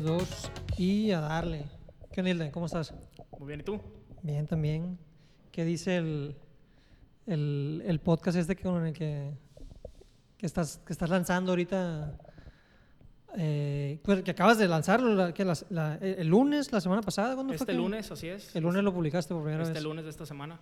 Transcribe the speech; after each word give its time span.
3, 0.00 0.04
2 0.04 0.50
y 0.78 1.10
a 1.12 1.20
darle. 1.20 1.64
¿Qué 2.12 2.20
onda? 2.22 2.50
¿Cómo 2.52 2.66
estás? 2.66 2.94
Muy 3.38 3.48
bien, 3.48 3.60
¿y 3.60 3.62
tú? 3.62 3.80
Bien, 4.22 4.46
también. 4.46 4.98
¿Qué 5.52 5.64
dice 5.64 5.96
el, 5.96 6.36
el, 7.26 7.82
el 7.86 8.00
podcast 8.00 8.38
este 8.38 8.56
que, 8.56 8.62
con 8.62 8.86
el 8.86 8.92
que, 8.94 9.30
que, 10.38 10.46
estás, 10.46 10.78
que 10.86 10.92
estás 10.92 11.10
lanzando 11.10 11.52
ahorita? 11.52 12.18
Eh, 13.36 14.00
pues, 14.02 14.22
que 14.22 14.30
acabas 14.32 14.58
de 14.58 14.66
lanzarlo 14.68 15.14
la- 15.14 15.34
que 15.34 15.44
las- 15.44 15.66
la- 15.70 15.96
el 15.96 16.26
lunes, 16.28 16.72
la 16.72 16.80
semana 16.80 17.02
pasada. 17.02 17.34
¿cuándo 17.34 17.52
fue 17.52 17.56
Este 17.56 17.66
que- 17.72 17.78
lunes, 17.78 18.10
así 18.10 18.28
es. 18.28 18.54
El 18.56 18.62
lunes 18.64 18.82
lo 18.82 18.92
publicaste 18.94 19.34
por 19.34 19.42
primera 19.44 19.62
Este 19.62 19.74
vez. 19.74 19.82
lunes 19.82 20.04
de 20.04 20.10
esta 20.10 20.26
semana. 20.26 20.58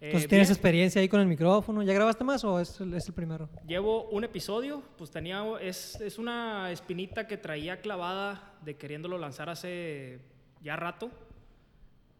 Eh, 0.00 0.06
Entonces, 0.08 0.28
¿tienes 0.28 0.48
bien, 0.48 0.54
experiencia 0.56 1.00
ahí 1.00 1.08
con 1.08 1.20
el 1.20 1.26
micrófono? 1.26 1.82
¿Ya 1.82 1.94
grabaste 1.94 2.24
más 2.24 2.44
o 2.44 2.60
es, 2.60 2.78
el- 2.80 2.92
es 2.94 3.06
el 3.08 3.14
primero? 3.14 3.48
Llevo 3.66 4.04
un 4.10 4.24
episodio, 4.24 4.82
pues 4.98 5.10
tenía, 5.10 5.42
es, 5.60 5.98
es 6.00 6.18
una 6.18 6.70
espinita 6.70 7.26
que 7.26 7.36
traía 7.38 7.80
clavada 7.80 8.54
de 8.62 8.76
queriéndolo 8.76 9.16
lanzar 9.18 9.48
hace 9.48 10.18
ya 10.60 10.76
rato, 10.76 11.10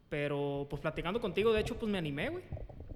pero 0.09 0.67
pues 0.69 0.81
platicando 0.81 1.19
contigo, 1.19 1.51
de 1.53 1.61
hecho, 1.61 1.77
pues 1.77 1.91
me 1.91 1.97
animé, 1.97 2.29
güey. 2.29 2.43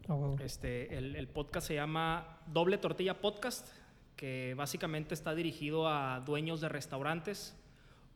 Ah, 0.08 0.16
huevo. 0.16 0.38
Este, 0.44 0.96
el, 0.98 1.16
el 1.16 1.28
podcast 1.28 1.68
se 1.68 1.76
llama 1.76 2.40
Doble 2.48 2.78
Tortilla 2.78 3.20
Podcast, 3.22 3.68
que 4.16 4.54
básicamente 4.58 5.14
está 5.14 5.36
dirigido 5.36 5.88
a 5.88 6.22
dueños 6.26 6.62
de 6.62 6.70
restaurantes 6.70 7.56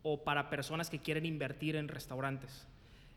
o 0.02 0.24
para 0.24 0.50
personas 0.50 0.90
que 0.90 1.00
quieren 1.00 1.26
invertir 1.26 1.76
en 1.76 1.88
restaurantes. 1.88 2.68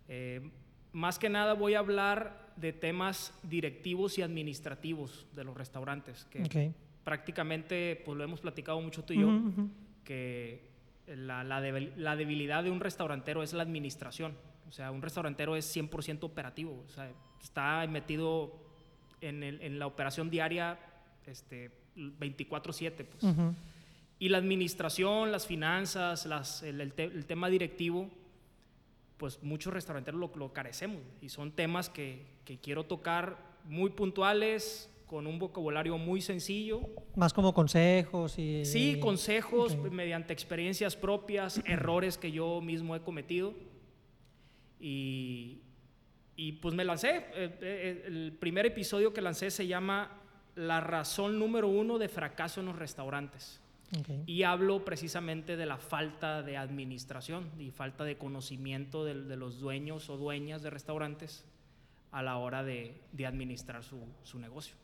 Eh, 0.08 0.50
más 0.92 1.18
que 1.18 1.28
nada 1.28 1.54
voy 1.54 1.74
a 1.74 1.80
hablar 1.80 2.45
de 2.56 2.72
temas 2.72 3.32
directivos 3.42 4.18
y 4.18 4.22
administrativos 4.22 5.26
de 5.34 5.44
los 5.44 5.56
restaurantes, 5.56 6.24
que 6.30 6.42
prácticamente 7.04 8.02
pues 8.04 8.16
lo 8.18 8.24
hemos 8.24 8.40
platicado 8.40 8.80
mucho 8.80 9.04
tú 9.04 9.12
y 9.12 9.20
yo, 9.20 9.28
que 10.04 10.60
la, 11.06 11.44
la 11.44 11.60
debil- 11.60 11.92
la 11.96 12.16
debilidad 12.16 12.64
de 12.64 12.70
un 12.70 12.80
restaurantero 12.80 13.42
es 13.42 13.52
la 13.52 13.62
administración. 13.62 14.34
O 14.68 14.72
sea, 14.72 14.90
un 14.90 15.00
restaurantero 15.02 15.54
es 15.54 15.74
100% 15.76 16.24
operativo. 16.24 16.82
O 16.86 16.90
sea, 16.90 17.10
está 17.42 17.86
metido 17.88 18.52
en, 19.20 19.42
el- 19.42 19.60
en 19.62 19.78
la 19.78 19.86
operación 19.86 20.30
diaria 20.30 20.78
este, 21.26 21.70
24/7. 21.96 23.04
Pues. 23.04 23.24
Y 24.18 24.28
la 24.30 24.38
administración, 24.38 25.30
las 25.30 25.46
finanzas, 25.46 26.26
las- 26.26 26.62
el, 26.62 26.80
el 26.80 26.92
te- 26.94 27.04
el 27.04 27.26
tema 27.26 27.48
directivo, 27.48 28.10
pues 29.16 29.42
muchos 29.42 29.72
restauranteros 29.72 30.20
lo, 30.20 30.30
lo 30.36 30.52
carecemos. 30.52 31.00
Y 31.20 31.28
son 31.28 31.52
temas 31.52 31.88
que, 31.88 32.26
que 32.44 32.58
quiero 32.58 32.84
tocar 32.84 33.36
muy 33.64 33.90
puntuales, 33.90 34.90
con 35.06 35.26
un 35.26 35.38
vocabulario 35.38 35.98
muy 35.98 36.20
sencillo, 36.20 36.80
Más 37.14 37.32
como 37.32 37.54
consejos 37.54 38.38
y... 38.38 38.64
Sí, 38.64 38.98
consejos 38.98 39.76
mediante 39.76 40.32
experiencias 40.32 40.96
propias, 40.96 41.62
errores 41.64 42.18
que 42.18 42.32
yo 42.32 42.60
mismo 42.60 42.96
he 42.96 43.00
cometido. 43.00 43.54
Y, 44.80 45.60
y 46.34 46.52
pues 46.52 46.74
me 46.74 46.84
lancé. 46.84 47.24
Eh, 47.34 47.58
eh, 47.60 48.04
El 48.06 48.36
primer 48.38 48.66
episodio 48.66 49.12
que 49.12 49.22
lancé 49.22 49.50
se 49.50 49.66
llama 49.66 50.10
La 50.56 50.80
razón 50.80 51.38
número 51.38 51.68
uno 51.68 51.98
de 51.98 52.08
fracaso 52.08 52.60
en 52.60 52.66
los 52.66 52.76
restaurantes. 52.76 53.60
Ok. 53.98 54.08
Y 54.26 54.42
hablo 54.42 54.84
precisamente 54.84 55.56
de 55.56 55.66
la 55.66 55.76
falta 55.78 56.42
de 56.42 56.56
administración 56.56 57.44
y 57.58 57.70
falta 57.70 58.04
de 58.04 58.16
conocimiento 58.18 59.04
de, 59.04 59.14
de 59.24 59.36
los 59.36 59.60
dueños 59.60 60.10
o 60.10 60.16
dueñas 60.16 60.62
de 60.62 60.70
restaurantes 60.70 61.44
a 62.10 62.22
la 62.22 62.36
hora 62.38 62.64
de, 62.64 62.94
de 63.12 63.26
administrar 63.26 63.84
su, 63.84 63.98
su 64.24 64.38
negocio. 64.38 64.74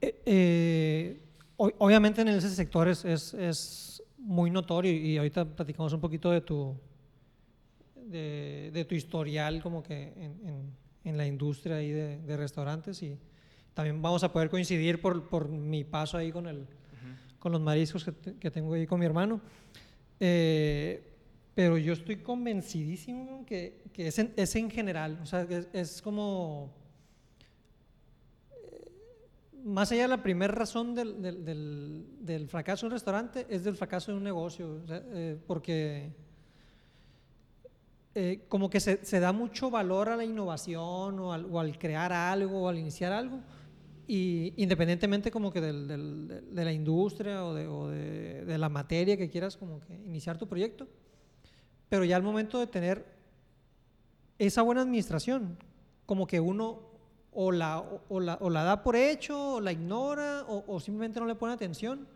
Eh, 0.00 0.20
eh, 0.26 1.20
obviamente 1.56 2.20
en 2.22 2.28
ese 2.28 2.50
sector 2.50 2.88
es, 2.88 3.04
es, 3.04 3.32
es 3.34 4.02
muy 4.18 4.50
notorio 4.50 4.92
y 4.92 5.16
ahorita 5.16 5.44
platicamos 5.44 5.92
un 5.94 6.00
poquito 6.00 6.30
de 6.30 6.40
tu, 6.42 6.76
de, 8.06 8.70
de 8.72 8.84
tu 8.84 8.94
historial 8.94 9.62
como 9.62 9.82
que 9.82 10.12
en, 10.16 10.48
en- 10.48 10.80
en 11.02 11.16
la 11.16 11.26
industria 11.26 11.76
ahí 11.76 11.90
de, 11.90 12.18
de 12.18 12.36
restaurantes 12.36 13.02
y 13.02 13.16
también 13.72 14.02
vamos 14.02 14.22
a 14.22 14.30
poder 14.30 14.50
coincidir 14.50 15.00
por, 15.00 15.26
por 15.30 15.48
mi 15.48 15.82
paso 15.82 16.18
ahí 16.18 16.30
con, 16.30 16.46
el, 16.46 16.66
con 17.40 17.50
los 17.52 17.60
mariscos 17.60 18.04
que, 18.04 18.12
te- 18.12 18.34
que 18.36 18.50
tengo 18.52 18.72
ahí 18.74 18.86
con 18.86 19.00
mi 19.00 19.06
hermano. 19.06 19.40
Eh, 20.20 21.02
pero 21.54 21.76
yo 21.76 21.92
estoy 21.94 22.16
convencidísimo 22.16 23.44
que, 23.46 23.82
que 23.92 24.06
es, 24.08 24.18
en, 24.20 24.32
en 24.36 24.70
general, 24.70 25.18
o 25.22 25.26
sea, 25.26 25.46
es, 25.72 26.00
como 26.00 26.72
más 29.64 29.90
allá 29.92 30.02
de 30.02 30.08
la 30.08 30.22
primera 30.22 30.54
razón 30.54 30.94
del, 30.94 31.20
del- 31.20 31.44
del- 32.24 32.48
fracaso 32.48 32.86
de 32.86 32.88
un 32.88 32.92
restaurante, 32.92 33.46
es 33.50 33.64
del 33.64 33.76
fracaso 33.76 34.10
de 34.12 34.18
un 34.18 34.24
negocio. 34.24 34.82
eh, 34.88 35.36
porque 35.46 36.12
eh, 38.14 38.44
como 38.48 38.70
que 38.70 38.80
se, 38.80 39.04
se 39.04 39.20
da 39.20 39.32
mucho 39.32 39.70
valor 39.70 40.08
a 40.08 40.16
la 40.16 40.24
innovación 40.24 41.18
o 41.18 41.32
al, 41.32 41.44
o 41.44 41.60
al 41.60 41.78
crear 41.78 42.12
algo 42.12 42.62
o 42.62 42.68
al 42.68 42.78
iniciar 42.78 43.12
algo. 43.12 43.40
Y 44.12 44.54
independientemente 44.56 45.30
como 45.30 45.52
que 45.52 45.60
del- 45.60 45.86
del- 45.86 46.26
de, 46.52 46.64
la 46.64 46.72
industria 46.72 47.44
o, 47.44 47.54
de, 47.54 47.68
o 47.68 47.86
de- 47.86 48.44
de 48.44 48.58
la 48.58 48.68
materia 48.68 49.16
que 49.16 49.30
quieras 49.30 49.56
como 49.56 49.78
que 49.78 49.94
iniciar 49.94 50.36
tu 50.36 50.48
proyecto. 50.48 50.88
Pero 51.88 52.02
ya 52.04 52.16
al 52.16 52.24
momento 52.24 52.58
de 52.58 52.66
tener 52.66 53.06
esa 54.36 54.62
buena 54.62 54.80
administración, 54.82 55.56
como 56.06 56.26
que 56.26 56.40
uno 56.40 56.80
o 57.30 57.52
la, 57.52 57.78
o, 58.08 58.18
la, 58.18 58.36
o 58.40 58.50
la 58.50 58.64
da 58.64 58.82
por 58.82 58.96
hecho, 58.96 59.54
o 59.54 59.60
la 59.60 59.70
ignora, 59.70 60.44
o 60.48 60.80
simplemente 60.80 61.20
no 61.20 61.26
le 61.26 61.36
pone 61.36 61.52
atención. 61.52 62.08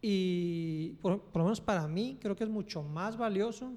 Y 0.00 0.90
por, 1.02 1.20
por 1.20 1.38
lo 1.40 1.46
menos 1.46 1.60
para 1.60 1.88
mí 1.88 2.16
creo 2.20 2.36
que 2.36 2.44
es 2.44 2.50
mucho 2.50 2.84
más 2.84 3.16
valioso 3.16 3.72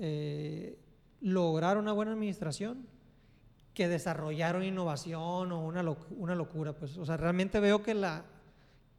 eh, 0.00 0.76
lograr 1.20 1.78
una 1.78 1.92
buena 1.92 2.10
administración 2.14 2.84
que 3.74 3.88
desarrollar 3.88 4.56
una 4.56 4.66
innovación 4.66 5.50
o 5.52 5.64
una, 5.64 5.82
loc- 5.82 6.06
una 6.16 6.34
locura. 6.34 6.72
Pues. 6.74 6.96
O 6.98 7.06
sea, 7.06 7.16
realmente 7.16 7.58
veo 7.60 7.82
que, 7.82 7.94
la, 7.94 8.24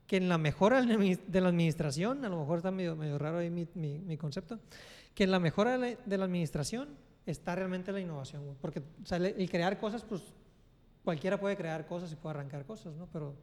que 0.08 0.18
en 0.18 0.30
la 0.30 0.38
mejora 0.38 0.82
de 0.82 1.42
la 1.42 1.48
administración, 1.50 2.26
a 2.26 2.30
lo 2.30 2.40
mejor 2.40 2.58
está 2.58 2.72
medio, 2.72 2.96
medio 2.96 3.18
raro 3.18 3.38
ahí 3.38 3.50
mi, 3.50 3.68
mi- 3.76 4.00
mi 4.00 4.18
concepto, 4.18 4.60
que 5.14 5.26
en 5.26 5.32
la 5.32 5.40
mejora 5.40 5.78
de 5.78 6.18
la, 6.18 6.26
administración 6.26 6.90
está 7.26 7.56
realmente 7.56 7.92
la 7.92 8.00
innovación. 8.00 8.58
Porque 8.62 8.80
o 8.80 9.06
sea, 9.06 9.18
el, 9.18 9.50
crear 9.50 9.78
cosas, 9.78 10.04
pues 10.04 10.24
cualquiera 11.04 11.40
puede 11.40 11.56
crear 11.56 11.86
cosas 11.86 12.12
y 12.12 12.16
puede 12.16 12.36
arrancar 12.36 12.66
cosas, 12.66 12.96
¿no? 12.96 13.08
Pero, 13.14 13.36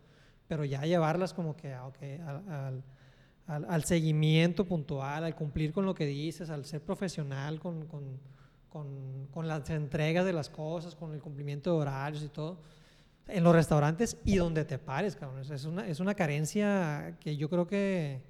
pero 0.49 0.65
ya 0.65 0.83
llevarlas 0.83 1.33
como 1.33 1.57
que 1.57 1.73
ah, 1.73 1.87
ok, 1.87 1.97
al, 2.27 2.49
al- 2.51 2.85
al- 3.47 3.65
al 3.69 3.85
seguimiento 3.85 4.65
puntual, 4.65 5.25
al 5.25 5.35
cumplir 5.37 5.73
con 5.73 5.85
lo 5.87 5.95
que 5.95 6.07
dices, 6.07 6.51
al 6.51 6.65
ser 6.65 6.83
profesional 6.83 7.61
con, 7.61 7.87
con- 7.87 8.19
con- 8.71 9.27
con 9.33 9.47
las 9.49 9.69
entregas 9.71 10.25
de 10.25 10.33
las 10.33 10.49
cosas, 10.49 10.95
con 10.95 11.13
el 11.13 11.21
cumplimiento 11.21 11.73
de 11.75 11.81
horarios 11.83 12.23
y 12.23 12.29
todo. 12.29 12.59
En 13.29 13.45
los 13.45 13.55
restaurantes 13.55 14.17
y 14.25 14.37
donde 14.37 14.65
te 14.65 14.79
pares, 14.79 15.15
cabrón. 15.17 15.41
Es- 15.53 15.65
una, 15.65 15.87
es 15.87 16.01
una 16.01 16.15
carencia 16.15 17.17
que 17.21 17.37
yo 17.37 17.49
creo 17.51 17.67
que... 17.67 18.23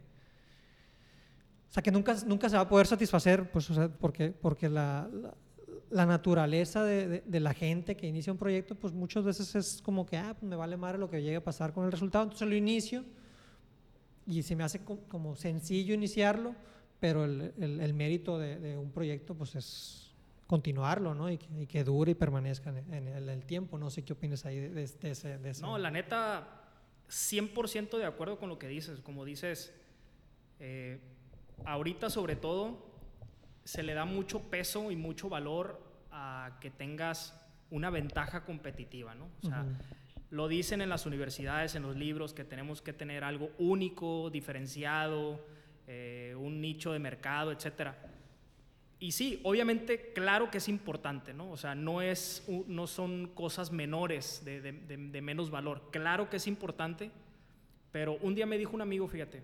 O 1.69 1.73
sea, 1.73 1.83
que 1.83 1.93
nunca, 1.93 2.17
nunca 2.27 2.49
se 2.49 2.57
va 2.57 2.63
a 2.63 2.69
poder 2.69 2.87
satisfacer, 2.89 3.49
pues, 3.53 3.71
o 3.71 3.75
sea, 3.75 3.89
porque, 3.89 4.31
porque 4.33 4.69
la, 4.69 5.09
la- 5.13 5.35
la 5.91 6.07
naturaleza 6.07 6.83
de, 6.85 7.07
de- 7.09 7.23
de 7.27 7.41
la 7.41 7.53
gente 7.55 7.97
que 7.97 8.07
inicia 8.07 8.33
un 8.33 8.39
proyecto, 8.39 8.75
pues 8.75 8.93
muchas 8.93 9.25
veces 9.25 9.55
es 9.55 9.81
como 9.83 10.05
que, 10.07 10.17
ah, 10.17 10.35
pues 10.39 10.49
me 10.49 10.57
vale 10.57 10.77
madre 10.77 10.99
lo 10.99 11.09
que 11.11 11.23
llegue 11.23 11.37
a 11.37 11.45
pasar 11.45 11.73
con 11.73 11.85
el 11.85 11.93
resultado, 11.93 12.25
entonces 12.25 12.49
lo 12.49 12.55
inicio 12.55 13.05
y 14.27 14.43
se 14.43 14.55
me 14.55 14.63
hace 14.65 14.85
co- 14.85 15.01
como 15.09 15.35
sencillo 15.37 15.95
iniciarlo, 15.95 16.55
pero 17.01 17.25
el, 17.25 17.53
el- 17.59 17.81
el 17.81 17.95
mérito 17.95 18.39
de, 18.39 18.59
de 18.61 18.77
un 18.77 18.91
proyecto, 18.93 19.35
pues 19.35 19.55
es 19.57 20.10
continuarlo, 20.51 21.15
¿no? 21.15 21.31
Y 21.31 21.39
que, 21.39 21.63
y 21.63 21.67
que 21.69 21.85
dure 21.85 22.11
y 22.11 22.15
permanezca 22.17 22.71
en, 22.71 22.93
en 22.93 23.07
el, 23.07 23.29
el 23.29 23.45
tiempo. 23.45 23.79
No 23.79 23.89
sé 23.89 24.05
qué 24.05 24.15
opinas 24.15 24.45
ahí 24.45 24.59
de, 24.59 24.69
de- 24.71 24.87
de 24.89 25.11
ese... 25.13 25.39
de 25.39 25.51
ese- 25.51 25.63
No, 25.63 25.79
la 25.79 25.93
neta, 25.93 26.49
100% 27.09 27.97
de 27.99 28.05
acuerdo 28.05 28.37
con 28.41 28.49
lo 28.49 28.59
que 28.59 28.67
dices. 28.67 28.99
Como 29.01 29.25
dices, 29.25 29.73
eh, 30.59 30.99
ahorita 31.65 32.11
sobre 32.11 32.35
todo 32.35 32.91
se 33.65 33.85
le 33.85 33.95
da 33.95 34.05
mucho 34.05 34.41
peso 34.51 34.91
y 34.91 34.97
mucho 34.97 35.29
valor 35.29 35.81
a 36.11 36.59
que 36.61 36.71
tengas 36.71 37.33
una 37.71 37.91
ventaja 37.91 38.45
competitiva, 38.45 39.15
¿no? 39.15 39.27
O 39.45 39.47
sea, 39.47 39.65
lo 40.31 40.49
dicen 40.49 40.81
en 40.81 40.89
las 40.89 41.07
universidades, 41.07 41.77
en 41.77 41.83
los 41.83 41.95
libros, 41.95 42.35
que 42.35 42.43
tenemos 42.43 42.83
que 42.83 42.93
tener 42.93 43.23
algo 43.23 43.51
único, 43.59 44.31
diferenciado, 44.31 45.45
eh, 45.87 46.35
un 46.37 46.61
nicho 46.61 46.93
de 46.93 46.99
mercado, 46.99 47.53
etcétera. 47.53 47.97
Y 49.03 49.13
sí, 49.13 49.41
obviamente, 49.45 50.13
claro 50.13 50.51
que 50.51 50.59
es 50.59 50.69
importante, 50.69 51.33
¿no? 51.33 51.51
O 51.51 51.57
sea, 51.57 51.75
no, 51.75 52.03
es, 52.03 52.47
no 52.67 52.87
son 52.87 53.29
cosas 53.35 53.73
menores 53.73 54.43
de, 54.45 54.61
de- 54.61 54.73
de- 54.73 54.97
de 54.99 55.23
menos 55.23 55.51
valor. 55.51 55.89
Claro 55.91 56.29
que 56.29 56.37
es 56.37 56.47
importante, 56.47 57.11
pero 57.93 58.19
un 58.21 58.35
día 58.35 58.45
me 58.45 58.59
dijo 58.59 58.73
un 58.77 58.83
amigo, 58.83 59.09
fíjate, 59.09 59.43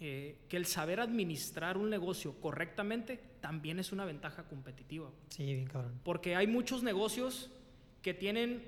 eh, 0.00 0.38
que 0.48 0.56
el 0.56 0.64
saber 0.64 1.00
administrar 1.00 1.76
un 1.76 1.90
negocio 1.90 2.40
correctamente 2.40 3.18
también 3.40 3.80
es 3.80 3.90
una 3.90 4.04
ventaja 4.04 4.44
competitiva. 4.44 5.10
Sí, 5.28 5.44
bien 5.44 5.66
cabrón. 5.66 6.00
Porque 6.04 6.36
hay 6.36 6.46
muchos 6.46 6.84
negocios 6.84 7.50
que 8.00 8.14
tienen 8.14 8.62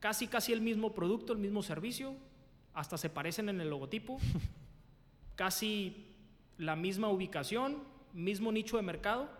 casi, 0.00 0.26
casi 0.26 0.52
el 0.52 0.60
mismo 0.60 0.92
producto, 0.92 1.32
el 1.32 1.38
mismo 1.38 1.62
servicio, 1.62 2.16
hasta 2.74 2.98
se 2.98 3.10
parecen 3.10 3.48
en 3.48 3.60
el 3.60 3.70
logotipo, 3.70 4.18
casi 5.36 6.06
la 6.58 6.74
misma 6.76 7.08
ubicación, 7.10 7.78
mismo 8.12 8.50
nicho 8.50 8.76
de 8.76 8.82
mercado, 8.82 9.30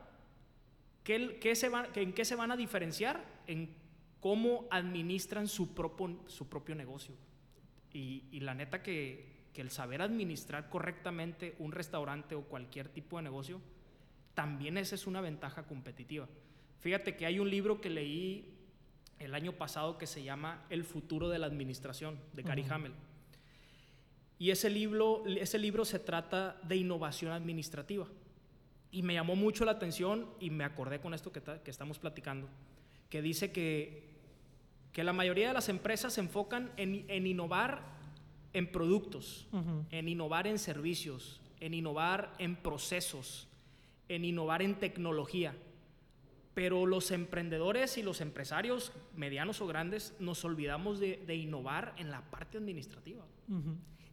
¿qué, 1.06 1.55
se 1.55 1.70
¿en 1.94 2.12
qué 2.12 2.25
se 2.25 2.35
van 2.35 2.50
a 2.50 2.56
diferenciar? 2.56 3.25
En 3.47 3.75
cómo 4.20 4.67
administran 4.70 5.47
su 5.47 5.73
propio, 5.73 6.19
su 6.26 6.49
propio 6.49 6.75
negocio. 6.75 7.14
Y, 7.93 8.25
y 8.32 8.41
la 8.41 8.55
neta 8.55 8.82
que, 8.82 9.47
que 9.55 9.61
el 9.62 9.70
saber 9.70 10.03
administrar 10.03 10.69
correctamente 10.69 11.55
un 11.61 11.73
restaurante 11.73 12.35
o 12.35 12.43
cualquier 12.43 12.88
tipo 12.88 13.17
de 13.17 13.23
negocio, 13.23 13.61
también 14.35 14.76
esa 14.76 14.97
es 14.97 15.06
una 15.06 15.20
ventaja 15.20 15.62
competitiva. 15.62 16.29
Fíjate 16.81 17.17
que 17.17 17.25
hay 17.25 17.38
un 17.38 17.49
libro 17.49 17.81
que 17.81 17.88
leí 17.88 18.52
el 19.19 19.35
año 19.35 19.52
pasado 19.52 19.97
que 19.97 20.06
se 20.06 20.23
llama 20.23 20.67
El 20.69 20.85
futuro 20.85 21.29
de 21.29 21.38
la 21.38 21.47
administración, 21.47 22.19
de 22.32 22.43
Gary 22.43 22.67
Hamel. 22.69 22.93
Y 24.38 24.50
ese 24.50 24.69
libro, 24.69 25.25
ese 25.26 25.59
libro 25.59 25.85
se 25.85 25.99
trata 25.99 26.61
de 26.64 26.76
innovación 26.76 27.32
administrativa. 27.32 28.06
Y 28.91 29.03
me 29.03 29.15
llamó 29.15 29.37
mucho 29.37 29.65
la 29.65 29.73
atención 29.73 30.27
y 30.41 30.50
me 30.50 30.65
acordé 30.65 31.00
con 31.00 31.15
esto 31.15 31.33
que, 31.33 31.43
que 31.43 31.71
estamos 31.71 31.99
platicando, 31.99 32.49
que 33.11 33.21
dice 33.21 33.53
que, 33.53 34.05
que, 34.93 35.05
la 35.05 35.12
mayoría 35.12 35.49
de 35.49 35.55
las 35.55 35.69
empresas 35.69 36.15
se 36.15 36.21
enfocan 36.21 36.73
en, 36.77 37.05
en 37.09 37.27
innovar 37.27 37.97
en 38.56 38.73
productos, 38.73 39.47
en 39.91 40.09
innovar 40.09 40.47
en 40.47 40.59
servicios, 40.59 41.43
en 41.61 41.75
innovar 41.75 42.33
en 42.38 42.56
procesos, 42.56 43.49
en 44.09 44.25
innovar 44.25 44.62
en 44.62 44.77
tecnología. 44.77 45.55
Pero 46.55 46.87
los 46.87 47.11
emprendedores 47.11 47.99
y 47.99 48.03
los 48.03 48.23
empresarios, 48.23 48.93
medianos 49.15 49.61
o 49.61 49.67
grandes, 49.67 50.15
nos 50.21 50.43
olvidamos 50.43 50.99
de, 51.00 51.23
de 51.27 51.37
innovar 51.37 51.93
en 51.99 52.11
la 52.11 52.23
parte 52.31 52.56
administrativa. 52.56 53.27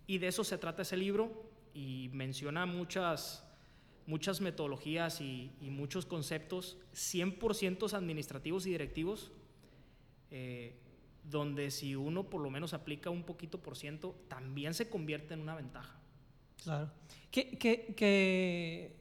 Y 0.08 0.18
de 0.18 0.28
eso 0.28 0.44
se 0.44 0.58
trata 0.58 0.81
ese 0.81 0.98
libro 0.98 1.31
y 1.74 2.10
menciona 2.12 2.66
muchas, 2.66 3.43
muchas 4.05 4.41
metodologías 4.41 5.21
y, 5.21 5.51
muchos 5.61 6.05
conceptos 6.05 6.77
100% 6.94 7.94
administrativos 7.94 8.65
y 8.65 8.71
directivos, 8.71 9.31
eh, 10.31 10.75
donde 11.23 11.71
si 11.71 11.95
uno 11.95 12.29
por 12.29 12.41
lo 12.41 12.50
menos 12.50 12.73
aplica 12.73 13.09
un 13.09 13.23
poquito 13.23 13.61
por 13.61 13.77
ciento, 13.77 14.15
también 14.27 14.73
se 14.73 14.89
convierte 14.89 15.33
en 15.33 15.41
una 15.41 15.55
ventaja. 15.55 16.00
Claro. 16.63 16.91
Que, 17.31 17.57
que, 17.57 18.95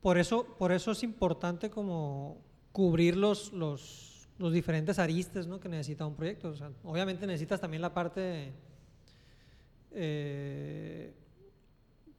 por, 0.00 0.18
eso, 0.18 0.56
por 0.58 0.72
eso 0.72 0.92
es 0.92 1.02
importante 1.02 1.70
como 1.70 2.40
cubrir 2.72 3.16
los, 3.16 3.52
los, 3.52 4.28
los 4.38 4.52
diferentes 4.52 4.98
aristes 4.98 5.46
¿no? 5.46 5.60
que 5.60 5.68
necesita 5.68 6.06
un 6.06 6.14
proyecto. 6.14 6.54
obviamente 6.84 7.26
necesitas 7.26 7.60
también 7.60 7.82
la 7.82 7.92
parte 7.92 8.52
eh, 9.92 11.14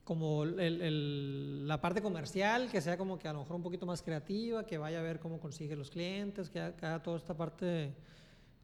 como 0.07 0.45
la 0.45 1.81
parte 1.81 2.01
comercial, 2.01 2.69
que 2.71 2.80
sea 2.80 2.98
como 2.98 3.19
que 3.19 3.27
a 3.27 3.33
lo 3.33 3.39
mejor 3.39 3.57
un 3.57 3.62
poquito 3.62 3.86
más 3.86 4.01
creativa, 4.01 4.65
que 4.65 4.77
vaya 4.77 5.00
a 5.00 5.01
ver 5.01 5.19
cómo 5.19 5.38
consigue 5.38 5.75
los 5.75 5.92
clientes, 5.92 6.50
que 6.50 6.62
haga, 6.62 7.04
toda 7.04 7.18
esta 7.18 7.36
parte 7.36 7.94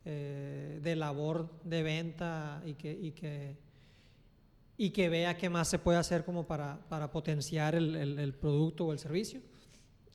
eh, 0.05 0.79
de 0.81 0.95
labor 0.95 1.49
de 1.65 1.83
venta 1.83 2.63
y 2.65 2.75
que, 2.75 2.93
y 2.93 3.11
que, 3.11 3.57
y 4.77 4.91
que 4.91 5.09
vea 5.09 5.35
qué 5.35 5.49
más 5.49 5.67
se 5.67 5.79
puede 5.79 5.97
hacer 5.97 6.23
como 6.23 6.47
para, 6.47 6.79
para 6.87 7.11
potenciar 7.11 7.75
el, 7.75 7.93
el, 7.97 8.33
producto 8.35 8.85
o 8.85 8.93
el 8.93 8.99
servicio. 8.99 9.41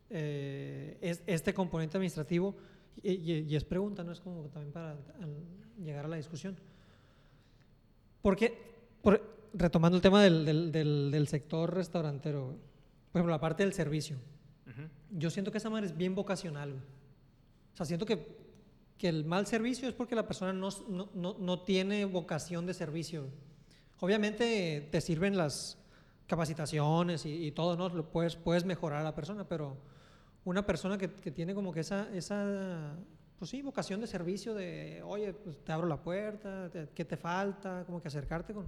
Eh, 0.09 0.97
es, 1.03 1.23
este 1.27 1.53
componente 1.53 1.99
administrativo, 1.99 2.57
y, 3.03 3.55
es 3.55 3.65
pregunta, 3.65 4.03
no 4.03 4.13
es 4.13 4.21
como 4.21 4.45
también 4.49 4.73
para 4.73 4.97
llegar 5.79 6.07
a 6.07 6.09
la 6.09 6.17
discusión. 6.17 6.57
Porque 8.23 8.57
retomando 9.55 9.97
el 9.97 10.03
tema 10.03 10.23
del, 10.23 10.45
del, 10.73 11.11
del, 11.11 11.29
sector 11.29 11.75
restaurantero, 11.75 12.57
por 13.13 13.21
ejemplo, 13.21 13.31
la 13.31 13.41
parte 13.41 13.63
del 13.65 13.73
servicio. 13.73 14.17
Yo 15.11 15.31
siento 15.31 15.51
que 15.51 15.59
esa 15.59 15.71
madre 15.71 15.87
es 15.87 15.97
bien 15.97 16.15
vocacional. 16.15 16.83
O 17.73 17.77
sea, 17.77 17.87
siento 17.87 18.05
que, 18.05 18.37
que, 18.99 19.09
el 19.09 19.25
mal 19.25 19.47
servicio 19.47 19.89
es 19.89 19.95
porque 19.95 20.15
la 20.15 20.27
persona 20.27 20.53
no, 20.53 20.69
no, 21.15 21.37
no, 21.39 21.61
tiene 21.63 22.05
vocación 22.05 22.67
de 22.67 22.75
servicio. 22.75 23.27
Obviamente 24.01 24.87
te 24.93 25.01
sirven 25.01 25.37
las 25.37 25.79
capacitaciones 26.27 27.25
y, 27.25 27.47
y, 27.47 27.53
todo, 27.53 27.77
¿no? 27.77 27.89
Lo 27.89 28.11
puedes, 28.11 28.37
puedes 28.37 28.65
mejorar 28.65 29.01
a 29.01 29.05
la 29.05 29.15
persona, 29.15 29.49
pero 29.49 29.79
una 30.45 30.67
persona 30.67 30.99
que, 30.99 31.11
que 31.11 31.31
tiene 31.31 31.55
como 31.55 31.73
que 31.73 31.81
esa, 31.81 32.15
esa 32.15 32.97
pues 33.39 33.53
sí, 33.53 33.63
vocación 33.63 34.01
de 34.01 34.07
servicio, 34.07 34.53
de, 34.53 35.01
oye, 35.05 35.33
pues 35.33 35.63
te 35.63 35.71
abro 35.71 35.87
la 35.87 36.03
puerta, 36.03 36.71
¿qué 36.93 37.05
te 37.05 37.17
falta? 37.17 37.85
Como 37.87 38.03
que 38.03 38.09
acercarte 38.09 38.53
con... 38.53 38.67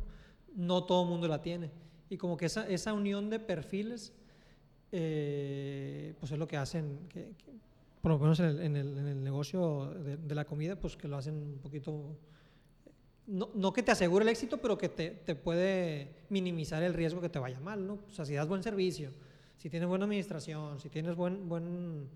No 0.54 0.84
todo 0.84 1.04
el 1.04 1.08
mundo 1.08 1.28
la 1.28 1.40
tiene. 1.40 1.70
Y 2.08 2.16
como 2.16 2.36
que 2.36 2.46
esa, 2.46 2.68
esa 2.68 2.92
unión 2.92 3.30
de 3.30 3.38
perfiles, 3.38 4.12
eh, 4.92 6.14
pues 6.18 6.32
es 6.32 6.38
lo 6.38 6.48
que 6.48 6.56
hacen, 6.56 6.98
que, 7.08 7.32
por 8.00 8.12
lo 8.12 8.18
menos 8.18 8.40
en 8.40 8.46
el, 8.46 8.60
en 8.60 8.76
el, 8.76 8.98
en 8.98 9.06
el 9.06 9.22
negocio 9.22 9.86
de, 9.94 10.34
la 10.34 10.44
comida, 10.44 10.76
pues 10.76 10.96
que 10.96 11.08
lo 11.08 11.16
hacen 11.16 11.34
un 11.34 11.58
poquito... 11.58 12.16
No, 13.26 13.50
no 13.54 13.72
que 13.72 13.84
te 13.84 13.92
asegure 13.92 14.24
el 14.24 14.28
éxito, 14.28 14.58
pero 14.58 14.76
que 14.76 14.88
te, 14.88 15.10
te, 15.10 15.36
puede 15.36 16.24
minimizar 16.30 16.82
el 16.82 16.94
riesgo 16.94 17.20
que 17.20 17.28
te 17.28 17.38
vaya 17.38 17.60
mal, 17.60 17.86
¿no? 17.86 18.00
O 18.08 18.12
sea, 18.12 18.24
si 18.24 18.34
das 18.34 18.48
buen 18.48 18.62
servicio, 18.64 19.10
si 19.56 19.70
tienes 19.70 19.88
buena 19.88 20.04
administración, 20.04 20.80
si 20.80 20.88
tienes 20.88 21.14
buen... 21.14 21.48
buen 21.48 22.08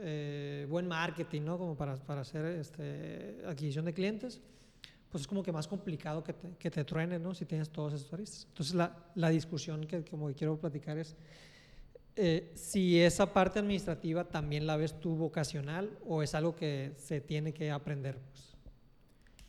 eh, 0.00 0.66
buen 0.68 0.86
marketing, 0.86 1.42
¿no? 1.42 1.58
Como 1.58 1.76
para, 1.76 1.96
para 1.96 2.20
hacer 2.20 2.44
este, 2.44 3.42
adquisición 3.44 3.84
de 3.84 3.94
clientes, 3.94 4.40
pues 5.10 5.22
es 5.22 5.26
como 5.26 5.42
que 5.42 5.52
más 5.52 5.66
complicado 5.66 6.22
que 6.22 6.32
te, 6.32 6.48
que 6.58 6.70
te 6.70 6.84
truene, 6.84 7.18
¿no? 7.18 7.34
Si 7.34 7.44
tienes 7.44 7.70
todos 7.70 7.94
esos 7.94 8.12
aristas. 8.12 8.46
Entonces, 8.48 8.74
la, 8.74 8.94
la 9.14 9.30
discusión 9.30 9.86
que 9.86 10.04
como 10.04 10.28
que 10.28 10.34
quiero 10.34 10.58
platicar 10.58 10.98
es 10.98 11.16
eh, 12.20 12.50
si 12.56 13.00
esa 13.00 13.32
parte 13.32 13.60
administrativa 13.60 14.24
también 14.24 14.66
la 14.66 14.76
ves 14.76 14.98
tú 14.98 15.14
vocacional 15.14 15.96
o 16.04 16.24
es 16.24 16.34
algo 16.34 16.56
que 16.56 16.92
se 16.96 17.20
tiene 17.20 17.54
que 17.54 17.70
aprender. 17.70 18.18
Pues. 18.18 18.56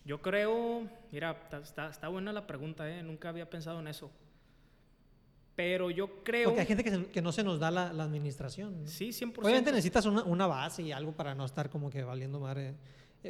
Yo 0.05 0.22
creo, 0.22 0.88
mira, 1.12 1.50
está, 1.63 1.89
está 1.89 2.07
buena 2.10 2.31
la 2.31 2.45
pregunta, 2.45 2.88
¿eh? 2.88 3.01
Nunca 3.01 3.29
había 3.29 3.50
pensado 3.50 3.79
en 3.79 3.88
eso. 3.88 4.12
Pero 5.55 5.89
yo 5.89 6.24
creo... 6.24 6.50
Porque 6.50 6.62
hay 6.62 6.67
gente 6.67 6.83
que, 6.83 7.07
que 7.07 7.22
no 7.24 7.31
se 7.31 7.43
nos 7.43 7.60
da 7.60 7.72
la, 7.72 7.91
la 7.91 8.03
administración. 8.03 8.88
Sí, 8.88 9.10
100%. 9.10 9.39
Obviamente 9.39 9.72
necesitas 9.72 10.05
una, 10.05 10.24
una, 10.24 10.45
base 10.45 10.83
y 10.83 10.91
algo 10.91 11.12
para 11.12 11.33
no 11.33 11.45
estar 11.45 11.72
como 11.72 11.89
que 11.89 12.03
valiendo 12.03 12.39
madre 12.39 12.75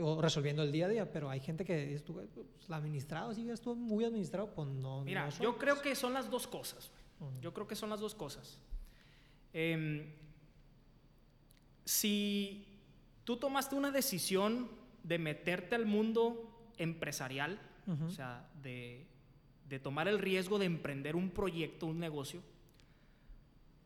o 0.01 0.21
resolviendo 0.21 0.61
el 0.63 0.71
día 0.71 0.85
a 0.85 0.89
día, 0.89 1.11
pero 1.11 1.29
hay 1.29 1.39
gente 1.39 1.65
que 1.65 1.95
estuvo, 1.95 2.21
pues, 2.21 2.69
administrado, 2.69 3.33
si 3.33 3.49
estuvo 3.49 3.75
muy 3.75 4.03
administrado, 4.03 4.53
pues 4.53 4.67
no. 4.67 5.01
Mira, 5.03 5.29
yo 5.29 5.57
creo 5.57 5.81
que 5.81 5.95
son 5.95 6.13
las 6.13 6.29
dos 6.29 6.47
cosas. 6.47 6.91
Yo 7.41 7.53
creo 7.53 7.67
que 7.67 7.75
son 7.75 7.89
las 7.89 7.99
dos 7.99 8.15
cosas. 8.15 8.59
Eh, 9.51 10.15
si 11.83 12.65
tú 13.23 13.37
tomaste 13.37 13.75
una 13.75 13.91
decisión 13.91 14.69
de 15.03 15.17
meterte 15.17 15.75
al 15.75 15.85
mundo 15.85 16.71
empresarial, 16.77 17.59
uh 17.87 17.91
-huh. 17.91 18.05
o 18.05 18.09
sea, 18.09 18.47
de 18.61 19.09
de 19.69 19.79
tomar 19.79 20.07
el 20.07 20.17
riesgo 20.17 20.57
de 20.57 20.65
emprender 20.65 21.15
un 21.15 21.29
proyecto, 21.29 21.85
un 21.85 21.99
negocio, 21.99 22.41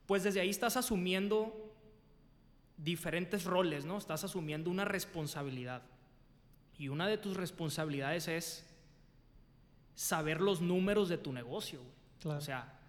pues 0.05 0.23
desde 0.23 0.39
ahí 0.39 0.49
estás 0.49 0.77
asumiendo 0.77 1.75
diferentes 2.77 3.43
roles, 3.43 3.85
¿no? 3.85 3.97
Estás 3.97 4.23
asumiendo 4.23 4.71
una 4.71 4.85
responsabilidad. 4.85 5.83
Y 6.77 6.87
una 6.89 7.07
de 7.07 7.17
tus 7.17 7.37
responsabilidades 7.37 8.27
es 8.27 8.65
saber 9.95 10.41
los 10.41 10.61
números 10.61 11.09
de 11.09 11.17
tu 11.17 11.31
negocio. 11.31 11.79
O 12.25 12.41
sea, 12.41 12.79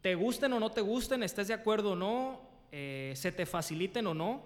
te 0.00 0.14
gusten 0.14 0.52
o 0.52 0.60
no 0.60 0.70
te 0.70 0.80
gusten, 0.80 1.22
estés 1.22 1.48
de 1.48 1.54
acuerdo 1.54 1.92
o 1.92 1.96
no, 1.96 2.40
eh, 2.72 3.12
se 3.16 3.32
te 3.32 3.46
faciliten 3.46 4.06
o 4.06 4.14
no, 4.14 4.42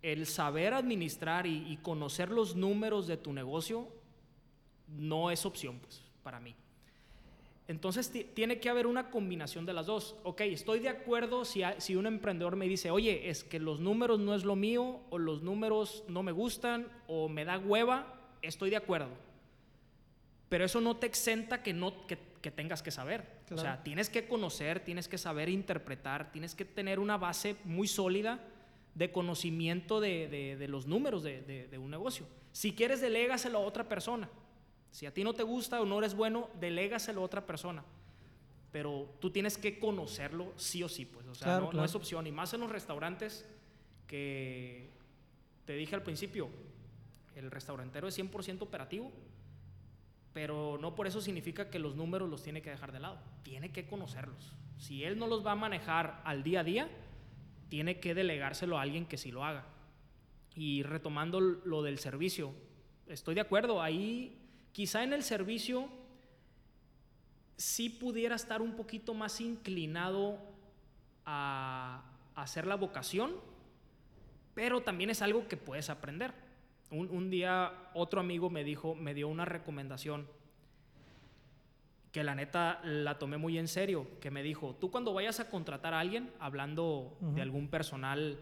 el 0.00 0.26
saber 0.26 0.74
administrar 0.74 1.46
y, 1.46 1.72
y, 1.72 1.76
conocer 1.76 2.30
los 2.30 2.56
números 2.56 3.06
de 3.06 3.16
tu 3.16 3.32
negocio 3.32 3.88
no 4.88 5.30
es 5.30 5.46
opción, 5.46 5.78
pues, 5.78 6.02
para 6.22 6.40
mí. 6.40 6.54
Entonces 7.72 8.12
tiene 8.34 8.60
que 8.60 8.68
haber 8.68 8.86
una 8.86 9.10
combinación 9.10 9.64
de 9.64 9.72
las 9.72 9.86
dos. 9.86 10.14
Ok, 10.24 10.42
estoy 10.42 10.80
de 10.80 10.90
acuerdo 10.90 11.46
si, 11.46 11.62
si 11.78 11.96
un 11.96 12.04
emprendedor 12.04 12.54
me 12.54 12.68
dice, 12.68 12.90
oye, 12.90 13.30
es 13.30 13.44
que 13.44 13.58
los 13.58 13.80
números 13.80 14.20
no 14.20 14.34
es 14.34 14.44
lo 14.44 14.56
mío, 14.56 15.00
o 15.08 15.16
los 15.16 15.42
números 15.42 16.04
no 16.06 16.22
me 16.22 16.32
gustan, 16.32 16.86
o 17.06 17.30
me 17.30 17.46
da 17.46 17.58
hueva, 17.58 18.14
estoy 18.42 18.68
de 18.68 18.76
acuerdo. 18.76 19.08
Pero 20.50 20.66
eso 20.66 20.82
no 20.82 20.98
te 20.98 21.06
exenta 21.06 21.62
que, 21.62 21.72
no, 21.72 22.06
que, 22.06 22.18
que 22.42 22.50
tengas 22.50 22.82
que 22.82 22.90
saber. 22.90 23.40
Claro. 23.46 23.62
O 23.62 23.64
sea, 23.64 23.82
tienes 23.82 24.10
que 24.10 24.28
conocer, 24.28 24.80
tienes 24.80 25.08
que 25.08 25.16
saber 25.16 25.48
interpretar, 25.48 26.30
tienes 26.30 26.54
que 26.54 26.66
tener 26.66 26.98
una 26.98 27.16
base 27.16 27.56
muy 27.64 27.88
sólida 27.88 28.38
de 28.94 29.10
conocimiento 29.12 29.98
de, 29.98 30.28
de, 30.28 30.56
de 30.58 30.68
los 30.68 30.86
números 30.86 31.22
de, 31.22 31.40
de, 31.40 31.78
un 31.78 31.90
negocio. 31.90 32.26
Si 32.52 32.74
quieres, 32.74 33.00
delégaselo 33.00 33.56
a 33.56 33.62
otra 33.62 33.88
persona. 33.88 34.28
Si 34.92 35.06
a 35.06 35.12
ti 35.12 35.24
no 35.24 35.32
te 35.32 35.42
gusta 35.42 35.80
o 35.80 35.86
no 35.86 35.98
eres 35.98 36.14
bueno, 36.14 36.50
delégaselo 36.60 37.22
a 37.22 37.24
otra 37.24 37.46
persona. 37.46 37.82
Pero 38.70 39.16
tú 39.20 39.30
tienes 39.30 39.58
que 39.58 39.78
conocerlo 39.78 40.52
sí 40.56 40.82
o 40.82 40.88
sí, 40.88 41.06
pues. 41.06 41.26
O 41.26 41.34
sea, 41.34 41.46
claro, 41.46 41.64
no, 41.64 41.70
claro. 41.70 41.80
no, 41.80 41.84
es 41.84 41.94
opción. 41.94 42.26
Y 42.26 42.32
más 42.32 42.52
en 42.52 42.60
los 42.60 42.70
restaurantes 42.70 43.48
que 44.06 44.90
te 45.64 45.74
dije 45.74 45.94
al 45.94 46.02
principio, 46.02 46.50
el 47.34 47.50
restaurantero 47.50 48.06
es 48.06 48.18
100% 48.18 48.62
operativo. 48.62 49.10
pero 50.34 50.78
no 50.80 50.94
por 50.94 51.06
eso 51.06 51.20
significa 51.20 51.68
que 51.68 51.78
los 51.78 51.94
números 51.94 52.28
los 52.28 52.42
tiene 52.42 52.62
que 52.62 52.70
dejar 52.70 52.92
de 52.92 53.00
lado. 53.00 53.18
Tiene 53.42 53.72
que 53.72 53.86
conocerlos. 53.86 54.54
Si 54.78 55.04
él 55.04 55.18
no 55.18 55.26
los 55.26 55.44
va 55.44 55.52
a 55.52 55.56
manejar 55.56 56.20
al 56.24 56.42
día 56.42 56.60
a 56.60 56.64
día, 56.64 56.90
tiene 57.68 58.00
que 58.00 58.14
delegárselo 58.14 58.78
a 58.78 58.82
alguien 58.82 59.06
que 59.06 59.16
sí 59.16 59.30
lo 59.30 59.44
haga. 59.44 59.64
Y 60.54 60.82
retomando 60.82 61.40
lo 61.40 61.82
del 61.82 61.98
servicio, 61.98 62.52
estoy 63.06 63.34
de 63.34 63.40
acuerdo, 63.40 63.80
ahí 63.80 64.41
quizá 64.72 65.02
en 65.02 65.12
el 65.12 65.22
servicio 65.22 65.88
sí 67.56 67.88
pudiera 67.88 68.34
estar 68.34 68.60
un 68.62 68.74
poquito 68.74 69.14
más 69.14 69.40
inclinado 69.40 70.38
a, 71.24 72.02
hacer 72.34 72.66
la 72.66 72.76
vocación, 72.76 73.32
pero 74.54 74.80
también 74.80 75.10
es 75.10 75.20
algo 75.20 75.46
que 75.48 75.56
puedes 75.56 75.90
aprender. 75.90 76.32
Un, 76.90 77.10
un, 77.10 77.30
día 77.30 77.90
otro 77.94 78.20
amigo 78.20 78.50
me 78.50 78.64
dijo, 78.64 78.94
me 78.94 79.14
dio 79.14 79.28
una 79.28 79.44
recomendación 79.44 80.26
que 82.10 82.24
la 82.24 82.34
neta 82.34 82.80
la 82.84 83.18
tomé 83.18 83.38
muy 83.38 83.58
en 83.58 83.68
serio, 83.68 84.06
que 84.20 84.30
me 84.30 84.42
dijo, 84.42 84.76
tú 84.78 84.90
cuando 84.90 85.14
vayas 85.14 85.40
a 85.40 85.48
contratar 85.48 85.94
a 85.94 86.00
alguien, 86.00 86.30
hablando 86.40 87.16
de 87.20 87.40
algún 87.40 87.68
personal 87.68 88.38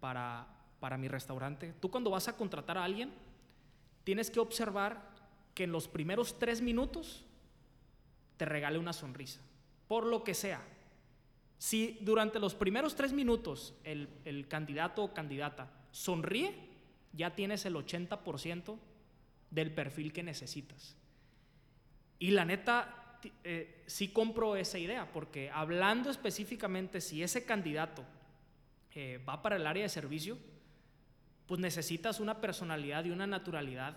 para, 0.00 0.46
para 0.80 0.96
mi 0.96 1.08
restaurante, 1.08 1.74
tú 1.80 1.90
cuando 1.90 2.10
vas 2.10 2.28
a 2.28 2.36
contratar 2.36 2.78
a 2.78 2.84
alguien, 2.84 3.12
tienes 4.04 4.30
que 4.30 4.40
observar 4.40 5.09
que 5.54 5.64
en 5.64 5.72
los 5.72 5.88
primeros 5.88 6.38
tres 6.38 6.60
minutos 6.60 7.24
te 8.36 8.44
regale 8.44 8.78
una 8.78 8.92
sonrisa, 8.92 9.40
por 9.88 10.06
lo 10.06 10.24
que 10.24 10.34
sea. 10.34 10.62
Si 11.58 11.98
durante 12.00 12.38
los 12.38 12.54
primeros 12.54 12.94
tres 12.94 13.12
minutos 13.12 13.74
el, 13.84 14.08
el 14.24 14.48
candidato 14.48 15.04
o 15.04 15.12
candidata 15.12 15.70
sonríe, 15.92 16.54
ya 17.12 17.34
tienes 17.34 17.64
el 17.66 17.74
80% 17.74 18.78
del 19.50 19.72
perfil 19.72 20.12
que 20.12 20.22
necesitas. 20.22 20.96
Y 22.18 22.30
la 22.30 22.44
neta, 22.44 23.18
eh, 23.44 23.82
sí 23.86 24.08
compro 24.08 24.56
esa 24.56 24.78
idea, 24.78 25.10
porque 25.12 25.50
hablando 25.50 26.10
específicamente, 26.10 27.00
si 27.00 27.22
ese 27.22 27.44
candidato 27.44 28.04
eh, 28.94 29.20
va 29.28 29.42
para 29.42 29.56
el 29.56 29.66
área 29.66 29.82
de 29.82 29.88
servicio, 29.88 30.38
pues 31.46 31.60
necesitas 31.60 32.20
una 32.20 32.40
personalidad 32.40 33.04
y 33.04 33.10
una 33.10 33.26
naturalidad 33.26 33.96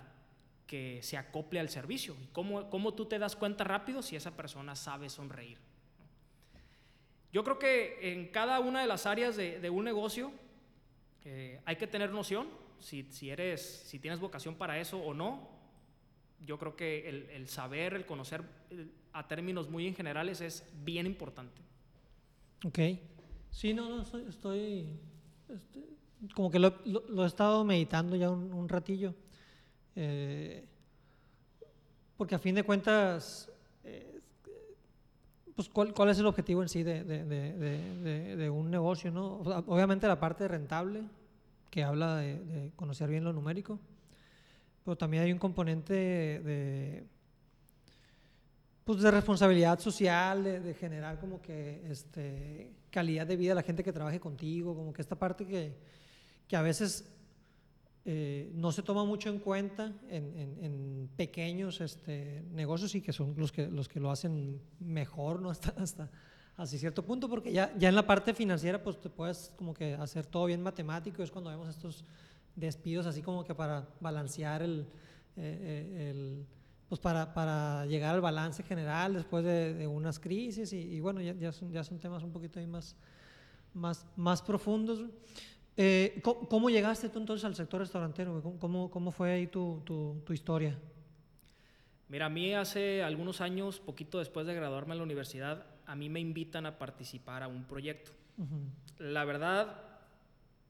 que 0.67 0.99
se 1.03 1.17
acople 1.17 1.59
al 1.59 1.69
servicio. 1.69 2.15
¿Y 2.21 2.27
cómo, 2.27 2.69
cómo 2.69 2.93
tú 2.93 3.05
te 3.05 3.19
das 3.19 3.35
cuenta 3.35 3.63
rápido 3.63 4.01
si 4.01 4.15
esa 4.15 4.31
persona 4.31 4.75
sabe 4.75 5.09
sonreír? 5.09 5.57
Yo 7.31 7.43
creo 7.43 7.57
que 7.57 8.13
en 8.13 8.27
cada 8.27 8.59
una 8.59 8.81
de 8.81 8.87
las 8.87 9.05
áreas 9.05 9.35
de, 9.35 9.69
un 9.69 9.85
negocio 9.85 10.31
eh, 11.25 11.59
hay 11.65 11.75
que 11.75 11.87
tener 11.87 12.11
noción 12.11 12.47
si, 12.79 13.03
si, 13.11 13.29
eres, 13.29 13.83
si 13.87 13.99
tienes 13.99 14.19
vocación 14.19 14.55
para 14.55 14.79
eso 14.79 14.99
o 14.99 15.13
no. 15.13 15.49
Yo 16.45 16.59
creo 16.59 16.75
que 16.75 17.09
el, 17.09 17.29
el 17.29 17.47
saber, 17.47 17.93
el 17.93 18.05
conocer 18.05 18.43
a 19.13 19.27
términos 19.27 19.69
muy 19.69 19.87
en 19.87 19.95
generales 19.95 20.41
es 20.41 20.69
bien 20.83 21.05
importante. 21.05 21.61
Ok. 22.65 22.79
Sí, 23.51 23.73
no, 23.73 23.87
no, 23.87 24.01
estoy, 24.01 24.99
este, 25.47 25.83
como 26.33 26.49
que 26.49 26.57
lo, 26.57 26.73
lo, 26.85 27.23
he 27.23 27.27
estado 27.27 27.63
meditando 27.63 28.15
ya 28.15 28.29
un, 28.29 28.67
ratillo. 28.67 29.13
Eh, 29.95 30.65
porque 32.17 32.35
a 32.35 32.39
fin 32.39 32.55
de 32.55 32.63
cuentas, 32.63 33.49
eh, 33.83 34.19
pues 35.55 35.69
¿cuál, 35.69 35.93
¿cuál, 35.93 36.09
es 36.09 36.19
el 36.19 36.25
objetivo 36.25 36.61
en 36.61 36.69
sí 36.69 36.83
de, 36.83 37.03
de, 37.03 37.23
de, 37.25 38.35
de 38.35 38.49
un 38.49 38.71
negocio? 38.71 39.11
¿no? 39.11 39.37
obviamente 39.67 40.07
la 40.07 40.19
parte 40.19 40.47
rentable, 40.47 41.03
que 41.73 41.83
habla 41.83 42.17
de, 42.17 42.71
conocer 42.75 43.09
bien 43.09 43.23
lo 43.23 43.33
numérico, 43.33 43.79
pero 44.85 44.95
también 44.95 45.23
hay 45.23 45.31
un 45.31 45.39
componente 45.39 45.93
de, 45.93 47.03
pues 48.83 49.01
de 49.01 49.09
responsabilidad 49.09 49.79
social, 49.79 50.43
de, 50.43 50.73
generar 50.75 51.19
como 51.19 51.41
que 51.41 51.81
este, 51.89 52.71
calidad 52.91 53.25
de 53.25 53.37
vida 53.37 53.53
a 53.53 53.55
la 53.55 53.63
gente 53.63 53.83
que 53.83 53.91
trabaje 53.91 54.19
contigo, 54.19 54.75
como 54.75 54.93
que 54.93 55.01
esta 55.01 55.15
parte 55.15 55.47
que, 55.47 55.73
que 56.47 56.55
a 56.55 56.61
veces 56.61 57.11
eh, 58.05 58.51
no 58.53 58.71
se 58.71 58.83
toma 58.83 59.05
mucho 59.05 59.29
en 59.29 59.39
cuenta 59.39 59.93
en, 60.09 61.09
pequeños 61.15 61.79
este, 61.79 62.43
negocios 62.51 62.95
y 62.95 63.01
que 63.01 63.13
son 63.13 63.33
los 63.37 63.51
que, 63.51 63.67
los 63.67 63.87
que 63.87 63.99
lo 63.99 64.11
hacen 64.11 64.61
mejor, 64.79 65.41
¿no? 65.41 65.49
Hasta, 65.51 65.69
hasta 65.81 66.09
así 66.57 66.77
cierto 66.77 67.03
punto, 67.03 67.29
porque 67.29 67.51
ya, 67.51 67.73
ya 67.77 67.89
en 67.89 67.95
la 67.95 68.05
parte 68.05 68.33
financiera 68.33 68.83
pues 68.83 68.99
te 68.99 69.09
puedes 69.09 69.53
como 69.55 69.73
que 69.73 69.93
hacer 69.95 70.25
todo 70.25 70.45
bien 70.45 70.61
matemático, 70.61 71.23
es 71.23 71.31
cuando 71.31 71.49
vemos 71.49 71.67
estos 71.67 72.03
despidos 72.55 73.05
así 73.05 73.21
como 73.21 73.43
que 73.43 73.55
para 73.55 73.87
balancear 73.99 74.61
el, 74.61 74.81
eh, 75.35 75.57
eh, 75.61 76.09
el 76.11 76.45
pues 76.89 76.99
para, 77.01 77.33
para, 77.33 77.87
llegar 77.87 78.13
al 78.13 78.21
balance 78.21 78.61
general 78.61 79.13
después 79.13 79.43
de, 79.43 79.87
unas 79.87 80.19
crisis 80.19 80.73
y, 80.73 80.99
bueno, 80.99 81.21
ya, 81.21 81.33
ya, 81.33 81.51
son, 81.51 81.71
ya 81.71 81.83
son 81.83 81.97
temas 81.97 82.21
un 82.21 82.31
poquito 82.31 82.59
más, 82.67 82.95
más, 83.73 84.05
más 84.15 84.43
profundos. 84.43 85.03
Eh, 85.75 86.21
¿cómo, 86.23 86.69
llegaste 86.69 87.09
tú 87.09 87.19
entonces 87.19 87.45
al 87.45 87.55
sector 87.55 87.81
restaurantero? 87.81 88.41
¿Cómo, 88.59 88.91
cómo 88.91 89.11
fue 89.11 89.31
ahí 89.31 89.47
tu, 89.47 89.81
tu, 89.83 90.21
tu, 90.25 90.33
historia? 90.33 90.77
Mira, 92.09 92.27
a 92.27 92.29
mí 92.29 92.53
hace 92.53 93.01
algunos 93.01 93.41
años, 93.41 93.79
poquito 93.79 94.19
después 94.19 94.45
de 94.45 94.53
graduarme 94.53 94.93
en 94.93 94.99
la 94.99 95.03
universidad, 95.03 95.65
a 95.85 95.95
mí 95.95 96.09
me 96.09 96.19
invitan 96.19 96.65
a 96.65 96.77
participar 96.77 97.43
a 97.43 97.47
un 97.47 97.63
proyecto. 97.65 98.11
La 98.99 99.25
verdad, 99.25 99.81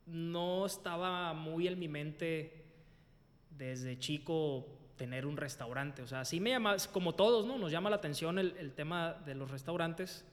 no 0.05 0.65
estaba 0.65 1.33
muy 1.33 1.67
en 1.67 1.79
mi 1.79 1.87
mente 1.87 2.65
desde 3.49 3.99
chico 3.99 4.67
tener 4.95 5.25
un 5.25 5.37
restaurante. 5.37 6.01
O 6.01 6.07
sea, 6.07 6.25
sí 6.25 6.39
me 6.39 6.51
llama, 6.51 6.75
como 6.91 7.13
todos, 7.13 7.45
¿no? 7.45 7.57
Nos 7.57 7.71
llama 7.71 7.89
la 7.89 7.97
atención 7.97 8.39
el, 8.39 8.73
tema 8.73 9.13
de 9.25 9.35
los 9.35 9.51
restaurantes, 9.51 10.25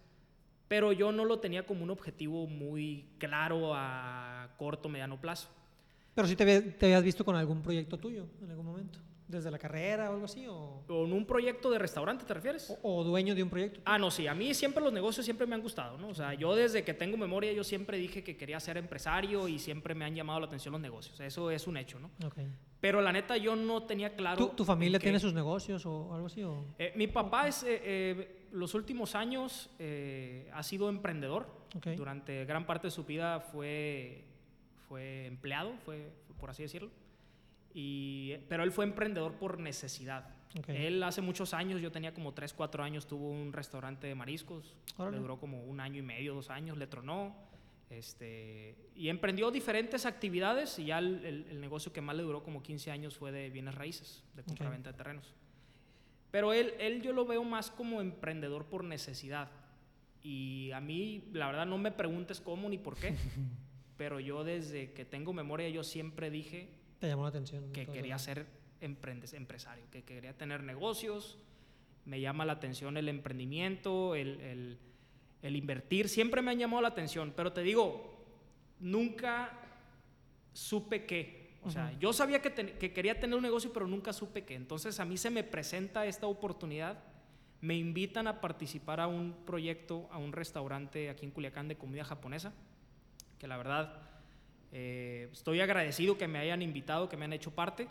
pero 0.70 0.92
yo 0.92 1.10
no 1.10 1.24
lo 1.24 1.40
tenía 1.40 1.66
como 1.66 1.82
un 1.82 1.90
objetivo 1.90 2.46
muy 2.46 3.04
claro 3.18 3.72
a 3.74 4.50
corto, 4.56 4.88
mediano 4.88 5.20
plazo. 5.20 5.48
Pero 6.14 6.28
sí 6.28 6.36
te, 6.36 6.62
te 6.62 6.86
habías 6.86 7.02
visto 7.02 7.24
con 7.24 7.34
algún 7.34 7.60
proyecto 7.60 7.98
tuyo 7.98 8.28
en 8.40 8.50
algún 8.50 8.66
momento. 8.66 9.00
¿Desde 9.26 9.50
la 9.50 9.58
carrera 9.58 10.08
o 10.10 10.12
algo 10.12 10.26
así? 10.26 10.46
O, 10.48 10.84
¿Con 10.86 11.12
un 11.12 11.26
proyecto 11.26 11.72
de 11.72 11.78
restaurante 11.80 12.24
te 12.24 12.32
refieres? 12.34 12.72
O, 12.82 13.02
dueño 13.02 13.34
de 13.34 13.42
un 13.42 13.50
proyecto? 13.50 13.80
Ah, 13.84 13.98
no, 13.98 14.12
sí. 14.12 14.28
A 14.28 14.34
mí 14.34 14.54
siempre 14.54 14.80
los 14.80 14.92
negocios 14.92 15.24
siempre 15.24 15.44
me 15.44 15.56
han 15.56 15.60
gustado, 15.60 15.98
¿no? 15.98 16.06
O 16.06 16.14
sea, 16.14 16.34
yo 16.34 16.54
desde 16.54 16.84
que 16.84 16.94
tengo 16.94 17.16
memoria 17.16 17.52
yo 17.52 17.64
siempre 17.64 17.98
dije 17.98 18.22
que 18.22 18.36
quería 18.36 18.60
ser 18.60 18.76
empresario 18.76 19.48
y 19.48 19.58
siempre 19.58 19.96
me 19.96 20.04
han 20.04 20.14
llamado 20.14 20.38
la 20.38 20.46
atención 20.46 20.70
los 20.70 20.80
negocios. 20.80 21.18
Eso 21.18 21.50
es 21.50 21.66
un 21.66 21.78
hecho, 21.78 21.98
¿no? 21.98 22.12
Ok. 22.24 22.38
Pero 22.80 23.02
la 23.02 23.10
neta 23.10 23.36
yo 23.36 23.56
no 23.56 23.82
tenía 23.82 24.14
claro... 24.14 24.50
¿Tu, 24.50 24.64
familia 24.64 25.00
tiene 25.00 25.18
sus 25.18 25.34
negocios 25.34 25.84
o 25.84 26.14
algo 26.14 26.26
así? 26.26 26.42
Eh, 26.78 26.92
mi 26.94 27.08
papá 27.08 27.48
es, 27.48 27.64
eh, 27.64 27.80
eh, 27.84 28.39
los 28.52 28.75
últimos 28.75 29.14
años 29.14 29.71
ha 30.52 30.62
sido 30.62 30.88
emprendedor. 30.88 31.47
Durante 31.97 32.45
gran 32.45 32.66
parte 32.66 32.88
de 32.88 32.90
su 32.90 33.04
vida 33.04 33.40
fue, 33.40 34.25
fue 34.88 35.26
empleado, 35.26 35.73
fue, 35.85 36.12
por 36.38 36.50
así 36.50 36.62
decirlo. 36.62 36.90
Y, 37.73 38.37
pero 38.49 38.64
él 38.64 38.73
fue 38.73 38.85
emprendedor 38.85 39.35
por 39.35 39.59
necesidad. 39.59 40.35
Él 40.66 41.02
hace 41.02 41.21
muchos 41.21 41.54
años, 41.54 41.80
yo 41.80 41.92
tenía 41.92 42.12
como 42.12 42.35
3, 42.35 42.52
4 42.54 42.83
años, 42.83 43.07
tuvo 43.07 43.30
un 43.30 43.52
restaurante 43.52 44.07
de 44.09 44.14
mariscos. 44.14 44.76
Le 44.99 45.19
duró 45.19 45.38
como 45.38 45.62
un 45.64 45.80
año 45.80 45.99
y 45.99 46.02
medio, 46.02 46.35
dos 46.35 46.50
años, 46.50 46.76
le 46.76 46.87
tronó. 46.87 47.35
Este, 47.88 48.76
y 48.95 49.09
emprendió 49.09 49.50
diferentes 49.50 50.07
actividades 50.07 50.78
y 50.78 50.87
ya 50.87 50.99
el, 50.99 51.61
negocio 51.61 51.92
que 51.92 52.00
más 52.00 52.16
le 52.16 52.23
duró 52.23 52.42
como 52.42 52.62
15 52.62 52.90
años 52.90 53.16
fue 53.16 53.33
de 53.33 53.50
bienes 53.50 53.75
raíces, 53.75 54.23
de 54.35 54.45
compra-venta 54.45 54.92
de 54.92 54.97
terrenos. 54.97 55.35
Pero 56.30 56.52
él, 56.52 56.75
él 56.78 57.02
yo 57.02 57.12
lo 57.12 57.26
veo 57.26 57.42
más 57.44 57.70
como 57.70 58.00
emprendedor 58.00 58.66
por 58.66 58.84
necesidad. 58.84 59.50
Y 60.22 60.70
a 60.72 60.80
mí, 60.80 61.25
la 61.32 61.46
verdad, 61.46 61.66
no 61.66 61.78
me 61.78 61.90
preguntes 61.90 62.40
cómo 62.40 62.68
ni 62.68 62.78
por 62.78 62.96
qué, 62.96 63.14
pero 63.96 64.20
yo 64.20 64.44
desde 64.44 64.92
que 64.92 65.04
tengo 65.04 65.32
memoria, 65.32 65.68
yo 65.68 65.82
siempre 65.82 66.30
dije 66.30 66.68
Te 66.99 67.08
llamó 67.08 67.22
la 67.22 67.30
atención, 67.30 67.72
que 67.72 67.87
quería 67.87 68.18
ser 68.18 68.46
empresario, 68.80 69.84
que 69.90 70.02
quería 70.04 70.37
tener 70.37 70.62
negocios. 70.62 71.38
Me 72.04 72.20
llama 72.20 72.44
la 72.44 72.54
atención 72.54 72.96
el 72.96 73.08
emprendimiento, 73.08 74.14
el, 74.14 74.40
el 74.40 74.78
el 75.42 75.56
invertir, 75.56 76.08
siempre 76.08 76.42
me 76.42 76.50
ha 76.50 76.54
llamado 76.54 76.82
la 76.82 76.88
atención, 76.88 77.32
pero 77.34 77.52
te 77.52 77.62
digo, 77.62 78.14
nunca 78.78 79.58
supe 80.52 81.06
qué. 81.06 81.39
O 81.62 81.71
sea, 81.71 81.93
yo 81.99 82.12
sabía 82.12 82.40
que, 82.40 82.52
que, 82.52 82.93
quería 82.93 83.21
tener 83.21 83.37
un 83.37 83.43
negocio, 83.43 83.71
pero 83.73 83.87
nunca 83.87 84.12
supe 84.12 84.45
qué. 84.45 84.55
Entonces 84.55 84.99
a 84.99 85.05
mí 85.05 85.17
se 85.19 85.31
me 85.31 85.45
presenta 85.45 86.07
esta 86.07 86.26
oportunidad, 86.26 86.99
me 87.61 87.76
invitan 87.76 88.26
a 88.26 88.40
participar 88.40 89.00
a 89.00 89.07
un 89.07 89.37
proyecto, 89.45 90.09
a 90.11 90.19
un 90.19 90.33
restaurante 90.33 91.11
aquí 91.11 91.26
en 91.26 91.33
Culiacán 91.33 91.69
de 91.69 91.76
comida 91.76 92.05
japonesa, 92.05 92.55
que 93.38 93.47
la 93.47 93.59
verdad 93.59 94.00
eh, 94.73 95.29
estoy 95.33 95.61
agradecido 95.61 96.17
que 96.17 96.29
me 96.29 96.38
hayan 96.38 96.62
invitado, 96.62 97.09
que 97.09 97.17
me 97.17 97.26
han 97.26 97.33
hecho 97.33 97.50
parte, 97.50 97.88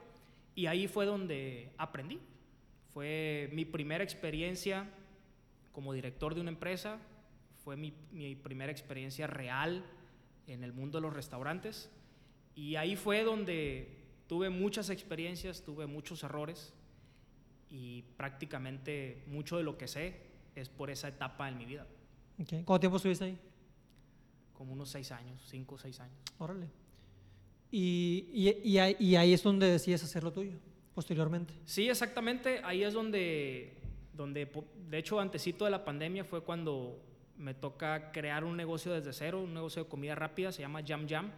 y 0.56 0.66
ahí 0.66 0.88
fue 0.88 1.06
donde 1.06 1.72
aprendí. 1.78 2.20
Fue 2.94 3.50
mi 3.54 3.66
primera 3.66 4.04
experiencia 4.04 4.88
como 5.72 5.94
director 5.94 6.34
de 6.34 6.42
una 6.42 6.50
empresa, 6.50 6.98
fue 7.64 7.78
mi, 7.78 7.92
primera 8.36 8.72
experiencia 8.72 9.28
real 9.28 9.86
en 10.48 10.64
el 10.64 10.74
mundo 10.74 10.98
de 10.98 11.04
los 11.04 11.14
restaurantes. 11.14 11.92
Y 12.60 12.76
ahí 12.76 12.98
fue 12.98 13.24
donde 13.24 13.88
tuve 14.28 14.50
muchas 14.50 14.90
experiencias, 14.90 15.64
tuve 15.64 15.88
muchos 15.88 16.24
errores. 16.24 16.74
y 17.72 18.02
prácticamente 18.18 19.24
mucho 19.28 19.58
de 19.58 19.64
lo 19.64 19.78
que 19.78 19.88
sé 19.88 20.20
es 20.56 20.70
por 20.70 20.90
esa 20.90 21.08
etapa 21.08 21.48
en 21.48 21.58
mi 21.58 21.66
vida. 21.66 21.86
Okay. 22.42 22.64
¿Cuánto 22.64 22.80
tiempo 22.80 22.98
estuviste 22.98 23.26
ahí? 23.26 23.38
Como 24.54 24.74
unos 24.74 24.90
seis 24.90 25.12
años, 25.12 25.42
cinco 25.48 25.76
o 25.76 25.78
seis 25.78 26.00
años. 26.00 26.18
Órale. 26.40 26.68
Y, 27.72 28.28
y, 28.34 28.70
y, 28.72 28.78
ahí, 28.80 28.96
y, 29.00 29.16
ahí, 29.16 29.34
es 29.34 29.44
donde 29.44 29.68
decides 29.68 30.04
hacer 30.04 30.24
lo 30.24 30.34
tuyo, 30.34 30.58
posteriormente. 30.96 31.54
Sí, 31.66 31.88
exactamente. 31.88 32.60
Ahí 32.64 32.84
es 32.84 32.94
donde, 32.94 33.78
donde, 34.14 34.52
de 34.90 34.98
hecho, 34.98 35.20
antesito 35.20 35.64
de 35.66 35.72
la 35.72 35.86
pandemia 35.86 36.26
fue 36.26 36.42
cuando 36.42 37.00
me 37.38 37.54
toca 37.54 38.12
crear 38.12 38.44
un 38.44 38.58
negocio 38.58 38.92
desde 38.92 39.14
cero, 39.14 39.44
un 39.44 39.54
negocio 39.54 39.84
de 39.84 39.90
comida 39.90 40.16
rápida, 40.16 40.52
se 40.52 40.62
llama 40.64 40.82
Jam 40.86 41.08
Jam. 41.08 41.32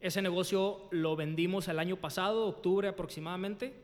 Ese 0.00 0.22
negocio 0.22 0.88
lo 0.90 1.16
vendimos 1.16 1.66
el 1.68 1.78
año 1.78 1.96
pasado, 1.96 2.46
octubre 2.46 2.88
aproximadamente, 2.88 3.74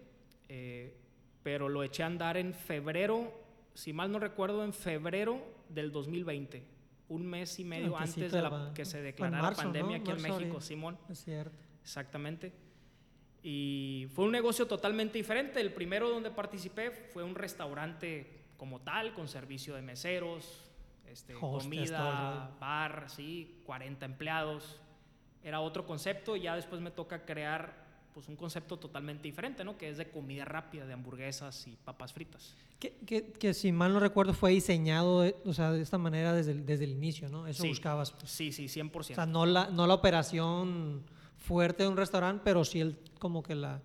eh, 0.48 0.96
pero 1.42 1.68
lo 1.68 1.82
eché 1.82 2.02
a 2.04 2.06
andar 2.06 2.36
en 2.36 2.54
febrero, 2.54 3.32
si 3.74 3.92
mal 3.92 4.12
no 4.12 4.18
recuerdo, 4.18 4.64
en 4.64 4.72
febrero 4.72 5.40
del 5.68 5.90
2020, 5.90 6.64
un 7.08 7.26
mes 7.26 7.58
y 7.58 7.64
medio 7.64 7.96
antes 7.96 8.30
de 8.30 8.42
la, 8.42 8.72
que 8.74 8.84
se 8.84 9.02
declarara 9.02 9.50
la 9.50 9.56
pandemia 9.56 9.96
aquí 9.98 10.10
en 10.12 10.22
México, 10.22 10.60
Simón. 10.60 10.98
Es 11.08 11.24
cierto. 11.24 11.56
Exactamente. 11.82 12.52
Y 13.42 14.06
fue 14.14 14.24
un 14.24 14.32
negocio 14.32 14.66
totalmente 14.66 15.18
diferente. 15.18 15.60
El 15.60 15.74
primero 15.74 16.08
donde 16.08 16.30
participé 16.30 16.90
fue 16.90 17.22
un 17.22 17.34
restaurante 17.34 18.44
como 18.56 18.80
tal, 18.80 19.12
con 19.12 19.28
servicio 19.28 19.74
de 19.74 19.82
meseros, 19.82 20.64
este, 21.06 21.34
comida, 21.34 22.56
bar, 22.58 23.04
sí, 23.08 23.60
40 23.66 24.06
empleados. 24.06 24.80
Era 25.44 25.60
otro 25.60 25.86
concepto 25.86 26.36
y 26.36 26.42
ya 26.42 26.56
después 26.56 26.80
me 26.80 26.90
toca 26.90 27.24
crear 27.24 27.84
pues 28.14 28.28
un 28.28 28.36
concepto 28.36 28.78
totalmente 28.78 29.24
diferente, 29.24 29.64
¿no? 29.64 29.76
Que 29.76 29.88
es 29.90 29.98
de 29.98 30.08
comida 30.08 30.44
rápida, 30.44 30.86
de 30.86 30.92
hamburguesas 30.92 31.66
y 31.66 31.76
papas 31.84 32.12
fritas. 32.12 32.54
Que, 32.78 32.94
que, 33.04 33.32
que 33.32 33.52
si 33.52 33.72
mal 33.72 33.92
no 33.92 33.98
recuerdo 33.98 34.32
fue 34.32 34.52
diseñado, 34.52 35.22
de, 35.22 35.36
o 35.44 35.52
sea, 35.52 35.72
de 35.72 35.82
esta 35.82 35.98
manera 35.98 36.32
desde 36.32 36.52
el, 36.52 36.64
desde 36.64 36.84
el 36.84 36.92
inicio, 36.92 37.28
¿no? 37.28 37.46
Eso 37.48 37.62
sí, 37.62 37.68
buscabas. 37.68 38.12
Pues. 38.12 38.30
Sí, 38.30 38.52
sí, 38.52 38.66
100%. 38.66 38.96
O 38.96 39.02
sea, 39.02 39.26
no 39.26 39.44
la, 39.46 39.68
no 39.68 39.88
la 39.88 39.94
operación 39.94 41.02
fuerte 41.38 41.82
de 41.82 41.88
un 41.88 41.96
restaurante, 41.96 42.42
pero 42.44 42.64
sí 42.64 42.80
el, 42.80 42.96
como 43.18 43.42
que 43.42 43.56
la, 43.56 43.82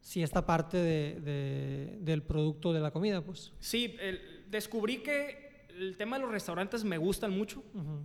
sí 0.00 0.24
esta 0.24 0.44
parte 0.44 0.76
de, 0.76 1.20
de, 1.20 1.98
del 2.00 2.22
producto 2.22 2.72
de 2.72 2.80
la 2.80 2.90
comida, 2.90 3.20
pues. 3.22 3.52
Sí, 3.60 3.96
el, 4.00 4.44
descubrí 4.50 4.98
que 4.98 5.66
el 5.78 5.96
tema 5.96 6.16
de 6.16 6.22
los 6.22 6.32
restaurantes 6.32 6.82
me 6.82 6.98
gustan 6.98 7.30
mucho 7.30 7.62
uh 7.74 7.78
-huh. 7.78 8.04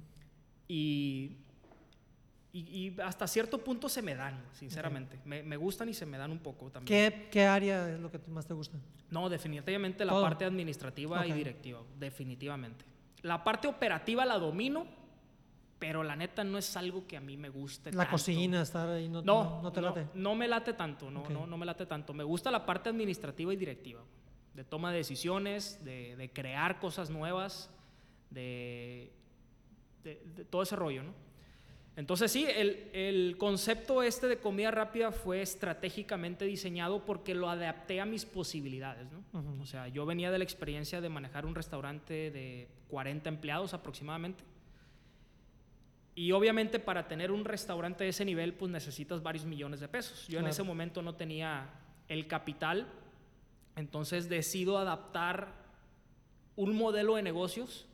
y, 0.68 1.38
y, 2.54 2.60
y, 2.60 3.02
hasta 3.02 3.26
cierto 3.26 3.58
punto 3.64 3.90
se 3.90 4.04
me 4.04 4.14
dan, 4.14 4.46
sinceramente. 4.54 5.18
Okay. 5.18 5.28
Me, 5.28 5.44
me, 5.44 5.58
gustan 5.58 5.90
y 5.90 5.94
se 5.96 6.06
me 6.06 6.20
dan 6.20 6.30
un 6.30 6.38
poco 6.38 6.70
también. 6.70 7.12
¿Qué, 7.12 7.28
qué 7.32 7.46
área 7.48 7.90
es 7.90 8.00
lo 8.00 8.12
que 8.12 8.20
más 8.30 8.46
te 8.46 8.54
gusta? 8.54 8.78
No, 9.10 9.28
definitivamente 9.28 10.06
la 10.06 10.12
Todo. 10.12 10.22
parte 10.22 10.46
administrativa 10.46 11.18
okay. 11.18 11.32
y 11.32 11.34
directiva, 11.34 11.82
definitivamente. 11.98 12.86
La 13.24 13.44
parte 13.44 13.68
operativa 13.68 14.24
la 14.24 14.38
domino, 14.38 14.86
pero 15.80 16.04
la 16.04 16.16
neta 16.16 16.44
no 16.44 16.60
es 16.60 16.78
algo 16.78 17.08
que 17.08 17.18
a 17.18 17.22
mí 17.22 17.38
me 17.38 17.50
guste. 17.50 17.92
La 17.92 18.04
tanto. 18.04 18.12
cocina, 18.12 18.62
estar 18.62 18.88
ahí, 18.88 19.10
no, 19.10 19.24
no, 19.24 19.44
no, 19.44 19.62
no 19.64 19.72
te 19.72 19.82
late. 19.82 20.08
No, 20.14 20.36
me 20.36 20.48
late 20.48 20.74
tanto, 20.74 21.10
no, 21.10 21.22
okay. 21.22 21.36
no, 21.36 21.48
no 21.48 21.58
me 21.58 21.66
late 21.66 21.88
tanto. 21.88 22.14
Me 22.14 22.24
gusta 22.24 22.52
la 22.52 22.68
parte 22.68 22.88
administrativa 22.88 23.52
y 23.52 23.56
directiva, 23.56 24.02
de 24.54 24.64
toma 24.64 24.92
de 24.92 24.98
decisiones, 24.98 25.84
de, 25.84 26.16
de 26.18 26.32
crear 26.32 26.80
cosas 26.80 27.10
nuevas, 27.10 27.72
de, 28.30 29.12
de, 30.04 30.22
de, 30.36 30.46
todo 30.46 30.62
ese 30.62 30.76
rollo, 30.76 31.02
¿no? 31.02 31.33
Entonces 31.96 32.32
sí, 32.32 32.46
el, 32.48 32.90
el, 32.94 33.38
concepto 33.38 34.02
este 34.02 34.28
de 34.28 34.40
comida 34.40 34.72
rápida 34.72 35.12
fue 35.12 35.44
estratégicamente 35.44 36.44
diseñado 36.46 37.06
porque 37.06 37.36
lo 37.36 37.50
adapté 37.50 38.02
a 38.02 38.06
mis 38.06 38.26
posibilidades, 38.26 39.08
¿no? 39.12 39.20
Uh 39.40 39.44
-huh. 39.44 39.62
O 39.62 39.66
sea, 39.68 39.88
yo 39.90 40.06
venía 40.06 40.32
de 40.32 40.40
la 40.40 40.44
experiencia 40.44 41.02
de 41.02 41.10
manejar 41.10 41.46
un 41.46 41.54
restaurante 41.54 42.32
de 42.32 42.68
40 42.90 43.30
empleados 43.30 43.76
aproximadamente 43.76 44.44
y 46.16 46.32
obviamente 46.32 46.80
para 46.80 47.08
tener 47.08 47.32
un 47.32 47.44
restaurante 47.44 48.04
de 48.04 48.12
ese 48.12 48.26
nivel, 48.26 48.54
pues 48.54 48.72
necesitas 48.72 49.24
varios 49.24 49.46
millones 49.46 49.80
de 49.80 49.88
pesos. 49.88 50.28
Yo 50.28 50.34
claro. 50.34 50.46
en 50.46 50.52
ese 50.52 50.64
momento 50.64 51.02
no 51.02 51.16
tenía 51.16 51.70
el 52.08 52.28
capital, 52.28 52.88
entonces 53.76 54.30
decido 54.30 54.78
adaptar 54.78 55.54
un 56.56 56.76
modelo 56.76 57.16
de 57.16 57.24
negocios 57.24 57.88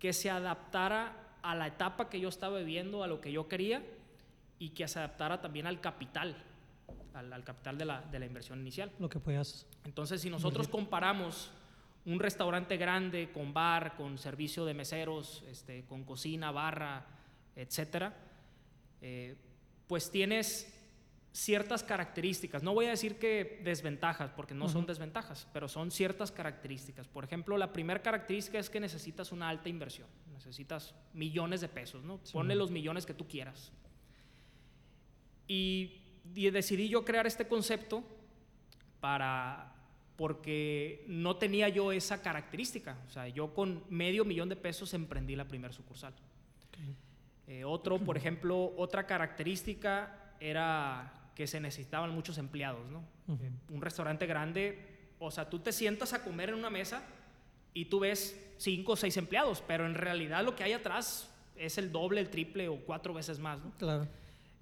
que 0.00 0.12
se 0.12 0.28
adaptara 0.28 1.25
a 1.46 1.54
la 1.54 1.68
etapa 1.68 2.08
que 2.08 2.18
yo 2.18 2.28
estaba 2.28 2.58
viviendo, 2.58 3.04
a 3.04 3.06
lo 3.06 3.20
que 3.20 3.30
yo 3.30 3.48
quería 3.48 3.80
y 4.58 4.70
que 4.70 4.88
se 4.88 4.98
adaptara 4.98 5.40
también 5.40 5.68
al 5.68 5.80
capital, 5.80 6.36
al, 7.14 7.32
al 7.32 7.44
capital 7.44 7.78
de 7.78 7.84
la, 7.84 8.00
de 8.00 8.18
la, 8.18 8.26
inversión 8.26 8.60
inicial. 8.60 8.90
Lo 8.98 9.08
que 9.08 9.20
puedas. 9.20 9.64
Entonces, 9.84 10.20
si 10.20 10.28
nosotros 10.28 10.66
comparamos 10.66 11.52
un 12.04 12.18
restaurante 12.18 12.76
grande 12.76 13.30
con 13.32 13.54
bar, 13.54 13.94
con 13.96 14.18
servicio 14.18 14.64
de 14.64 14.74
meseros, 14.74 15.44
este, 15.48 15.84
con 15.84 16.02
cocina, 16.02 16.50
barra, 16.50 17.06
etcétera, 17.54 18.12
eh, 19.00 19.36
pues 19.86 20.10
tienes 20.10 20.72
ciertas 21.30 21.84
características. 21.84 22.64
No 22.64 22.74
voy 22.74 22.86
a 22.86 22.90
decir 22.90 23.18
que 23.18 23.60
desventajas, 23.62 24.30
porque 24.30 24.54
no 24.54 24.64
uh 24.64 24.68
-huh. 24.68 24.72
son 24.72 24.86
desventajas, 24.86 25.46
pero 25.52 25.68
son 25.68 25.92
ciertas 25.92 26.32
características. 26.32 27.06
Por 27.06 27.22
ejemplo, 27.24 27.56
la 27.56 27.72
primera 27.72 28.02
característica 28.02 28.58
es 28.58 28.68
que 28.68 28.80
necesitas 28.80 29.30
una 29.30 29.48
alta 29.48 29.68
inversión. 29.68 30.08
Necesitas 30.36 30.94
millones 31.12 31.60
de 31.60 31.68
pesos, 31.68 32.04
¿no? 32.04 32.20
Sí. 32.22 32.32
Ponle 32.32 32.54
los 32.54 32.70
millones 32.70 33.06
que 33.06 33.14
tú 33.14 33.26
quieras. 33.26 33.72
Y, 35.48 36.00
y 36.34 36.50
decidí 36.50 36.88
yo 36.88 37.04
crear 37.04 37.26
este 37.26 37.46
concepto 37.48 38.04
para 39.00 39.72
porque 40.16 41.04
no 41.08 41.36
tenía 41.36 41.68
yo 41.68 41.92
esa 41.92 42.22
característica. 42.22 42.96
O 43.06 43.10
sea, 43.10 43.28
yo 43.28 43.52
con 43.54 43.84
medio 43.90 44.24
millón 44.24 44.48
de 44.48 44.56
pesos 44.56 44.94
emprendí 44.94 45.36
la 45.36 45.46
primera 45.46 45.72
sucursal. 45.72 46.14
Okay. 46.68 46.96
Eh, 47.58 47.64
otro, 47.64 47.98
por 48.04 48.16
ejemplo, 48.16 48.72
otra 48.76 49.06
característica 49.06 50.34
era 50.40 51.12
que 51.34 51.46
se 51.46 51.60
necesitaban 51.60 52.10
muchos 52.10 52.38
empleados, 52.38 52.88
¿no? 52.90 53.04
Uh 53.28 53.36
-huh. 53.36 53.42
eh, 53.42 53.52
un 53.70 53.82
restaurante 53.82 54.26
grande, 54.26 54.96
o 55.18 55.30
sea, 55.30 55.48
tú 55.48 55.58
te 55.58 55.72
sientas 55.72 56.12
a 56.14 56.24
comer 56.24 56.48
en 56.50 56.56
una 56.56 56.70
mesa 56.70 57.02
y 57.76 57.84
tú 57.84 58.00
ves 58.00 58.34
cinco 58.56 58.92
o 58.92 58.96
seis 58.96 59.18
empleados, 59.18 59.62
pero 59.66 59.84
en 59.84 59.94
realidad 59.94 60.42
lo 60.42 60.56
que 60.56 60.64
hay 60.64 60.72
atrás 60.72 61.30
es 61.56 61.76
el 61.76 61.92
doble, 61.92 62.22
el 62.22 62.30
triple 62.30 62.68
o 62.68 62.78
cuatro 62.78 63.12
veces 63.12 63.38
más, 63.38 63.58
¿no? 63.58 63.70
Claro. 63.76 64.08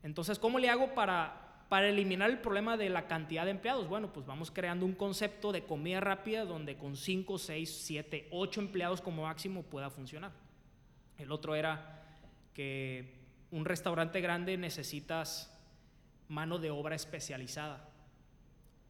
Entonces, 0.03 0.37
¿cómo 0.37 0.59
le 0.59 0.69
hago 0.69 0.95
para, 0.95 1.65
para 1.69 1.89
eliminar 1.89 2.29
el 2.29 2.41
problema 2.41 2.77
de 2.77 2.89
la 2.89 3.07
cantidad 3.07 3.45
de 3.45 3.53
empleados? 3.53 3.87
Bueno, 3.87 4.13
pues 4.13 4.27
vamos 4.27 4.51
creando 4.51 4.85
un 4.85 4.95
concepto 4.97 5.53
de 5.53 5.63
comida 5.63 6.01
rápida 6.01 6.45
donde 6.45 6.77
con 6.77 6.97
cinco, 6.97 7.39
seis, 7.39 7.73
siete, 7.85 8.27
ocho 8.33 8.61
empleados 8.61 9.01
como 9.01 9.23
máximo 9.23 9.63
pueda 9.63 9.91
funcionar. 9.91 10.33
El 11.17 11.31
otro 11.31 11.55
era 11.55 12.03
que 12.53 13.15
un 13.53 13.65
restaurante 13.65 14.21
grande 14.21 14.57
necesitas 14.57 15.57
mano 16.27 16.59
de 16.59 16.73
obra 16.73 16.97
especializada 16.97 17.89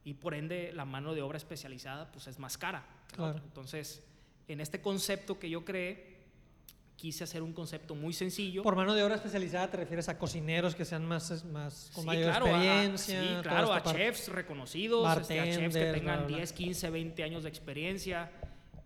y 0.03 0.15
por 0.15 0.33
ende 0.33 0.73
la 0.73 0.87
mano 0.87 1.13
de 1.13 1.21
obra 1.21 1.37
especializada 1.37 2.11
pues 2.11 2.27
es 2.27 2.39
más 2.39 2.57
cara. 2.57 2.87
Claro. 3.15 3.39
Entonces, 3.45 4.03
en 4.49 4.61
este 4.61 4.81
concepto 4.81 5.39
que 5.39 5.49
yo 5.49 5.65
creé, 5.65 6.15
quise 6.97 7.25
hacer 7.25 7.43
un 7.43 7.53
concepto 7.53 7.95
muy 7.95 8.13
sencillo. 8.13 8.63
Por 8.63 8.77
mano 8.77 8.95
de 8.95 9.03
obra 9.03 9.17
especializada 9.17 9.71
te 9.71 9.77
refieres 9.79 10.09
a 10.09 10.19
cocineros 10.19 10.75
que 10.75 10.85
sean 10.85 11.05
más, 11.05 11.45
más 11.45 11.91
con 11.95 12.03
sí, 12.03 12.07
mayor 12.07 12.31
claro, 12.31 12.47
experiencia. 12.47 13.21
A, 13.21 13.23
sí, 13.23 13.43
claro, 13.43 13.73
a 13.73 13.83
chefs 13.83 14.29
reconocidos, 14.29 15.19
este, 15.19 15.41
a 15.41 15.45
chefs 15.45 15.75
que 15.75 15.93
tengan 15.93 16.19
bla, 16.21 16.27
bla. 16.27 16.37
10, 16.39 16.53
15, 16.53 16.91
20 16.91 17.23
años 17.25 17.43
de 17.43 17.49
experiencia 17.49 18.31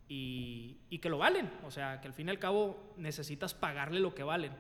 y, 0.09 0.79
y 0.91 0.99
que 0.99 1.09
lo 1.09 1.19
valen. 1.19 1.51
O 1.65 1.71
sea, 1.71 2.01
que 2.01 2.09
al 2.09 2.15
fin 2.15 2.29
y 2.29 2.31
al 2.31 2.39
cabo 2.39 2.95
necesitas 2.97 3.55
pagarle 3.55 4.01
lo 4.01 4.15
que 4.15 4.23
valen. 4.23 4.53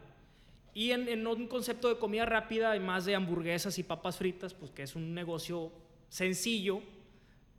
Y 0.74 0.92
en, 0.92 1.08
en, 1.08 1.26
un 1.26 1.48
concepto 1.48 1.88
de 1.88 1.98
comida 1.98 2.26
rápida, 2.26 2.76
y 2.76 2.80
más 2.80 3.04
de 3.04 3.16
hamburguesas 3.16 3.78
y 3.78 3.82
papas 3.82 4.18
fritas, 4.18 4.54
pues 4.54 4.70
que 4.70 4.82
es 4.82 4.94
un 4.94 5.14
negocio 5.14 5.72
sencillo, 6.08 6.82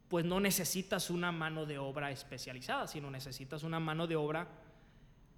pues 0.10 0.26
no 0.26 0.39
necesitas 0.39 1.10
una 1.10 1.32
mano 1.32 1.65
de 1.65 1.78
obra 1.78 2.12
especializada, 2.12 2.88
sino 2.88 3.12
necesitas 3.12 3.63
una 3.63 3.80
mano 3.80 4.08
de 4.08 4.15
obra 4.15 4.48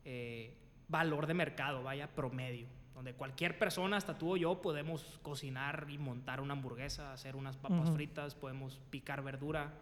eh, 0.05 0.55
valor 0.87 1.27
de 1.27 1.33
mercado, 1.33 1.83
vaya, 1.83 2.07
promedio, 2.07 2.67
donde 2.95 3.13
cualquier 3.13 3.59
persona, 3.59 3.97
hasta 3.97 4.17
tú 4.17 4.33
o 4.33 4.37
yo, 4.37 4.61
podemos 4.61 5.19
cocinar 5.21 5.87
y 5.89 5.97
montar 5.97 6.39
una 6.39 6.53
hamburguesa, 6.53 7.11
hacer 7.11 7.35
unas 7.35 7.57
papas 7.57 7.89
uh 7.89 7.91
-huh. 7.91 7.95
fritas, 7.95 8.33
podemos 8.33 8.79
picar 8.89 9.21
verdura. 9.23 9.73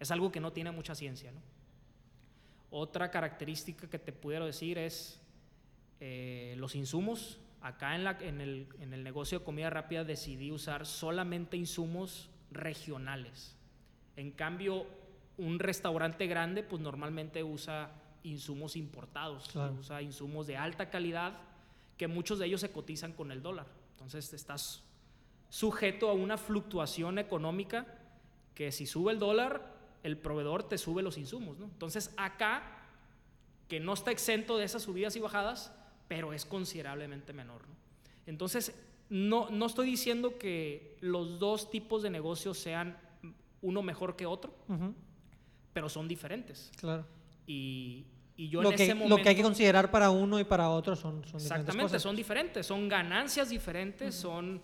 Es 0.00 0.10
algo 0.10 0.32
que 0.32 0.40
no 0.40 0.52
tiene 0.52 0.70
mucha 0.70 0.94
ciencia, 0.94 1.30
¿no? 1.30 1.40
Otra 2.70 3.10
característica 3.10 3.86
que 3.88 3.98
te 3.98 4.12
pudiera 4.12 4.46
decir 4.46 4.78
es 4.78 5.20
eh, 6.00 6.54
los 6.56 6.74
insumos. 6.74 7.38
Acá 7.60 7.94
en, 7.94 8.04
la, 8.04 8.18
en, 8.18 8.40
el, 8.40 8.66
en, 8.80 8.94
el, 8.94 9.04
negocio 9.04 9.38
de 9.38 9.44
comida 9.44 9.68
rápida 9.68 10.04
decidí 10.04 10.50
usar 10.50 10.86
solamente 10.86 11.58
insumos 11.58 12.30
regionales. 12.50 13.56
En 14.16 14.30
cambio, 14.30 14.86
un 15.38 15.58
restaurante 15.58 16.26
grande, 16.26 16.62
pues 16.62 16.80
normalmente 16.82 17.42
usa 17.42 17.90
insumos 18.22 18.76
importados, 18.76 19.48
claro. 19.48 19.74
usa 19.80 20.02
insumos 20.02 20.46
de 20.46 20.56
alta 20.56 20.90
calidad, 20.90 21.38
que 21.96 22.08
muchos 22.08 22.38
de 22.38 22.46
ellos 22.46 22.60
se 22.60 22.70
cotizan 22.70 23.12
con 23.12 23.32
el 23.32 23.42
dólar. 23.42 23.66
Entonces 23.92 24.32
estás 24.32 24.82
sujeto 25.48 26.08
a 26.08 26.12
una 26.12 26.38
fluctuación 26.38 27.18
económica 27.18 27.86
que 28.54 28.72
si 28.72 28.86
sube 28.86 29.12
el 29.12 29.18
dólar, 29.18 29.72
el 30.02 30.16
proveedor 30.16 30.68
te 30.68 30.78
sube 30.78 31.02
los 31.02 31.18
insumos, 31.18 31.58
¿no? 31.58 31.66
Entonces 31.66 32.12
acá, 32.16 32.86
que 33.68 33.80
no 33.80 33.94
está 33.94 34.10
exento 34.10 34.58
de 34.58 34.64
esas 34.64 34.82
subidas 34.82 35.16
y 35.16 35.20
bajadas, 35.20 35.72
pero 36.08 36.32
es 36.32 36.44
considerablemente 36.44 37.32
menor, 37.32 37.62
¿no? 37.68 37.74
Entonces, 38.26 38.74
no, 39.08 39.50
no 39.50 39.66
estoy 39.66 39.86
diciendo 39.86 40.38
que 40.38 40.96
los 41.00 41.38
dos 41.38 41.70
tipos 41.70 42.02
de 42.02 42.10
negocios 42.10 42.58
sean 42.58 42.96
uno 43.62 43.82
mejor 43.82 44.16
que 44.16 44.26
otro, 44.26 44.54
pero 45.72 45.88
son 45.88 46.06
diferentes. 46.08 46.70
Claro. 46.78 47.06
Y, 47.46 48.04
y 48.36 48.48
yo 48.48 48.62
Lo 48.62 48.70
en 48.70 48.76
que, 48.76 48.82
ese 48.84 48.94
lo 48.94 49.00
momento... 49.00 49.22
que 49.22 49.28
hay 49.30 49.36
que 49.36 49.42
considerar 49.42 49.90
para 49.90 50.10
uno 50.10 50.38
y 50.40 50.44
para 50.44 50.68
otro 50.68 50.94
son, 50.96 51.12
son 51.12 51.22
diferentes 51.22 51.44
Exactamente, 51.46 51.82
cosas. 51.84 52.02
son 52.02 52.16
diferentes, 52.16 52.66
son 52.66 52.88
ganancias 52.88 53.48
diferentes, 53.50 54.14
son 54.14 54.60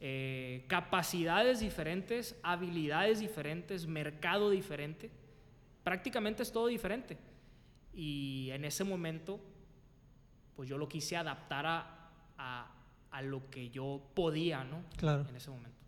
eh, 0.00 0.64
capacidades 0.68 1.60
diferentes, 1.60 2.36
habilidades 2.42 3.20
diferentes, 3.20 3.86
mercado 3.86 4.50
diferente. 4.50 5.10
Prácticamente 5.82 6.42
es 6.42 6.52
todo 6.52 6.66
diferente. 6.68 7.18
Y 7.94 8.50
en 8.50 8.64
ese 8.64 8.84
momento, 8.84 9.40
pues 10.56 10.68
yo 10.68 10.78
lo 10.78 10.88
quise 10.88 11.16
adaptar 11.16 11.66
a, 11.66 12.10
a- 12.38 12.70
a 13.10 13.22
lo 13.22 13.48
que 13.48 13.70
yo 13.70 14.02
podía, 14.14 14.64
¿no? 14.64 14.82
Claro. 14.96 15.24
En 15.28 15.36
ese 15.36 15.48
momento. 15.50 15.78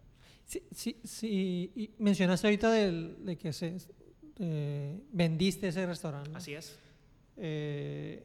Sí, 0.47 0.63
sí, 0.73 0.97
sí, 1.05 1.73
y 1.75 1.91
mencionaste 1.99 2.47
ahorita 2.47 2.71
del- 2.71 3.17
de 3.25 3.37
que 3.37 3.53
se, 3.53 3.77
eh, 4.39 5.01
vendiste 5.13 5.69
ese 5.69 5.85
restaurante. 5.87 6.31
¿no? 6.31 6.39
Así 6.39 6.55
es. 6.55 6.79
Eh, 7.37 8.25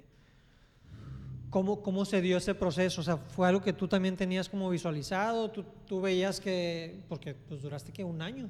¿cómo, 1.50 1.82
¿Cómo 1.82 2.06
se 2.06 2.22
dio 2.22 2.38
ese 2.38 2.54
proceso? 2.56 3.02
O 3.02 3.04
sea, 3.04 3.18
¿fue 3.18 3.48
algo 3.48 3.62
que 3.62 3.74
tú 3.74 3.88
también 3.88 4.16
tenías 4.16 4.48
como 4.50 4.70
visualizado? 4.70 5.50
¿Tú, 5.52 5.66
tú 5.88 6.00
veías 6.00 6.40
que, 6.40 7.02
porque 7.10 7.34
pues 7.34 7.62
duraste 7.64 7.92
que 7.92 8.04
un 8.04 8.22
año, 8.22 8.50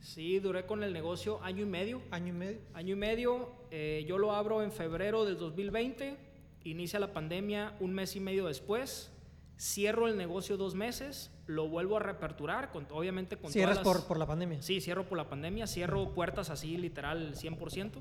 Sí, 0.00 0.38
duré 0.38 0.64
con 0.64 0.82
el 0.84 0.92
negocio 0.92 1.42
año 1.42 1.64
y 1.64 1.66
medio. 1.66 2.00
año 2.12 2.28
y 2.28 2.36
medio? 2.36 2.60
Año 2.72 2.92
y 2.94 2.96
medio, 2.96 3.52
eh, 3.72 4.04
yo 4.08 4.16
lo 4.16 4.32
abro 4.32 4.62
en 4.62 4.70
febrero 4.72 5.24
del 5.24 5.36
2020, 5.36 6.16
inicia 6.64 7.00
la 7.00 7.12
pandemia 7.12 7.76
un 7.80 7.92
mes 7.92 8.14
y 8.16 8.20
medio 8.20 8.46
después, 8.46 9.10
cierro 9.58 10.06
el 10.08 10.16
negocio 10.16 10.56
dos 10.56 10.74
meses, 10.76 11.30
lo 11.48 11.66
vuelvo 11.68 11.96
a 11.96 12.00
reaperturar, 12.00 12.70
con, 12.70 12.86
obviamente 12.90 13.36
con 13.36 13.50
Cierras 13.50 13.80
todas 13.80 13.86
las- 13.96 14.02
por, 14.04 14.08
por 14.08 14.18
la 14.18 14.26
pandemia. 14.26 14.62
Sí, 14.62 14.80
cierro 14.80 15.08
por 15.08 15.18
la 15.18 15.28
pandemia, 15.28 15.66
cierro 15.66 16.12
puertas 16.14 16.50
así 16.50 16.76
literal 16.76 17.34
100%. 17.34 18.00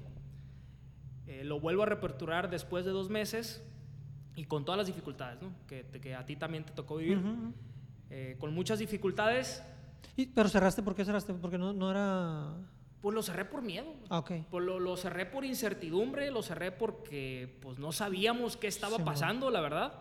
Eh, 1.27 1.43
lo 1.43 1.59
vuelvo 1.59 1.83
a 1.83 1.85
reaperturar 1.87 2.49
después 2.49 2.85
de 2.85 2.91
dos 2.91 3.09
meses 3.09 3.63
y 4.35 4.43
con 4.45 4.63
todas 4.65 4.77
las 4.77 4.87
dificultades, 4.87 5.41
¿no? 5.41 5.49
que, 5.67 5.83
que 5.85 6.13
a 6.13 6.25
ti 6.25 6.35
también 6.35 6.63
te 6.65 6.73
tocó 6.73 6.97
vivir. 6.97 7.17
Ujú, 7.17 7.27
ujú. 7.29 7.53
Eh, 8.09 8.35
con 8.39 8.53
muchas 8.53 8.79
dificultades, 8.79 9.63
Y- 10.15 10.27
pero 10.27 10.47
cerraste, 10.49 10.83
¿por 10.83 10.93
qué 10.95 11.03
cerraste? 11.05 11.33
Porque 11.33 11.57
no, 11.57 11.73
no 11.73 11.89
era... 11.91 12.53
pues 13.01 13.15
lo 13.15 13.21
cerré 13.23 13.45
por 13.45 13.61
miedo. 13.61 13.93
Ah, 14.09 14.19
ok. 14.19 14.31
Pues 14.51 14.63
lo, 14.65 14.79
lo 14.79 14.95
cerré 14.97 15.25
por 15.25 15.43
incertidumbre, 15.45 16.31
lo 16.31 16.41
cerré 16.43 16.71
porque 16.71 17.57
pues 17.61 17.79
no 17.79 17.91
sabíamos 17.93 18.55
qué 18.57 18.67
estaba 18.67 18.97
Sí, 18.97 19.03
pasando, 19.03 19.49
la 19.51 19.61
verdad. 19.61 19.93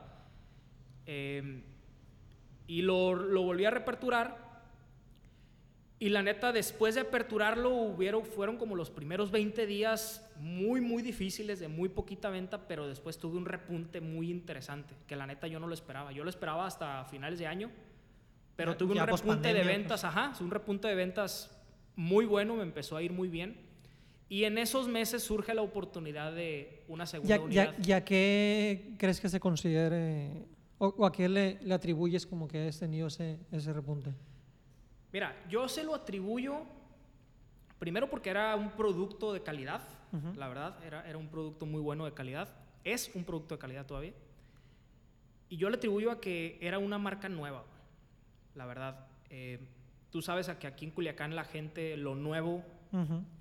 Eh, 1.07 1.65
y 2.67 2.83
lo, 2.83 3.15
lo 3.15 3.43
volví 3.43 3.65
a 3.65 3.71
reaperturar. 3.71 4.45
Y 5.99 6.11
la 6.11 6.23
neta, 6.23 6.53
después 6.53 6.95
de 6.95 7.01
aperturarlo, 7.01 7.71
hubieron, 7.71 8.23
fueron 8.27 8.59
como 8.59 8.77
los 8.77 8.91
primeros 8.91 9.31
20 9.31 9.67
días 9.67 10.29
muy, 10.39 10.83
muy 10.83 11.03
difíciles, 11.03 11.59
de 11.59 11.69
muy 11.69 11.89
poquita 11.89 12.29
venta, 12.29 12.69
pero 12.69 12.87
después 12.87 13.17
tuve 13.17 13.39
un 13.39 13.47
repunte 13.47 14.03
muy 14.03 14.31
interesante, 14.31 14.95
que 15.07 15.17
la 15.17 15.27
neta 15.27 15.47
yo 15.47 15.59
no 15.59 15.67
lo 15.67 15.73
esperaba. 15.73 16.13
Yo 16.13 16.23
lo 16.23 16.29
esperaba 16.29 16.67
hasta 16.67 17.07
finales 17.07 17.39
de 17.39 17.47
año, 17.47 17.71
pero 18.57 18.73
Ya- 18.73 18.77
tuve 18.79 19.01
un 19.01 19.07
repunte 19.07 19.49
de 19.55 19.55
pues. 19.63 19.67
ventas, 19.67 20.05
ajá, 20.05 20.35
un 20.41 20.51
repunte 20.51 20.87
de 20.87 20.95
ventas 20.95 21.51
muy 21.95 22.27
bueno, 22.27 22.57
me 22.57 22.63
empezó 22.63 22.99
a 22.99 23.03
ir 23.03 23.13
muy 23.13 23.29
bien. 23.29 23.57
Y 24.29 24.45
en 24.45 24.59
esos 24.59 24.89
meses 24.89 25.23
surge 25.23 25.55
la 25.55 25.63
oportunidad 25.63 26.33
de 26.35 26.83
una 26.89 27.07
segunda 27.07 27.37
¿Ya, 27.37 27.43
unidad. 27.43 27.75
ya, 27.79 27.83
ya 28.01 28.05
qué 28.05 28.93
crees 28.99 29.19
que 29.19 29.31
se 29.31 29.41
considere, 29.41 30.45
o, 30.79 30.89
o 30.89 31.07
a 31.07 31.13
qué 31.13 31.29
le, 31.29 31.59
le 31.63 31.75
atribuyes 31.75 32.27
como 32.27 32.47
que 32.49 32.69
has 32.69 32.79
tenido 32.79 33.07
ese, 33.09 33.39
ese 33.53 33.73
repunte? 33.73 34.13
Mira, 35.13 35.35
yo 35.49 35.69
se 35.69 35.83
lo 35.85 35.95
atribuyo 35.95 36.59
primero 37.79 38.09
porque 38.11 38.31
era 38.31 38.55
un 38.57 38.71
producto 38.71 39.33
de 39.33 39.43
calidad, 39.43 39.83
la 40.35 40.49
verdad, 40.49 40.83
era, 40.85 41.07
era 41.07 41.19
un 41.19 41.29
producto 41.29 41.67
muy 41.67 41.81
bueno 41.81 42.05
de 42.07 42.13
calidad, 42.13 42.49
es 42.85 43.11
un 43.15 43.25
producto 43.25 43.55
de 43.55 43.59
calidad 43.59 43.85
todavía. 43.87 44.15
Y 45.49 45.59
yo 45.59 45.69
le 45.71 45.77
atribuyo 45.77 46.11
a 46.11 46.21
que 46.21 46.59
era 46.61 46.79
una 46.79 46.97
marca 46.99 47.29
nueva, 47.29 47.65
la 48.55 48.65
verdad. 48.67 49.07
Eh, 49.29 49.61
tú 50.11 50.23
sabes 50.23 50.49
a 50.49 50.59
que 50.59 50.67
aquí 50.67 50.87
en 50.87 50.91
Culiacán 50.91 51.37
la 51.37 51.45
gente, 51.45 51.97
lo 51.99 52.15
nuevo, 52.15 52.65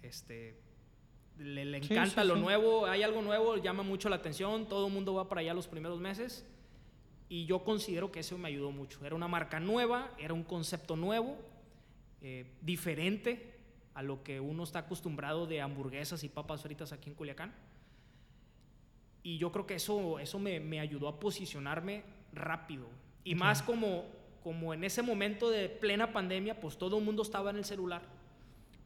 este, 0.03 0.59
le, 1.37 1.63
le 1.65 1.81
Sí, 1.81 1.93
encanta 1.93 2.21
sí, 2.23 2.27
lo 2.27 2.35
sí. 2.35 2.41
nuevo, 2.41 2.85
hay 2.87 3.03
algo 3.03 3.21
nuevo, 3.21 3.55
llama 3.57 3.83
mucho 3.83 4.09
la 4.09 4.17
atención, 4.17 4.67
todo 4.67 4.87
el 4.87 4.93
mundo 4.93 5.13
va 5.13 5.29
para 5.29 5.41
allá 5.41 5.53
los 5.53 5.67
primeros 5.67 5.99
meses 5.99 6.45
y 7.29 7.45
yo 7.45 7.63
considero 7.63 8.11
que 8.11 8.19
eso 8.19 8.37
me 8.37 8.47
ayudó 8.49 8.71
mucho. 8.71 9.03
Era 9.05 9.15
una 9.15 9.27
marca 9.27 9.59
nueva, 9.59 10.11
era 10.17 10.33
un 10.33 10.43
concepto 10.43 10.95
nuevo, 10.95 11.37
eh, 12.21 12.45
diferente 12.61 13.55
a 13.93 14.03
lo 14.03 14.23
que 14.23 14.39
uno 14.39 14.63
está 14.63 14.79
acostumbrado 14.79 15.47
de 15.47 15.61
hamburguesas 15.61 16.23
y 16.23 16.29
papas 16.29 16.61
fritas 16.61 16.91
aquí 16.91 17.09
en 17.09 17.15
Culiacán. 17.15 17.53
Y 19.23 19.37
yo 19.37 19.51
creo 19.51 19.65
que 19.65 19.75
eso, 19.75 20.19
eso 20.19 20.37
me, 20.37 20.59
me 20.59 20.79
ayudó 20.79 21.07
a 21.07 21.19
posicionarme 21.19 22.03
rápido. 22.33 22.85
Y 23.23 23.33
Ok. 23.33 23.39
más 23.39 23.63
como, 23.63 24.05
como 24.43 24.73
en 24.73 24.83
ese 24.83 25.01
momento 25.01 25.49
de 25.49 25.67
plena 25.69 26.13
pandemia, 26.13 26.59
pues 26.59 26.77
todo 26.77 26.99
el 26.99 27.03
mundo 27.03 27.23
estaba 27.23 27.49
en 27.49 27.57
el 27.57 27.65
celular. 27.65 28.03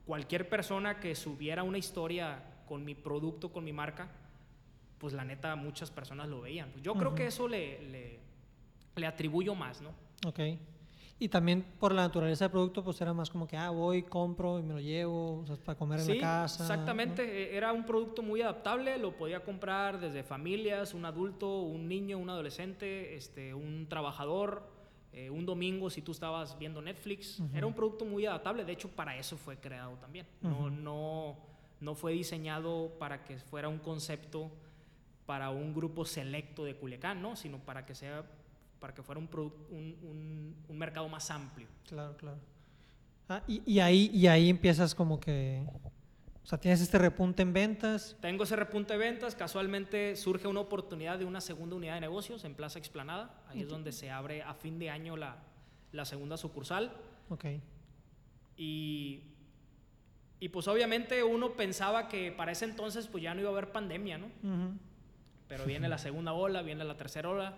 Cualquier 0.06 0.48
persona 0.48 0.98
que 0.98 1.14
subiera 1.14 1.62
una 1.62 1.76
historia 1.78 2.42
con 2.66 2.84
mi 2.84 2.94
producto, 2.94 3.52
con 3.52 3.64
mi 3.64 3.72
marca, 3.72 4.08
pues 4.98 5.12
la 5.12 5.24
neta 5.24 5.56
muchas 5.56 5.90
personas 5.90 6.28
lo 6.28 6.40
veían. 6.40 6.70
Pues 6.70 6.82
yo 6.84 6.94
creo 6.94 7.08
Ujú. 7.08 7.16
que 7.16 7.26
eso 7.26 7.46
le, 7.48 7.82
le, 7.90 8.18
le 8.96 9.06
atribuyo 9.06 9.54
más, 9.54 9.80
¿no? 9.80 9.90
Ok. 10.26 10.40
Y 11.22 11.28
también 11.28 11.62
por 11.78 11.92
la 11.92 12.02
naturaleza 12.02 12.44
del 12.46 12.52
producto, 12.52 12.82
pues 12.82 12.98
era 13.00 13.12
más 13.12 13.28
como 13.28 13.46
que, 13.46 13.54
ah, 13.56 13.68
voy, 13.68 14.04
compro 14.04 14.58
y 14.58 14.62
me 14.62 14.72
lo 14.72 14.80
llevo, 14.80 15.40
o 15.40 15.46
sea, 15.46 15.56
para 15.56 15.76
comer 15.76 15.98
en 16.00 16.06
Sí, 16.06 16.14
la 16.14 16.20
casa. 16.20 16.62
exactamente. 16.64 17.22
eh, 17.22 17.56
Era 17.56 17.74
un 17.74 17.84
producto 17.84 18.22
muy 18.22 18.40
adaptable, 18.40 18.96
lo 18.96 19.14
podía 19.14 19.40
comprar 19.44 20.00
desde 20.00 20.22
familias, 20.22 20.94
un 20.94 21.04
adulto, 21.04 21.60
un 21.60 21.88
niño, 21.88 22.16
un 22.16 22.30
adolescente, 22.30 23.16
este, 23.16 23.52
un 23.52 23.86
trabajador, 23.86 24.62
eh, 25.12 25.28
un 25.28 25.44
domingo 25.44 25.90
si 25.90 26.00
tú 26.00 26.12
estabas 26.12 26.58
viendo 26.58 26.80
Netflix. 26.80 27.42
Era 27.52 27.66
un 27.66 27.74
producto 27.74 28.06
muy 28.06 28.24
adaptable, 28.24 28.64
de 28.64 28.72
hecho 28.72 28.88
para 28.88 29.14
eso 29.18 29.36
fue 29.36 29.58
creado 29.58 29.96
también. 29.96 30.26
No, 30.40 30.70
no, 30.70 31.36
no 31.80 31.94
fue 31.94 32.12
diseñado 32.12 32.92
para 32.98 33.24
que 33.24 33.36
fuera 33.36 33.68
un 33.68 33.78
concepto 33.78 34.50
para 35.26 35.50
un 35.50 35.74
grupo 35.74 36.06
selecto 36.06 36.64
de 36.64 36.76
Culiacán, 36.76 37.20
¿no? 37.20 37.36
sino 37.36 37.58
para 37.58 37.84
que 37.84 37.94
sea 37.94 38.24
para 38.80 38.94
que 38.94 39.02
fuera 39.02 39.18
un, 39.20 39.28
un, 39.70 39.96
un- 40.02 40.56
un 40.68 40.78
mercado 40.78 41.08
más 41.08 41.30
amplio. 41.30 41.68
Claro, 41.86 42.16
claro. 42.16 42.38
Ah, 43.28 43.42
y, 43.46 43.62
y 43.66 43.78
ahí, 43.80 44.10
y 44.12 44.26
ahí 44.26 44.48
empiezas 44.50 44.94
como 44.94 45.20
que, 45.20 45.62
o 46.42 46.46
sea, 46.46 46.58
tienes 46.58 46.80
este 46.80 46.98
repunte 46.98 47.42
en 47.42 47.52
ventas. 47.52 48.16
Tengo 48.20 48.42
ese 48.44 48.56
repunte 48.56 48.94
de 48.94 48.98
ventas, 48.98 49.36
casualmente 49.36 50.16
surge 50.16 50.48
una 50.48 50.60
oportunidad 50.60 51.18
de 51.18 51.24
una 51.26 51.40
segunda 51.40 51.76
unidad 51.76 51.94
de 51.94 52.00
negocios 52.00 52.42
en 52.44 52.54
Plaza 52.54 52.78
Explanada, 52.80 53.40
ahí 53.48 53.60
es 53.60 53.68
donde 53.68 53.92
se 53.92 54.10
abre 54.10 54.42
a 54.42 54.54
fin 54.54 54.78
de 54.80 54.90
año 54.90 55.16
la, 55.16 55.36
la 55.92 56.04
segunda 56.04 56.36
sucursal 56.36 56.92
Ok. 57.28 57.44
y, 58.56 59.22
y 60.40 60.48
pues 60.48 60.66
obviamente 60.68 61.22
uno 61.22 61.52
pensaba 61.52 62.08
que 62.08 62.32
para 62.32 62.52
ese 62.52 62.64
entonces 62.64 63.06
pues 63.06 63.22
ya 63.22 63.34
no 63.34 63.40
iba 63.40 63.50
a 63.50 63.52
haber 63.52 63.70
pandemia, 63.72 64.18
¿no? 64.18 64.26
Ujú. 64.26 64.72
Pero 65.48 65.64
viene 65.66 65.88
la 65.88 65.98
segunda 65.98 66.32
ola, 66.32 66.62
viene 66.62 66.84
la 66.84 66.96
tercera 66.96 67.28
ola 67.28 67.54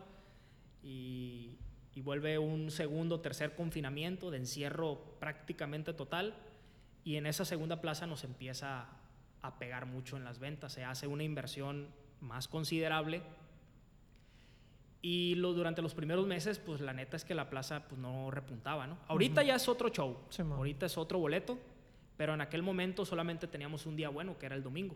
y, 0.82 1.58
y 1.94 2.00
vuelve 2.00 2.38
un 2.38 2.70
segundo, 2.70 3.20
tercer 3.20 3.54
confinamiento 3.54 4.30
de 4.30 4.38
encierro 4.38 5.16
prácticamente 5.20 5.92
total. 5.92 6.34
Y 7.04 7.16
en 7.16 7.26
esa 7.26 7.44
segunda 7.44 7.80
plaza 7.80 8.06
nos 8.06 8.24
empieza 8.24 8.86
a 9.42 9.58
pegar 9.58 9.86
mucho 9.86 10.16
en 10.16 10.24
las 10.24 10.38
ventas, 10.38 10.72
se 10.72 10.84
hace 10.84 11.06
una 11.06 11.24
inversión 11.24 11.88
más 12.20 12.48
considerable. 12.48 13.22
Y 15.04 15.34
lo, 15.34 15.52
durante 15.52 15.82
los 15.82 15.94
primeros 15.94 16.28
meses, 16.28 16.60
pues 16.60 16.80
la 16.80 16.92
neta 16.92 17.16
es 17.16 17.24
que 17.24 17.34
la 17.34 17.50
plaza 17.50 17.88
pues, 17.88 18.00
no 18.00 18.30
repuntaba, 18.30 18.86
¿no? 18.86 18.98
Ahorita 19.08 19.42
ya 19.42 19.56
es 19.56 19.68
otro 19.68 19.88
show, 19.88 20.16
Sí, 20.30 20.42
ahorita 20.42 20.86
es 20.86 20.96
otro 20.96 21.18
boleto, 21.18 21.58
pero 22.16 22.34
en 22.34 22.40
aquel 22.40 22.62
momento 22.62 23.04
solamente 23.04 23.48
teníamos 23.48 23.84
un 23.84 23.96
día 23.96 24.10
bueno, 24.10 24.38
que 24.38 24.46
era 24.46 24.54
el 24.54 24.62
domingo. 24.62 24.94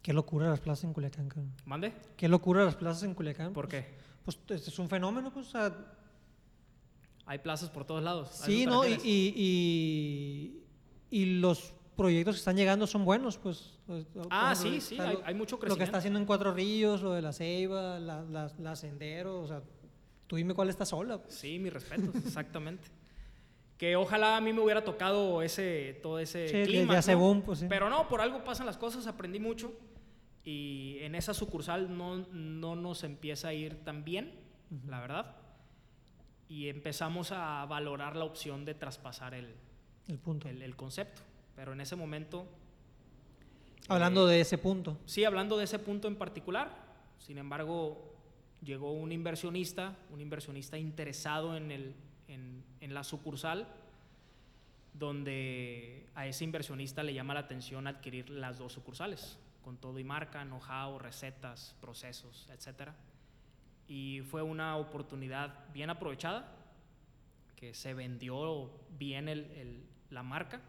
Qué 0.00 0.12
locura 0.12 0.48
las 0.48 0.60
plazas 0.60 0.84
en 0.84 0.92
Culiacán, 0.92 1.28
cabrón. 1.28 1.52
¿Mande? 1.64 1.92
Qué 2.16 2.28
locura 2.28 2.64
las 2.64 2.76
plazas 2.76 3.02
en 3.02 3.14
Culiacán. 3.14 3.52
¿Por 3.52 3.68
pues, 3.68 3.84
qué? 3.84 3.98
Pues 4.28 4.38
este 4.60 4.68
es 4.70 4.78
un 4.78 4.90
fenómeno, 4.90 5.32
pues, 5.32 5.46
o 5.46 5.50
sea, 5.52 5.74
Hay 7.24 7.38
plazas 7.38 7.70
por 7.70 7.86
todos 7.86 8.02
lados. 8.02 8.28
¿a 8.42 8.44
sí, 8.44 8.66
¿no? 8.66 8.86
Y, 8.86 8.92
y, 9.02 9.32
y, 11.10 11.18
y 11.22 11.24
los 11.40 11.72
proyectos 11.96 12.34
que 12.34 12.38
están 12.40 12.56
llegando 12.56 12.86
son 12.86 13.06
buenos, 13.06 13.38
pues. 13.38 13.78
pues, 13.86 14.04
Ah, 14.28 14.54
sí, 14.54 14.82
sí, 14.82 14.98
hay, 15.00 15.14
lo- 15.14 15.22
hay 15.24 15.32
mucho 15.34 15.56
Lo 15.56 15.60
que 15.60 15.66
crecimiento. 15.66 15.84
está 15.84 15.98
haciendo 15.98 16.18
en 16.18 16.26
Cuatro 16.26 16.52
Ríos, 16.52 17.00
lo 17.00 17.12
de 17.14 17.22
la 17.22 17.32
Ceiba, 17.32 17.98
la, 17.98 18.20
la, 18.22 18.52
la 18.58 18.76
Sendero, 18.76 19.40
o 19.40 19.46
sea, 19.46 19.62
tú 20.26 20.36
dime 20.36 20.52
cuál 20.52 20.68
está 20.68 20.84
sola. 20.84 21.22
pues. 21.22 21.34
Sí, 21.34 21.58
mis 21.58 21.72
respetos, 21.72 22.14
exactamente. 22.26 22.86
Que 23.78 23.96
ojalá 23.96 24.36
a 24.36 24.40
mí 24.42 24.52
me 24.52 24.60
hubiera 24.60 24.84
tocado 24.84 25.40
ese, 25.40 25.98
todo 26.02 26.18
ese 26.18 26.48
Sí, 26.48 26.64
clima. 26.70 26.92
ya 26.92 26.98
¿no? 26.98 27.02
según, 27.02 27.40
pues, 27.40 27.60
sí. 27.60 27.66
Pero 27.66 27.88
no, 27.88 28.06
por 28.08 28.20
algo 28.20 28.44
pasan 28.44 28.66
las 28.66 28.76
cosas, 28.76 29.06
aprendí 29.06 29.38
mucho. 29.40 29.72
Y 30.44 30.98
en 31.00 31.14
esa 31.14 31.34
sucursal 31.34 31.96
no, 31.96 32.18
no 32.32 32.76
nos 32.76 33.04
empieza 33.04 33.48
a 33.48 33.54
ir 33.54 33.84
tan 33.84 34.04
bien, 34.04 34.32
la 34.86 35.00
verdad. 35.00 35.36
Y 36.48 36.68
empezamos 36.68 37.32
a 37.32 37.64
valorar 37.66 38.16
la 38.16 38.24
opción 38.24 38.64
de 38.64 38.74
traspasar 38.74 39.34
el, 39.34 39.54
El 40.08 40.18
punto. 40.18 40.48
el, 40.48 40.62
el 40.62 40.76
concepto. 40.76 41.20
Pero 41.54 41.72
en 41.72 41.80
ese 41.80 41.96
momento, 41.96 42.46
Hablando 43.88 44.28
eh, 44.30 44.34
de 44.34 44.40
ese 44.40 44.56
punto. 44.58 44.96
sí, 45.06 45.24
hablando 45.24 45.58
de 45.58 45.64
ese 45.64 45.78
punto 45.78 46.08
en 46.08 46.16
particular, 46.16 46.70
sin 47.18 47.36
embargo, 47.38 48.14
llegó 48.62 48.92
un 48.92 49.12
inversionista, 49.12 49.96
un 50.10 50.20
inversionista 50.20 50.78
interesado 50.78 51.56
en, 51.56 51.70
el, 51.70 51.94
en, 52.28 52.64
en 52.80 52.94
la 52.94 53.04
sucursal, 53.04 53.66
donde 54.94 56.06
a 56.14 56.26
ese 56.26 56.44
inversionista 56.44 57.02
le 57.02 57.14
llama 57.14 57.34
la 57.34 57.40
atención 57.40 57.86
adquirir 57.86 58.30
las 58.30 58.58
dos 58.58 58.72
sucursales, 58.72 59.38
con 59.68 59.76
todo 59.76 59.98
y 59.98 60.04
marca, 60.04 60.42
know-how, 60.46 60.98
recetas, 60.98 61.76
procesos, 61.78 62.48
etc. 62.50 62.88
Y 63.86 64.22
fue 64.22 64.40
una 64.40 64.78
oportunidad 64.78 65.70
bien 65.74 65.90
aprovechada, 65.90 66.50
que 67.54 67.74
se 67.74 67.92
vendió 67.92 68.70
bien 68.98 69.28
el- 69.28 69.50
el- 69.50 69.84
la 70.08 70.22
marca 70.22 70.62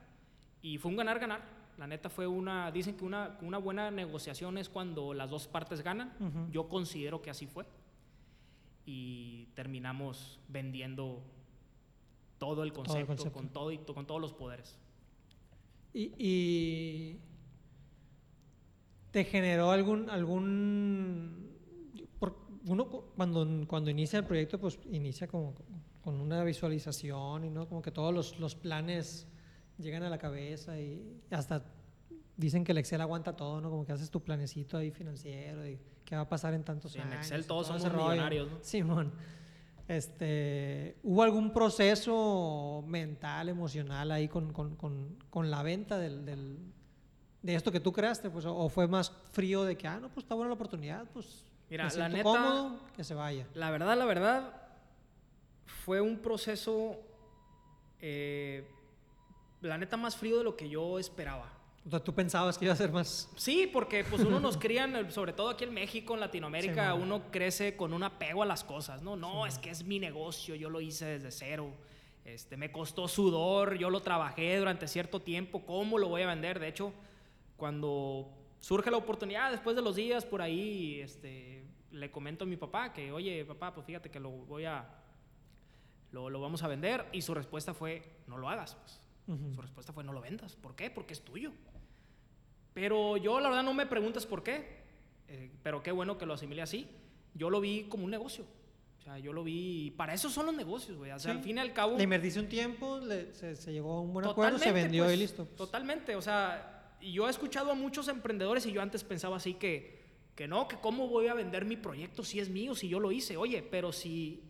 y 0.62 0.78
fue 0.80 0.92
un 0.92 0.98
ganar-ganar. 0.98 1.42
La 1.78 1.88
neta 1.88 2.10
fue 2.10 2.28
una, 2.28 2.74
dicen 2.74 2.98
que 2.98 3.06
una, 3.06 3.38
una 3.42 3.58
buena 3.58 3.90
negociación 3.90 4.58
es 4.58 4.68
cuando 4.68 5.14
las 5.14 5.30
dos 5.30 5.48
partes 5.48 5.80
ganan. 5.82 6.14
Ujú. 6.20 6.52
Yo 6.52 6.68
considero 6.68 7.22
que 7.22 7.30
así 7.30 7.48
fue. 7.48 7.66
Y 8.86 9.46
terminamos 9.56 10.42
vendiendo 10.50 11.24
todo 12.38 12.64
el 12.64 12.74
concepto, 12.74 13.08
concepto. 13.08 13.32
con 13.32 13.48
todo 13.48 13.72
y 13.72 13.78
con 13.78 14.06
todos 14.06 14.20
los 14.20 14.34
poderes. 14.34 14.78
Y, 15.94 16.12
y 16.18 17.20
te 19.12 19.24
generó 19.26 19.72
algún 19.72 20.10
algún 20.10 21.50
por- 22.20 22.38
uno 22.68 22.88
cu- 22.90 23.04
cuando 23.16 23.48
cuando 23.68 23.90
inicia 23.90 24.20
el 24.20 24.26
proyecto 24.26 24.60
pues 24.60 24.80
inicia 24.92 25.28
como 25.28 25.56
con 26.02 26.20
una 26.22 26.44
visualización 26.44 27.46
y 27.46 27.50
no 27.50 27.68
como 27.68 27.82
que 27.82 27.92
todos 27.92 28.14
los, 28.14 28.40
los 28.40 28.56
planes 28.56 29.28
llegan 29.78 30.04
a 30.04 30.10
la 30.10 30.18
cabeza 30.18 30.80
y 30.80 31.22
hasta 31.32 31.64
dicen 32.38 32.64
que 32.64 32.72
el 32.72 32.78
Excel 32.78 33.02
aguanta 33.02 33.36
todo 33.36 33.60
no 33.62 33.70
como 33.70 33.86
que 33.86 33.92
haces 33.94 34.10
tu 34.10 34.22
planecito 34.24 34.78
ahí 34.78 34.92
financiero 34.92 35.68
y 35.68 35.80
qué 36.06 36.16
va 36.16 36.22
a 36.22 36.30
pasar 36.30 36.54
en 36.54 36.64
tantos 36.64 36.92
Sí, 36.94 37.00
en 37.00 37.06
años 37.08 37.18
Excel 37.26 37.46
todos 37.46 37.68
todo 37.68 37.80
somos 37.80 37.94
millonarios, 37.98 38.50
¿no? 38.52 38.58
Simón. 38.62 39.12
Este, 39.88 40.98
¿Hubo 41.04 41.24
algún 41.24 41.52
proceso 41.52 42.84
mental, 42.88 43.50
emocional 43.50 44.12
ahí 44.12 44.28
con, 44.28 44.54
con- 44.54 44.76
con- 44.76 45.18
con 45.32 45.50
la 45.50 45.64
venta 45.64 45.98
del, 45.98 46.26
del- 46.26 46.60
de 47.42 47.56
esto 47.56 47.72
que 47.72 47.80
tú 47.80 47.92
creaste? 47.92 48.30
Pues, 48.30 48.46
o, 48.46 48.70
fue 48.70 48.88
más 48.88 49.12
frío 49.32 49.64
de 49.64 49.78
que, 49.78 49.88
ah, 49.88 50.00
no, 50.00 50.10
pues 50.10 50.26
está 50.26 50.36
buena 50.36 50.50
la 50.50 50.56
oportunidad, 50.56 51.06
pues 51.14 51.46
Mira, 51.70 51.88
me 51.88 51.96
la 51.96 52.10
neta- 52.10 52.24
cómodo, 52.24 52.80
que 52.96 53.04
se 53.04 53.14
vaya. 53.14 53.48
La 53.54 53.72
verdad, 53.72 53.98
la 53.98 54.06
verdad, 54.06 54.54
fue 55.86 56.02
un 56.02 56.20
proceso, 56.20 56.98
eh, 58.02 58.68
la 59.62 59.78
neta, 59.78 59.98
más 59.98 60.16
frío 60.16 60.38
de 60.38 60.44
lo 60.44 60.56
que 60.56 60.70
yo 60.70 61.00
esperaba. 61.00 61.54
Tú 62.04 62.14
pensabas 62.14 62.58
que 62.58 62.66
iba 62.66 62.74
a 62.74 62.78
ser 62.78 62.92
más... 62.92 63.30
Sí, 63.36 63.68
porque 63.72 64.04
pues 64.04 64.22
uno 64.24 64.40
nos 64.40 64.58
crían, 64.60 65.12
sobre 65.12 65.34
todo 65.34 65.50
aquí 65.50 65.64
en 65.64 65.74
México, 65.74 66.14
en 66.14 66.20
Latinoamérica, 66.20 66.94
Sí, 66.94 67.00
uno 67.02 67.32
crece 67.32 67.76
con 67.76 67.94
un 67.94 68.04
apego 68.04 68.44
a 68.44 68.46
las 68.46 68.64
cosas, 68.64 69.02
¿no? 69.02 69.16
No, 69.16 69.48
es 69.48 69.58
que 69.58 69.70
es 69.72 69.84
mi 69.86 69.98
negocio, 69.98 70.56
yo 70.56 70.70
lo 70.70 70.82
hice 70.82 71.06
desde 71.06 71.32
cero. 71.32 71.72
Este, 72.26 72.58
me 72.58 72.72
costó 72.72 73.08
sudor, 73.08 73.78
yo 73.78 73.90
lo 73.90 74.02
trabajé 74.02 74.58
durante 74.58 74.88
cierto 74.88 75.22
tiempo, 75.22 75.66
¿cómo 75.66 75.98
lo 75.98 76.10
voy 76.10 76.22
a 76.22 76.28
vender? 76.28 76.60
De 76.60 76.68
hecho, 76.68 76.94
cuando 77.60 78.32
surge 78.60 78.90
la 78.90 78.98
oportunidad, 78.98 79.52
después 79.52 79.76
de 79.76 79.84
los 79.84 79.96
días 79.96 80.26
por 80.26 80.42
ahí, 80.42 81.00
este, 81.02 81.64
le 81.92 82.10
comento 82.10 82.46
a 82.46 82.48
mi 82.48 82.58
papá 82.58 82.92
que, 82.92 83.12
oye, 83.12 83.46
papá, 83.46 83.72
pues 83.74 83.86
fíjate 83.86 84.10
que 84.10 84.20
lo 84.20 84.32
voy 84.32 84.66
a, 84.66 84.90
lo, 86.12 86.30
lo 86.32 86.42
vamos 86.42 86.64
a 86.64 86.68
vender. 86.68 87.06
Y 87.12 87.22
su 87.22 87.36
respuesta 87.36 87.74
fue, 87.76 88.02
no 88.26 88.38
lo 88.38 88.50
hagas. 88.50 88.76
pues. 88.76 89.00
Ujú. 89.28 89.54
Su 89.54 89.62
respuesta 89.62 89.94
fue, 89.94 90.04
no 90.04 90.12
lo 90.14 90.22
vendas. 90.22 90.56
¿Por 90.56 90.76
qué? 90.76 90.90
Porque 90.90 91.14
es 91.14 91.22
tuyo. 91.22 91.52
Pero 92.74 93.18
yo, 93.18 93.40
la 93.40 93.50
verdad, 93.50 93.64
no 93.64 93.74
me 93.74 93.86
preguntas 93.86 94.26
por 94.26 94.42
qué. 94.44 94.80
eh, 95.28 95.52
pero 95.62 95.84
qué 95.84 95.92
bueno 95.92 96.18
que 96.18 96.26
lo 96.26 96.34
asimile 96.34 96.62
así. 96.64 96.88
Yo 97.36 97.50
lo 97.52 97.62
vi 97.62 97.84
como 97.84 98.06
un 98.06 98.12
negocio. 98.12 98.46
O 98.98 99.02
sea, 99.02 99.18
yo 99.20 99.32
lo 99.32 99.44
vi... 99.44 99.92
Para 99.92 100.14
eso 100.14 100.30
son 100.30 100.48
los 100.48 100.56
negocios, 100.56 100.98
güey. 100.98 101.12
O 101.12 101.20
sea, 101.20 101.32
Sí. 101.32 101.38
al 101.38 101.44
fin 101.44 101.58
y 101.58 101.60
al 101.62 101.72
cabo... 101.74 101.96
Le 101.98 102.04
invertiste 102.04 102.40
un 102.40 102.50
tiempo, 102.50 103.00
le- 103.00 103.34
se, 103.34 103.56
se 103.56 103.72
llegó 103.72 103.94
a 103.98 104.02
un 104.02 104.12
buen 104.14 104.26
acuerdo, 104.26 104.58
se 104.58 104.72
vendió 104.72 105.06
pues, 105.06 105.16
y 105.16 105.20
listo. 105.22 105.46
pues. 105.46 105.56
Totalmente, 105.56 106.16
o 106.16 106.22
sea, 106.22 106.79
y 107.02 107.14
yo 107.14 107.28
he 107.28 107.30
escuchado 107.30 107.72
a 107.72 107.76
muchos 107.76 108.08
emprendedores 108.08 108.66
y 108.66 108.72
yo 108.72 108.82
antes 108.82 109.04
pensaba 109.04 109.38
así 109.38 109.54
que, 109.54 110.00
que 110.36 110.48
no, 110.48 110.68
que 110.68 110.78
cómo 110.78 111.08
voy 111.08 111.28
a 111.28 111.34
vender 111.34 111.66
mi 111.66 111.78
proyecto 111.78 112.24
si 112.24 112.40
es 112.40 112.50
mío, 112.50 112.76
si 112.76 112.88
yo 112.90 113.00
lo 113.00 113.12
hice. 113.12 113.38
Oye, 113.38 113.62
pero 113.62 113.92
si 113.92 114.44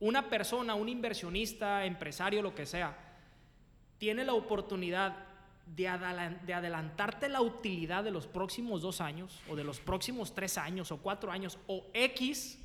una 0.00 0.28
persona, 0.28 0.74
un 0.74 0.88
inversionista, 0.88 1.84
empresario, 1.84 2.42
lo 2.42 2.54
que 2.54 2.66
sea, 2.66 2.96
tiene 3.98 4.24
la 4.24 4.34
oportunidad 4.34 5.16
de, 5.66 5.88
adelantarte 5.88 7.28
la 7.28 7.40
utilidad 7.40 8.04
de 8.04 8.10
los 8.10 8.26
próximos 8.26 8.82
dos 8.82 9.00
años, 9.00 9.40
o 9.48 9.56
de 9.56 9.64
los 9.64 9.80
próximos 9.80 10.34
tres 10.34 10.58
años, 10.58 10.90
o 10.90 10.98
cuatro 10.98 11.30
años, 11.30 11.58
o 11.66 11.86
X, 11.94 12.58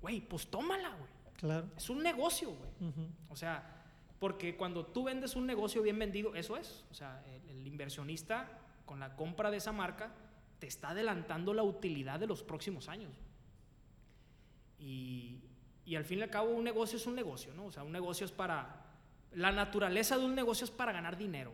güey, 0.00 0.20
pues 0.20 0.46
tómala, 0.48 0.90
güey. 0.90 1.10
Claro. 1.38 1.66
Es 1.76 1.90
un 1.90 2.02
negocio, 2.02 2.50
güey. 2.50 2.92
O 3.28 3.36
sea, 3.36 3.81
porque 4.22 4.54
cuando 4.56 4.86
tú 4.86 5.02
vendes 5.02 5.34
un 5.34 5.48
negocio 5.48 5.82
bien 5.82 5.98
vendido, 5.98 6.36
eso 6.36 6.56
es. 6.56 6.84
O 6.92 6.94
sea, 6.94 7.24
el, 7.26 7.58
el 7.58 7.66
inversionista 7.66 8.48
con 8.84 9.00
la 9.00 9.16
compra 9.16 9.50
de 9.50 9.56
esa 9.56 9.72
marca 9.72 10.12
te 10.60 10.68
está 10.68 10.90
adelantando 10.90 11.52
la 11.52 11.64
utilidad 11.64 12.20
de 12.20 12.28
los 12.28 12.44
próximos 12.44 12.88
años. 12.88 13.10
Y, 14.78 15.40
y 15.84 15.96
al 15.96 16.04
fin 16.04 16.20
y 16.20 16.22
al 16.22 16.30
cabo 16.30 16.50
un 16.50 16.62
negocio 16.62 16.98
es 16.98 17.06
un 17.08 17.16
negocio, 17.16 17.52
¿no? 17.52 17.64
O 17.66 17.72
sea, 17.72 17.82
un 17.82 17.90
negocio 17.90 18.24
es 18.24 18.30
para... 18.30 18.84
La 19.32 19.50
naturaleza 19.50 20.16
de 20.16 20.24
un 20.24 20.36
negocio 20.36 20.66
es 20.66 20.70
para 20.70 20.92
ganar 20.92 21.16
dinero. 21.16 21.50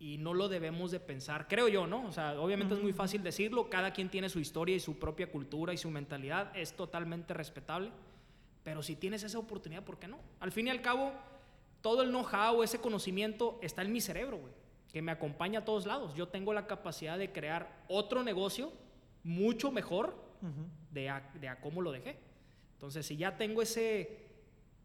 Y 0.00 0.18
no 0.18 0.34
lo 0.34 0.48
debemos 0.48 0.90
de 0.90 0.98
pensar, 0.98 1.46
creo 1.46 1.68
yo, 1.68 1.86
¿no? 1.86 2.04
O 2.06 2.10
sea, 2.10 2.40
obviamente 2.40 2.74
es 2.74 2.82
muy 2.82 2.92
fácil 2.92 3.22
decirlo, 3.22 3.70
cada 3.70 3.92
quien 3.92 4.08
tiene 4.08 4.28
su 4.28 4.40
historia 4.40 4.74
y 4.74 4.80
su 4.80 4.98
propia 4.98 5.30
cultura 5.30 5.72
y 5.72 5.76
su 5.76 5.88
mentalidad, 5.88 6.50
es 6.56 6.74
totalmente 6.74 7.32
respetable. 7.32 7.92
Pero 8.66 8.82
si 8.82 8.96
tienes 8.96 9.22
esa 9.22 9.38
oportunidad, 9.38 9.84
¿por 9.84 9.96
qué 9.96 10.08
no? 10.08 10.18
Al 10.40 10.50
fin 10.50 10.66
y 10.66 10.70
al 10.70 10.82
cabo, 10.82 11.12
todo 11.82 12.02
el 12.02 12.08
know-how, 12.08 12.64
ese 12.64 12.80
conocimiento 12.80 13.60
está 13.62 13.82
en 13.82 13.92
mi 13.92 14.00
cerebro, 14.00 14.38
güey, 14.38 14.52
que 14.92 15.00
me 15.00 15.12
acompaña 15.12 15.60
a 15.60 15.64
todos 15.64 15.86
lados. 15.86 16.16
Yo 16.16 16.26
tengo 16.26 16.52
la 16.52 16.66
capacidad 16.66 17.16
de 17.16 17.30
crear 17.30 17.84
otro 17.86 18.24
negocio 18.24 18.72
mucho 19.22 19.70
mejor 19.70 20.16
de 20.90 21.08
a, 21.08 21.30
de 21.40 21.48
a 21.48 21.60
cómo 21.60 21.80
lo 21.80 21.92
dejé. 21.92 22.18
Entonces, 22.72 23.06
si 23.06 23.16
ya 23.16 23.36
tengo 23.36 23.62
ese 23.62 24.18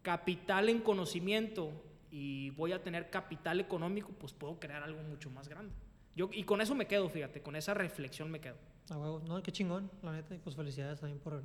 capital 0.03 0.69
en 0.69 0.81
conocimiento 0.81 1.71
y 2.11 2.51
voy 2.51 2.73
a 2.73 2.83
tener 2.83 3.09
capital 3.09 3.59
económico, 3.59 4.11
pues 4.11 4.31
puedo 4.31 4.59
crear 4.59 4.83
algo 4.83 5.01
mucho 5.01 5.31
más 5.31 5.47
grande. 5.47 5.73
Yo, 6.15 6.29
y 6.31 6.43
con 6.43 6.61
eso 6.61 6.75
me 6.75 6.85
quedo, 6.85 7.09
fíjate, 7.09 7.41
con 7.41 7.55
esa 7.55 7.73
reflexión 7.73 8.29
me 8.29 8.39
quedo. 8.39 8.57
Huevo. 8.91 9.23
No, 9.27 9.41
qué 9.41 9.51
chingón, 9.51 9.89
la 10.03 10.11
neta. 10.11 10.35
Y 10.35 10.37
pues 10.37 10.55
felicidades 10.55 10.99
también 10.99 11.17
por 11.17 11.41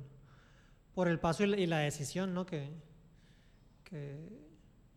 por 0.97 1.07
el 1.07 1.19
paso 1.19 1.43
y 1.43 1.67
la, 1.67 1.77
decisión, 1.77 2.33
¿no? 2.33 2.43
Que, 2.47 2.71
que, 3.83 4.17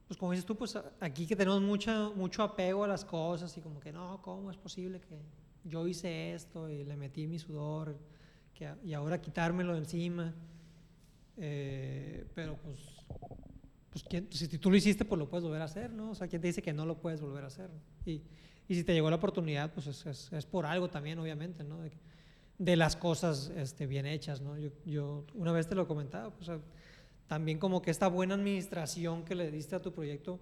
pues 0.09 0.17
como 0.17 0.33
dices 0.33 0.47
tú, 0.47 0.57
pues 0.57 0.75
aquí 0.99 1.27
que 1.27 1.37
tenemos 1.37 1.61
mucha, 1.61 2.09
mucho 2.17 2.43
apego 2.43 2.85
a 2.85 2.89
las 2.89 3.05
cosas 3.05 3.55
y 3.59 3.61
como 3.61 3.79
que 3.81 3.93
no, 3.93 4.23
¿cómo 4.23 4.51
es 4.51 4.57
posible 4.57 4.99
que 4.99 5.21
yo 5.63 5.87
hice 5.87 6.33
esto 6.33 6.71
y 6.71 6.85
le 6.85 6.97
metí 6.97 7.27
mi 7.27 7.39
sudor 7.39 7.99
que, 8.55 8.73
y 8.83 8.95
ahora 8.95 9.21
quitármelo 9.21 9.75
de 9.75 9.81
encima? 9.81 10.33
Eh, 11.37 12.25
pero 12.35 12.57
pues, 12.57 12.79
pues 13.91 14.03
¿quién- 14.05 14.27
si 14.33 14.57
tú 14.57 14.71
lo 14.71 14.79
hiciste, 14.79 15.05
pues 15.05 15.19
lo 15.19 15.29
puedes 15.29 15.45
volver 15.45 15.61
a 15.61 15.67
hacer, 15.67 15.93
¿no? 15.93 16.13
O 16.13 16.15
sea, 16.15 16.29
¿quién 16.29 16.41
te 16.41 16.49
dice 16.49 16.63
que 16.63 16.73
no 16.73 16.87
lo 16.87 16.97
puedes 16.99 17.21
volver 17.21 17.45
a 17.45 17.49
hacer? 17.49 17.69
Y, 18.07 18.23
y 18.69 18.75
si 18.75 18.85
te 18.85 18.95
llegó 18.95 19.11
la 19.11 19.17
oportunidad, 19.17 19.71
pues 19.75 19.87
es, 19.87 20.07
es- 20.07 20.33
es 20.33 20.47
por 20.47 20.65
algo 20.65 20.89
también, 20.89 21.19
obviamente, 21.19 21.63
¿no? 21.63 21.83
De, 21.83 21.91
que- 21.91 21.99
de 22.61 22.77
las 22.77 22.95
cosas 22.95 23.51
este, 23.57 23.87
bien 23.87 24.05
hechas, 24.05 24.43
¿no? 24.43 24.59
Yo, 24.59 24.69
yo 24.85 25.25
una 25.35 25.51
vez 25.51 25.67
te 25.67 25.75
lo 25.75 25.89
comentaba, 25.89 26.29
pues, 26.29 26.43
o 26.51 26.57
sea, 26.57 26.63
también 27.27 27.59
como 27.59 27.81
que 27.81 27.91
esta 27.91 28.07
buena 28.09 28.35
administración 28.35 29.25
que 29.25 29.35
le 29.35 29.51
diste 29.51 29.75
a 29.77 29.81
tu 29.81 29.93
proyecto, 29.95 30.39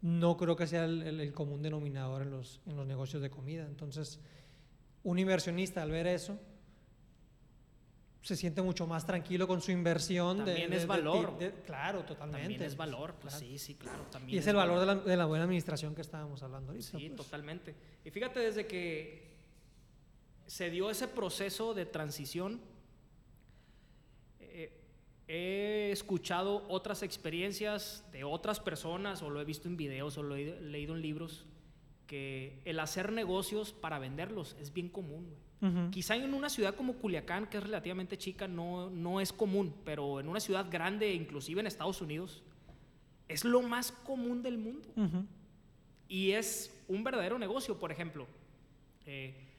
no 0.00 0.36
creo 0.36 0.56
que 0.56 0.66
sea 0.66 0.84
el, 0.84 1.00
el- 1.02 1.20
el 1.20 1.32
común 1.32 1.62
denominador 1.62 2.22
en 2.22 2.30
los, 2.32 2.60
en 2.66 2.76
los 2.76 2.86
negocios 2.88 3.22
de 3.22 3.30
comida. 3.30 3.64
Entonces, 3.66 4.18
un 5.04 5.16
inversionista 5.20 5.80
al 5.82 5.92
ver 5.92 6.08
eso, 6.08 6.40
se 8.22 8.34
siente 8.36 8.60
mucho 8.62 8.86
más 8.88 9.06
tranquilo 9.06 9.46
con 9.46 9.60
su 9.60 9.70
inversión. 9.70 10.38
También 10.38 10.70
de- 10.70 10.76
es 10.76 10.82
de- 10.82 10.88
valor. 10.88 11.38
de- 11.38 11.52
claro, 11.66 12.04
totalmente. 12.04 12.40
También 12.42 12.62
es 12.62 12.74
pues, 12.74 12.76
valor, 12.78 13.14
pues 13.20 13.34
claro. 13.34 13.46
sí, 13.46 13.58
sí, 13.58 13.74
claro. 13.76 14.04
También 14.10 14.34
Y 14.36 14.38
es 14.40 14.46
el 14.48 14.56
valor 14.56 14.80
de 14.80 14.86
la, 14.86 14.94
de 14.96 15.16
la 15.16 15.26
buena 15.26 15.44
administración 15.44 15.94
que 15.94 16.00
estábamos 16.02 16.42
hablando 16.42 16.72
ahorita. 16.72 16.98
Sí, 16.98 17.08
pues. 17.08 17.16
totalmente. 17.24 17.74
Y 18.04 18.10
fíjate, 18.10 18.40
desde 18.40 18.66
que 18.66 19.21
se 20.46 20.70
dio 20.70 20.90
ese 20.90 21.08
proceso 21.08 21.74
de 21.74 21.86
transición, 21.86 22.60
eh, 24.40 24.72
he 25.28 25.90
escuchado 25.92 26.66
otras 26.68 27.02
experiencias 27.02 28.04
de 28.12 28.24
otras 28.24 28.60
personas 28.60 29.22
o 29.22 29.30
lo 29.30 29.40
he 29.40 29.44
visto 29.44 29.68
en 29.68 29.76
videos 29.76 30.18
o 30.18 30.22
lo 30.22 30.36
he 30.36 30.60
leído 30.60 30.94
en 30.94 31.02
libros 31.02 31.46
que 32.06 32.60
el 32.64 32.78
hacer 32.80 33.12
negocios 33.12 33.72
para 33.72 33.98
venderlos 33.98 34.56
es 34.60 34.72
bien 34.72 34.88
común. 34.88 35.34
Quizá 35.92 36.16
en 36.16 36.34
una 36.34 36.50
ciudad 36.50 36.74
como 36.74 36.94
Culiacán, 36.94 37.46
que 37.46 37.56
es 37.56 37.62
relativamente 37.62 38.18
chica, 38.18 38.48
no, 38.48 38.90
no 38.90 39.20
es 39.20 39.32
común, 39.32 39.72
pero 39.84 40.18
en 40.18 40.28
una 40.28 40.40
ciudad 40.40 40.66
grande, 40.68 41.14
inclusive 41.14 41.60
en 41.60 41.68
Estados 41.68 42.02
Unidos, 42.02 42.42
es 43.28 43.44
lo 43.44 43.62
más 43.62 43.92
común 43.92 44.42
del 44.42 44.58
mundo. 44.58 44.88
Y 46.08 46.32
es 46.32 46.76
un 46.88 47.04
verdadero 47.04 47.38
negocio, 47.38 47.78
por 47.78 47.92
ejemplo. 47.92 48.26
Eh, 49.06 49.51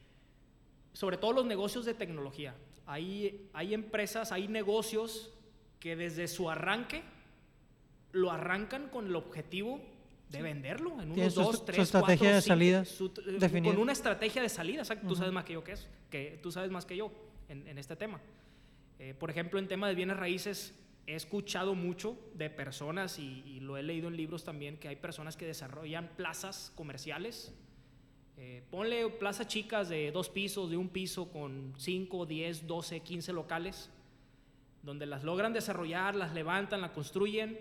sobre 0.94 1.18
todo 1.18 1.34
los 1.34 1.46
negocios 1.46 1.86
de 1.86 1.94
tecnología. 1.94 2.56
Hay, 2.86 3.50
hay 3.54 3.74
empresas, 3.74 4.32
hay 4.32 4.48
negocios 4.48 5.32
que 5.80 5.96
desde 5.96 6.28
su 6.28 6.50
arranque 6.50 7.04
lo 8.12 8.32
arrancan 8.32 8.90
con 8.90 9.08
el 9.08 9.16
objetivo 9.16 9.82
de 10.30 10.42
venderlo 10.42 11.00
en 11.02 11.12
unos 11.12 11.36
dos, 11.36 11.66
tres, 11.66 11.80
estrategia 11.80 12.34
de 12.34 12.42
salida 12.42 12.84
eh, 12.84 13.62
con 13.64 13.78
una 13.78 13.92
estrategia 13.92 14.42
de 14.42 14.50
salida. 14.50 14.84
Tú 14.84 15.16
sabes 15.16 15.32
más 15.32 15.46
que 15.46 15.54
yo 15.54 15.64
que 15.64 15.74
es, 15.74 15.88
que 16.10 16.40
tú 16.42 16.52
sabes 16.52 16.72
más 16.72 16.86
que 16.86 16.98
yo 16.98 17.12
en, 17.50 17.78
este 17.78 17.96
tema. 17.96 18.20
Eh, 19.00 19.14
por 19.14 19.30
ejemplo, 19.30 19.60
en 19.60 19.68
tema 19.68 19.88
de 19.88 19.96
bienes 19.96 20.18
raíces 20.18 20.74
he 21.06 21.16
escuchado 21.16 21.76
mucho 21.76 22.18
de 22.34 22.50
personas 22.50 23.20
y, 23.20 23.60
lo 23.60 23.78
he 23.78 23.84
leído 23.84 24.08
en 24.08 24.18
libros 24.18 24.44
también 24.44 24.78
que 24.78 24.88
hay 24.88 24.96
personas 24.96 25.38
que 25.38 25.46
desarrollan 25.46 26.10
plazas 26.18 26.72
comerciales. 26.76 27.54
Eh, 28.38 28.64
ponle 28.72 29.10
plazas 29.10 29.48
chicas 29.48 29.90
de 29.90 30.12
dos 30.12 30.30
pisos, 30.30 30.70
de 30.70 30.78
un 30.78 30.90
piso 30.90 31.32
con 31.32 31.74
5, 31.78 32.26
10, 32.26 32.68
12, 32.68 33.00
15 33.02 33.34
locales 33.34 33.90
donde 34.84 35.06
las 35.06 35.24
logran 35.24 35.54
desarrollar, 35.54 36.14
las 36.14 36.34
levantan, 36.34 36.82
la 36.82 36.92
construyen, 36.92 37.58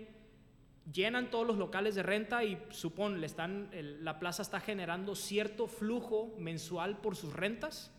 llenan 0.91 1.31
todos 1.31 1.47
los 1.47 1.57
locales 1.57 1.95
de 1.95 2.03
renta 2.03 2.43
y 2.43 2.61
supón, 2.69 3.21
le 3.21 3.25
están, 3.25 3.69
la 4.01 4.19
plaza 4.19 4.41
está 4.41 4.59
generando 4.59 5.15
cierto 5.15 5.67
flujo 5.67 6.35
mensual 6.37 6.97
por 6.97 7.15
sus 7.15 7.33
rentas 7.33 7.91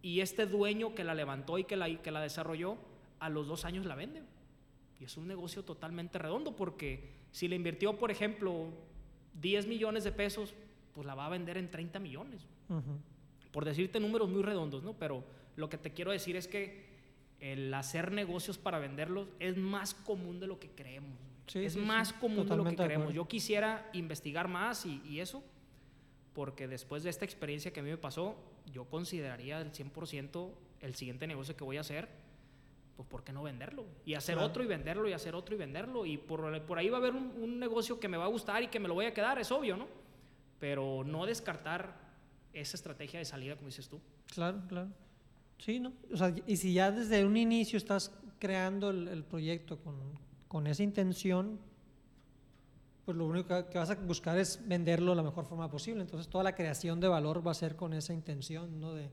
y 0.00 0.20
este 0.20 0.46
dueño 0.46 0.94
que 0.94 1.04
la 1.04 1.14
levantó 1.14 1.58
y 1.58 1.64
que 1.64 1.76
la, 1.76 1.94
que 2.02 2.10
la 2.10 2.20
desarrolló, 2.20 2.78
a 3.20 3.28
los 3.28 3.46
dos 3.46 3.64
años 3.64 3.86
la 3.86 3.94
vende. 3.94 4.22
Y 4.98 5.04
es 5.04 5.16
un 5.16 5.28
negocio 5.28 5.62
totalmente 5.62 6.18
redondo 6.18 6.56
porque 6.56 7.10
si 7.32 7.48
le 7.48 7.56
invirtió, 7.56 7.98
por 7.98 8.10
ejemplo, 8.10 8.68
10 9.40 9.66
millones 9.66 10.04
de 10.04 10.12
pesos, 10.12 10.54
pues 10.94 11.06
la 11.06 11.14
va 11.14 11.26
a 11.26 11.28
vender 11.28 11.56
en 11.56 11.70
30 11.70 11.98
millones. 11.98 12.46
Por 13.52 13.64
decirte 13.64 14.00
números 14.00 14.28
muy 14.28 14.42
redondos, 14.42 14.82
¿no? 14.82 14.94
Pero 14.94 15.24
lo 15.56 15.68
que 15.68 15.78
te 15.78 15.92
quiero 15.92 16.12
decir 16.12 16.36
es 16.36 16.48
que 16.48 16.94
el 17.40 17.72
hacer 17.74 18.12
negocios 18.12 18.58
para 18.58 18.78
venderlos 18.78 19.28
es 19.38 19.56
más 19.56 19.94
común 19.94 20.40
de 20.40 20.46
lo 20.46 20.58
que 20.58 20.70
creemos. 20.70 21.18
es 21.52 21.76
más 21.76 22.12
común 22.12 22.48
de 22.48 22.56
lo 22.56 22.64
que 22.64 22.76
creemos. 22.76 23.12
Yo 23.12 23.28
quisiera 23.28 23.90
investigar 23.92 24.48
más 24.48 24.86
y, 24.86 25.20
eso, 25.20 25.42
porque 26.32 26.68
después 26.68 27.02
de 27.02 27.10
esta 27.10 27.24
experiencia 27.24 27.72
que 27.72 27.80
a 27.80 27.82
mí 27.82 27.90
me 27.90 27.98
pasó, 27.98 28.36
yo 28.72 28.84
consideraría 28.86 29.60
el 29.60 29.72
100% 29.72 30.50
el 30.80 30.94
siguiente 30.94 31.26
negocio 31.26 31.56
que 31.56 31.64
voy 31.64 31.78
a 31.78 31.80
hacer, 31.80 32.08
pues 32.96 33.08
¿por 33.08 33.24
qué 33.24 33.32
no 33.32 33.42
venderlo? 33.42 33.84
Y 34.04 34.14
hacer 34.14 34.38
otro 34.38 34.62
y 34.62 34.66
venderlo 34.66 35.08
y 35.08 35.12
hacer 35.12 35.34
otro 35.34 35.54
y 35.54 35.58
venderlo. 35.58 36.06
Y 36.06 36.18
por, 36.18 36.62
por 36.62 36.78
ahí 36.78 36.88
va 36.88 36.98
a 36.98 37.00
haber 37.00 37.14
un, 37.14 37.32
un, 37.40 37.58
negocio 37.58 37.98
que 37.98 38.08
me 38.08 38.16
va 38.16 38.24
a 38.24 38.28
gustar 38.28 38.62
y 38.62 38.68
que 38.68 38.78
me 38.78 38.88
lo 38.88 38.94
voy 38.94 39.06
a 39.06 39.14
quedar, 39.14 39.38
es 39.38 39.50
obvio, 39.50 39.76
¿no? 39.76 40.03
Pero 40.64 41.04
no 41.04 41.26
descartar 41.26 41.94
esa 42.54 42.78
estrategia 42.78 43.18
de 43.18 43.26
salida, 43.26 43.54
como 43.54 43.68
dices 43.68 43.86
tú. 43.86 44.00
Claro, 44.32 44.62
claro. 44.66 44.88
Sí, 45.58 45.78
¿no? 45.78 45.92
O 46.10 46.16
sea, 46.16 46.34
y 46.46 46.56
si 46.56 46.72
ya 46.72 46.90
desde 46.90 47.22
un 47.26 47.36
inicio 47.36 47.76
estás 47.76 48.10
creando 48.38 48.88
el, 48.88 49.24
proyecto 49.24 49.76
con, 49.76 49.94
con, 50.48 50.66
esa 50.66 50.82
intención, 50.82 51.60
pues 53.04 53.14
lo 53.14 53.26
único 53.26 53.68
que, 53.68 53.76
vas 53.76 53.90
a 53.90 53.96
buscar 53.96 54.38
es 54.38 54.66
venderlo 54.66 55.10
de 55.10 55.16
la 55.16 55.22
mejor 55.22 55.44
forma 55.44 55.70
posible. 55.70 56.00
Entonces 56.00 56.30
toda 56.30 56.42
la 56.42 56.54
creación 56.54 56.98
de 56.98 57.08
valor 57.08 57.46
va 57.46 57.50
a 57.50 57.54
ser 57.54 57.76
con 57.76 57.92
esa 57.92 58.14
intención, 58.14 58.80
¿no? 58.80 58.94
De, 58.94 59.10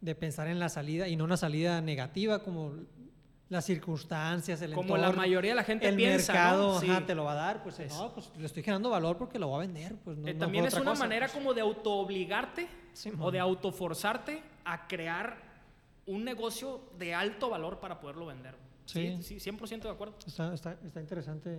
de 0.00 0.14
pensar 0.14 0.46
en 0.46 0.60
la 0.60 0.68
salida 0.68 1.08
y 1.08 1.16
no 1.16 1.24
una 1.24 1.36
salida 1.36 1.80
negativa 1.80 2.44
como 2.44 2.72
las 3.48 3.64
circunstancias, 3.64 4.60
el 4.60 4.72
como 4.72 4.96
la 4.96 5.12
mayoría 5.12 5.52
de 5.52 5.56
la 5.56 5.64
gente 5.64 5.88
el 5.88 5.96
piensa, 5.96 6.32
mercado 6.32 6.80
te 7.06 7.14
lo 7.14 7.24
va 7.24 7.32
a 7.32 7.36
dar, 7.36 7.62
pues 7.62 7.78
no, 7.88 8.12
pues 8.12 8.30
le 8.36 8.44
estoy 8.44 8.62
generando 8.62 8.90
valor 8.90 9.16
porque 9.16 9.38
lo 9.38 9.50
va 9.50 9.56
a 9.56 9.60
vender, 9.60 9.96
pues 10.04 10.18
no, 10.18 10.28
eh, 10.28 10.34
También 10.34 10.66
es 10.66 10.74
una 10.74 10.94
manera 10.94 11.26
pues. 11.26 11.32
como 11.32 11.54
de 11.54 11.62
autoobligarte 11.62 12.68
o 13.18 13.30
de 13.30 13.38
autoforzarte 13.38 14.42
a 14.64 14.86
crear 14.86 15.36
un 16.06 16.24
negocio 16.24 16.80
de 16.98 17.14
alto 17.14 17.48
valor 17.48 17.80
para 17.80 18.00
poderlo 18.00 18.26
vender. 18.26 18.54
Sí, 18.84 19.18
sí, 19.22 19.36
100% 19.36 19.82
de 19.82 19.90
acuerdo. 19.90 20.14
Está, 20.26 20.54
está, 20.54 20.78
está 20.84 21.00
interesante. 21.00 21.58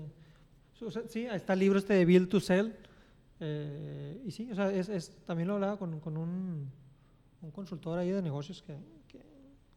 Sí, 1.08 1.26
está 1.26 1.54
el 1.54 1.60
libro 1.60 1.80
este 1.80 1.94
de 1.94 2.06
Build 2.06 2.30
to 2.30 2.40
Sell. 2.40 2.76
Eh, 3.40 4.22
y 4.26 4.32
sí, 4.32 4.52
o 4.52 4.56
sea, 4.56 4.72
es, 4.72 4.90
es, 4.90 5.12
también 5.26 5.48
lo 5.48 5.56
hablaba 5.56 5.78
con, 5.78 6.00
con 6.00 6.18
un, 6.18 6.70
un, 7.42 7.52
consultor 7.52 7.98
ahí 7.98 8.10
de 8.10 8.22
negocios 8.22 8.62
que, 8.64 8.76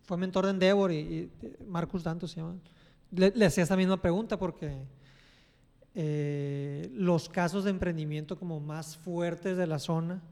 fue 0.02 0.16
mentor 0.16 0.44
de 0.44 0.50
Endeavor 0.50 0.92
y, 0.92 1.30
Marcus 1.66 2.02
Danto 2.02 2.26
se 2.28 2.40
llama. 2.40 2.56
Le, 3.10 3.32
le 3.34 3.46
hacía 3.46 3.62
esta 3.62 3.76
misma 3.76 4.00
pregunta 4.00 4.38
porque 4.38 4.86
eh, 5.94 6.90
los 6.94 7.28
casos 7.28 7.64
de 7.64 7.70
emprendimiento 7.70 8.38
como 8.38 8.60
más 8.60 8.96
fuertes 8.96 9.56
de 9.56 9.66
la 9.66 9.78
zona 9.78 10.22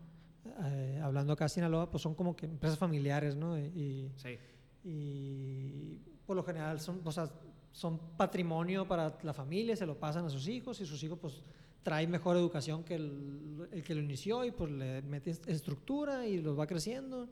eh, 0.65 1.01
hablando 1.03 1.33
acá 1.33 1.45
en 1.45 1.51
Sinaloa, 1.51 1.91
pues 1.91 2.03
son 2.03 2.15
como 2.15 2.35
que 2.35 2.47
empresas 2.47 2.79
familiares, 2.79 3.37
¿no? 3.37 3.59
Y, 3.59 4.11
sí. 4.17 4.39
y 4.85 5.99
por 6.27 6.37
lo 6.37 6.43
general 6.43 6.81
son, 6.81 7.01
o 7.05 7.13
sea, 7.13 7.31
son 7.73 7.99
patrimonio 8.17 8.87
para 8.87 9.19
la 9.23 9.33
familia, 9.33 9.77
se 9.77 9.87
lo 9.87 9.99
pasan 9.99 10.25
a 10.25 10.31
sus 10.31 10.49
hijos 10.49 10.81
y 10.81 10.87
sus 10.87 11.03
hijos 11.03 11.19
pues 11.21 11.43
traen 11.83 12.11
mejor 12.11 12.37
educación 12.37 12.85
que 12.85 12.95
el, 12.95 13.69
el 13.73 13.83
que 13.83 13.95
lo 13.95 14.01
inició 14.01 14.45
y 14.45 14.51
pues 14.51 14.71
le 14.71 15.03
mete 15.03 15.31
estructura 15.47 16.27
y 16.27 16.41
los 16.41 16.59
va 16.59 16.67
creciendo. 16.67 17.29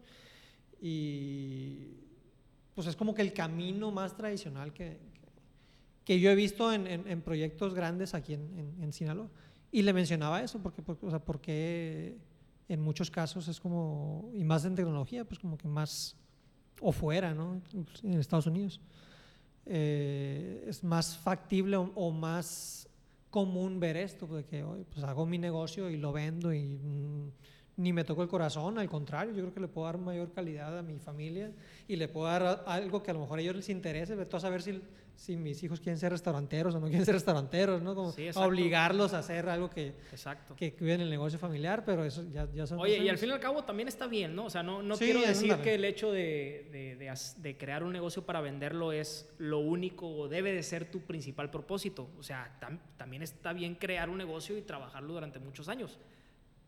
Y 0.81 2.08
pues 2.79 2.87
es 2.87 2.95
como 2.95 3.13
que 3.13 3.23
el 3.23 3.33
camino 3.33 3.91
más 3.91 4.17
tradicional 4.17 4.73
que, 4.73 5.01
que, 6.05 6.21
yo 6.21 6.31
he 6.31 6.37
visto 6.37 6.73
en, 6.73 7.23
proyectos 7.23 7.75
grandes 7.75 8.15
aquí 8.15 8.35
en, 8.35 8.77
en, 8.81 8.93
Sinaloa. 8.93 9.29
Y 9.73 9.83
le 9.83 9.93
mencionaba 9.93 10.41
eso, 10.45 10.63
porque, 10.63 10.81
porque, 10.81 11.05
o 11.05 11.11
sea, 11.11 11.19
porque 11.19 12.19
en 12.69 12.81
muchos 12.81 13.11
casos 13.11 13.49
es 13.49 13.59
como, 13.59 14.31
y 14.33 14.45
más 14.45 14.65
en 14.65 14.77
tecnología, 14.77 15.25
pues 15.25 15.41
como 15.41 15.59
que 15.59 15.67
más, 15.67 16.15
o 16.81 16.93
fuera, 16.93 17.35
¿no? 17.35 17.61
En 18.05 18.21
Estados 18.21 18.47
Unidos. 18.47 18.81
Eh, 19.67 20.65
es 20.69 20.85
más 20.85 21.17
factible 21.17 21.79
o, 21.79 22.11
más 22.13 22.89
común 23.29 23.81
ver 23.81 23.97
esto, 23.97 24.29
de 24.29 24.45
que 24.45 24.65
pues 24.89 25.03
hago 25.03 25.27
mi 25.27 25.39
negocio 25.39 25.91
y 25.91 25.97
lo 25.97 26.13
vendo 26.13 26.55
y 26.55 26.79
mm, 26.79 27.33
ni 27.79 27.93
me 27.93 28.05
toco 28.05 28.23
el 28.23 28.29
corazón, 28.29 28.79
al 28.79 28.89
contrario, 28.89 29.33
yo 29.33 29.41
creo 29.43 29.55
que 29.55 29.61
le 29.61 29.69
puedo 29.69 29.87
dar 29.87 29.99
mayor 29.99 30.31
calidad 30.33 30.79
a 30.79 30.83
mi 30.83 30.99
familia 30.99 31.51
y 31.87 31.97
le 31.97 32.09
puedo 32.09 32.27
dar 32.27 32.65
algo 32.67 33.03
que 33.03 33.11
a 33.11 33.15
lo 33.15 33.21
mejor 33.21 33.39
a 33.39 33.43
ellos 33.43 33.57
les 33.57 33.69
interese, 33.71 34.15
ver 34.15 34.29
a 34.31 34.41
saber 34.41 34.63
si 34.63 34.81
si 35.19 35.37
mis 35.37 35.61
hijos 35.65 35.81
quieren 35.81 35.99
ser 35.99 36.13
restauranteros 36.13 36.77
o 36.77 36.81
no 36.81 36.87
quieren 36.87 37.05
ser 37.05 37.15
restauranteros, 37.15 37.83
¿no? 37.83 37.97
Como 37.97 38.15
obligarlos 38.37 39.15
a 39.15 39.19
hacer 39.19 39.49
algo 39.49 39.69
que, 39.69 39.89
exacto. 40.13 40.55
que 40.55 40.73
cuiden 40.75 41.01
el 41.01 41.11
negocio 41.11 41.41
familiar, 41.41 41.83
pero 41.85 42.05
eso 42.05 42.23
ya, 42.33 42.49
ya 42.55 42.69
son... 42.69 42.79
Oye, 42.79 42.99
y 42.99 43.09
al 43.09 43.19
fin 43.19 43.31
y 43.31 43.33
al 43.33 43.41
cabo 43.41 43.65
también 43.65 43.89
está 43.89 44.07
bien, 44.07 44.37
¿no? 44.37 44.45
O 44.45 44.51
sea, 44.51 44.63
no, 44.63 44.81
no 44.81 44.97
quiero 44.97 45.21
decir 45.21 45.53
que 45.57 45.75
el 45.75 45.85
hecho 45.85 46.13
de, 46.13 46.69
de, 46.71 47.15
de, 47.39 47.57
crear 47.59 47.83
un 47.83 47.93
negocio 47.93 48.25
para 48.25 48.41
venderlo 48.41 48.93
es 48.93 49.29
lo 49.39 49.59
único 49.59 50.09
o 50.09 50.29
debe 50.29 50.53
de 50.53 50.63
ser 50.63 50.89
tu 50.89 51.01
principal 51.01 51.51
propósito. 51.51 52.09
O 52.17 52.23
sea, 52.23 52.57
también 52.97 53.25
está 53.25 53.53
bien 53.53 53.75
crear 53.75 54.09
un 54.09 54.19
negocio 54.19 54.57
y 54.57 54.63
trabajarlo 54.63 55.15
durante 55.15 55.41
muchos 55.41 55.69
años. 55.69 55.99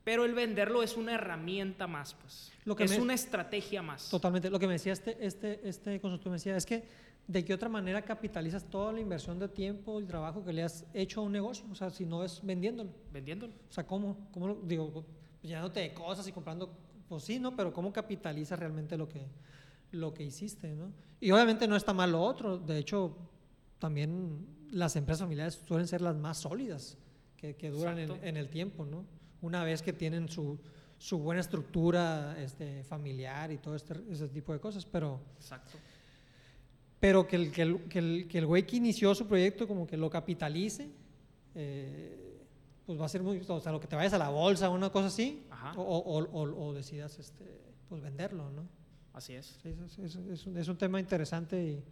Pero 0.05 0.24
el 0.24 0.34
venderlo 0.34 0.82
es 0.82 0.96
una 0.96 1.14
herramienta 1.14 1.86
más, 1.86 2.14
pues. 2.14 2.53
Lo 2.64 2.74
que 2.74 2.84
es 2.84 2.98
una 2.98 3.14
estrategia 3.14 3.82
más. 3.82 4.09
Totalmente. 4.09 4.51
Lo 4.51 4.59
que 4.59 4.66
me 4.66 4.74
decía 4.74 4.92
este, 4.92 5.16
este, 5.24 5.68
este 5.68 6.01
consultor 6.01 6.30
me 6.30 6.36
decía 6.36 6.57
es 6.57 6.66
que 6.66 6.84
¿de 7.30 7.44
qué 7.44 7.55
otra 7.55 7.68
manera 7.68 8.03
capitalizas 8.03 8.64
toda 8.64 8.92
la 8.92 9.01
inversión 9.01 9.38
de 9.38 9.48
tiempo 9.48 10.01
y 10.01 10.05
trabajo 10.05 10.44
que 10.44 10.53
le 10.53 10.64
has 10.64 10.84
hecho 10.94 11.20
a 11.20 11.24
un 11.24 11.32
negocio? 11.32 11.64
O 11.70 11.74
sea, 11.74 11.90
si 11.90 12.05
no 12.05 12.24
es 12.24 12.44
vendiéndolo. 12.44 12.90
Vendiéndolo. 13.12 13.53
O 13.68 13.72
sea, 13.72 13.86
¿cómo? 13.86 14.28
¿Cómo 14.32 14.48
lo, 14.48 14.55
digo, 14.57 15.05
llenándote 15.42 15.80
de 15.80 15.94
cosas 15.94 16.26
y 16.26 16.32
comprando, 16.32 16.72
pues 17.09 17.22
sí, 17.22 17.38
¿no? 17.38 17.55
Pero 17.55 17.72
¿cómo 17.72 17.92
capitalizas 17.92 18.59
realmente 18.59 18.96
lo 18.96 19.09
que, 19.09 19.26
lo 19.92 20.12
que 20.12 20.24
hiciste, 20.24 20.74
¿no? 20.74 20.92
Y 21.20 21.30
obviamente 21.30 21.68
no 21.68 21.76
está 21.76 21.92
mal 21.92 22.11
lo 22.12 22.22
otro. 22.22 22.59
De 22.59 22.78
hecho, 22.78 23.16
también 23.78 24.46
las 24.72 24.96
empresas 24.96 25.20
familiares 25.20 25.61
suelen 25.66 25.86
ser 25.86 26.01
las 26.01 26.16
más 26.16 26.38
sólidas, 26.38 26.98
que, 27.41 27.57
que 27.57 27.70
duran 27.70 27.99
en, 27.99 28.36
el 28.36 28.49
tiempo, 28.49 28.84
¿no? 28.84 29.05
Una 29.41 29.64
vez 29.64 29.82
que 29.82 29.93
tienen 29.93 30.28
su, 30.28 30.59
su 30.99 31.18
buena 31.18 31.41
estructura 31.41 32.36
este, 32.38 32.84
familiar 32.84 33.51
y 33.51 33.59
todo 33.59 33.74
este, 33.74 33.95
ese 34.11 34.28
tipo 34.28 34.53
de 34.53 34.61
cosas, 34.61 34.84
pero... 34.84 35.20
Exacto 35.36 35.78
pero 37.01 37.26
que 37.26 37.36
el, 37.36 37.51
que 37.51 37.62
el, 37.62 37.82
que 37.88 37.99
el, 37.99 38.28
que 38.28 38.38
el 38.38 38.47
güey 38.47 38.66
que 38.66 38.76
inició 38.76 39.14
su 39.14 39.26
proyecto 39.26 39.66
como 39.66 39.86
que 39.86 39.97
lo 39.97 40.11
capitalice, 40.11 40.91
eh, 41.55 42.45
pues 42.84 43.01
va 43.01 43.07
a 43.07 43.09
ser 43.09 43.22
muy, 43.22 43.43
o 43.49 43.61
sea, 43.61 43.72
lo 43.72 43.80
que 43.80 43.86
te 43.86 43.97
vayas 43.97 44.12
a 44.12 44.18
la 44.18 44.28
bolsa 44.28 44.68
o 44.68 44.74
una 44.74 44.91
cosa 44.91 45.07
así, 45.07 45.47
o, 45.76 45.82
o, 45.82 46.43
o, 46.43 46.74
decidas 46.74 47.18
este, 47.18 47.45
pues 47.88 48.03
venderlo, 48.03 48.51
¿no? 48.51 48.68
Así 49.14 49.32
es. 49.32 49.59
Sí, 49.62 49.70
es, 49.70 49.99
es, 49.99 50.16
es, 50.16 50.47
un, 50.47 50.59
es, 50.59 50.68
un, 50.68 50.76
tema 50.76 51.01
interesante 51.01 51.62
y, 51.64 51.82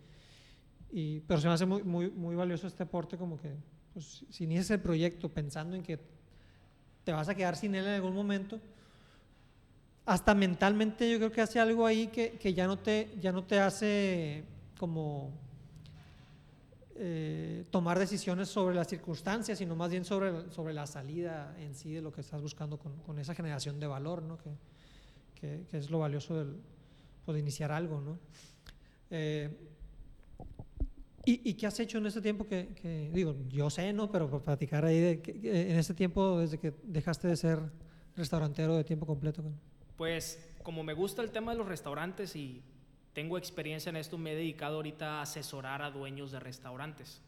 Y, 0.91 1.21
pero 1.21 1.41
se 1.41 1.49
me 1.49 1.55
hace 1.55 1.67
muy, 1.67 1.83
muy, 1.83 2.11
muy 2.11 2.37
valioso 2.37 2.67
este 2.67 2.83
aporte 2.83 3.17
como 3.17 3.39
que 3.39 3.57
pues, 3.99 4.25
si 4.31 4.45
inicias 4.45 4.71
el 4.71 4.79
proyecto 4.79 5.29
pensando 5.29 5.75
en 5.75 5.83
que 5.83 5.99
te 7.03 7.11
vas 7.11 7.29
a 7.29 7.35
quedar 7.35 7.57
sin 7.57 7.75
él 7.75 7.85
en 7.85 7.95
algún 7.95 8.15
momento, 8.15 8.61
hasta 10.07 10.37
mentalmente 10.37 11.11
yo 11.11 11.19
creo 11.19 11.33
que 11.33 11.41
hace 11.41 11.59
algo 11.59 11.85
ahí 11.85 12.07
que, 12.07 12.39
que 12.39 12.55
ya, 12.55 12.69
no 12.69 12.79
te, 12.79 13.11
ya 13.21 13.33
no 13.33 13.43
te 13.43 13.59
hace 13.59 14.45
como 14.79 15.33
eh, 16.95 17.65
tomar 17.73 17.99
decisiones 17.99 18.49
sobre 18.49 18.77
las 18.77 18.87
circunstancias, 18.87 19.59
sino 19.59 19.75
más 19.75 19.91
bien 19.91 20.05
sobre, 20.05 20.49
sobre 20.53 20.75
la 20.75 20.87
salida 20.87 21.57
en 21.59 21.75
sí 21.75 21.93
de 21.93 22.01
lo 22.01 22.13
que 22.13 22.21
estás 22.21 22.41
buscando 22.41 22.79
con, 22.79 22.95
con 22.99 23.19
esa 23.19 23.35
generación 23.35 23.81
de 23.81 23.89
valor, 23.89 24.23
¿no? 24.23 24.39
que, 25.41 25.65
que, 25.69 25.77
es 25.77 25.91
lo 25.91 25.99
valioso 25.99 26.39
del, 26.39 26.55
pues, 27.25 27.35
de 27.35 27.41
iniciar 27.41 27.73
algo. 27.73 28.01
¿no? 28.01 28.17
Eh, 29.11 29.51
¿y, 31.29 31.51
¿y, 31.51 31.55
qué 31.55 31.66
has 31.66 31.79
hecho 31.79 31.99
en 31.99 32.07
este 32.07 32.22
tiempo 32.22 32.47
que, 32.47 32.68
que, 32.81 33.11
digo, 33.12 33.37
yo 33.49 33.68
sé, 33.68 33.93
¿no? 33.93 34.11
Pero 34.11 34.31
para 34.31 34.45
platicar 34.45 34.85
ahí, 34.85 34.99
de, 34.99 35.20
que, 35.20 35.33
en 35.70 35.79
este 35.79 35.93
tiempo 35.93 36.39
desde 36.39 36.59
que 36.59 36.72
dejaste 36.85 37.29
de 37.29 37.37
ser 37.37 37.61
restaurantero 38.16 38.76
de 38.76 38.85
tiempo 38.85 39.07
completo? 39.07 39.45
Pues 39.97 40.39
como 40.62 40.83
me 40.83 40.95
gusta 40.95 41.22
el 41.22 41.31
tema 41.31 41.53
de 41.53 41.59
los 41.59 41.68
restaurantes 41.68 42.35
y 42.35 42.62
tengo 43.12 43.37
experiencia 43.37 43.91
en 43.91 43.97
esto, 43.97 44.16
me 44.16 44.33
he 44.33 44.37
dedicado 44.37 44.76
ahorita 44.76 45.18
a 45.18 45.22
asesorar 45.22 45.83
a 45.83 45.91
dueños 45.91 46.33
de 46.33 46.41
restaurantes. 46.41 47.20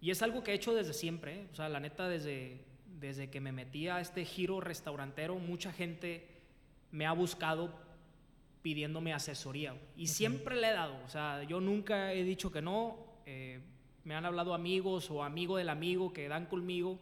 Y 0.00 0.10
es 0.10 0.22
algo 0.22 0.42
que 0.42 0.50
he 0.50 0.54
hecho 0.54 0.74
desde 0.74 0.92
siempre, 0.92 1.42
¿eh? 1.42 1.46
o 1.52 1.54
sea, 1.54 1.68
la 1.68 1.78
neta, 1.78 2.08
desde, 2.08 2.64
desde 2.98 3.30
que 3.30 3.40
me 3.40 3.52
metí 3.52 3.86
a 3.86 4.00
este 4.00 4.24
giro 4.24 4.60
restaurantero, 4.60 5.38
mucha 5.38 5.72
gente 5.72 6.26
me 6.90 7.06
ha 7.06 7.12
buscado 7.12 7.72
pidiéndome 8.62 9.12
asesoría. 9.12 9.74
Y 9.96 10.02
okay. 10.02 10.06
siempre 10.08 10.56
le 10.56 10.68
he 10.68 10.72
dado, 10.72 10.96
o 11.04 11.08
sea, 11.08 11.44
yo 11.44 11.60
nunca 11.60 12.12
he 12.12 12.24
dicho 12.24 12.50
que 12.50 12.60
no. 12.60 13.05
Eh, 13.26 13.60
me 14.04 14.14
han 14.14 14.24
hablado 14.24 14.54
amigos 14.54 15.10
o 15.10 15.24
amigo 15.24 15.56
del 15.56 15.68
amigo 15.68 16.12
que 16.12 16.28
dan 16.28 16.46
conmigo 16.46 16.98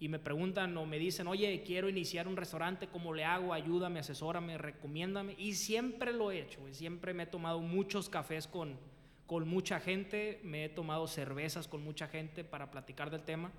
y 0.00 0.08
me 0.08 0.18
preguntan 0.18 0.76
o 0.76 0.86
me 0.86 0.98
dicen, 0.98 1.26
oye, 1.26 1.62
quiero 1.64 1.88
iniciar 1.88 2.26
un 2.26 2.36
restaurante, 2.36 2.86
¿cómo 2.86 3.12
le 3.12 3.24
hago? 3.24 3.52
Ayúdame, 3.52 4.00
asesórame, 4.00 4.56
recomiéndame. 4.56 5.34
Y 5.38 5.54
siempre 5.54 6.12
lo 6.12 6.30
he 6.30 6.40
hecho, 6.40 6.60
siempre 6.72 7.12
me 7.12 7.24
he 7.24 7.26
tomado 7.26 7.60
muchos 7.60 8.08
cafés 8.08 8.46
con, 8.46 8.78
con 9.26 9.46
mucha 9.46 9.78
gente, 9.78 10.40
me 10.42 10.64
he 10.64 10.68
tomado 10.68 11.06
cervezas 11.06 11.68
con 11.68 11.82
mucha 11.82 12.06
gente 12.06 12.44
para 12.44 12.70
platicar 12.70 13.10
del 13.10 13.22
tema. 13.22 13.50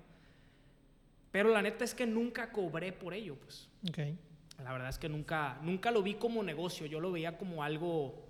Pero 1.30 1.50
la 1.50 1.62
neta 1.62 1.84
es 1.84 1.94
que 1.94 2.06
nunca 2.06 2.50
cobré 2.50 2.92
por 2.92 3.14
ello, 3.14 3.36
pues. 3.36 3.68
Okay. 3.88 4.18
La 4.64 4.72
verdad 4.72 4.88
es 4.88 4.98
que 4.98 5.08
nunca, 5.08 5.58
nunca 5.62 5.90
lo 5.90 6.02
vi 6.02 6.14
como 6.14 6.42
negocio, 6.42 6.86
yo 6.86 7.00
lo 7.00 7.12
veía 7.12 7.38
como 7.38 7.62
algo, 7.62 8.26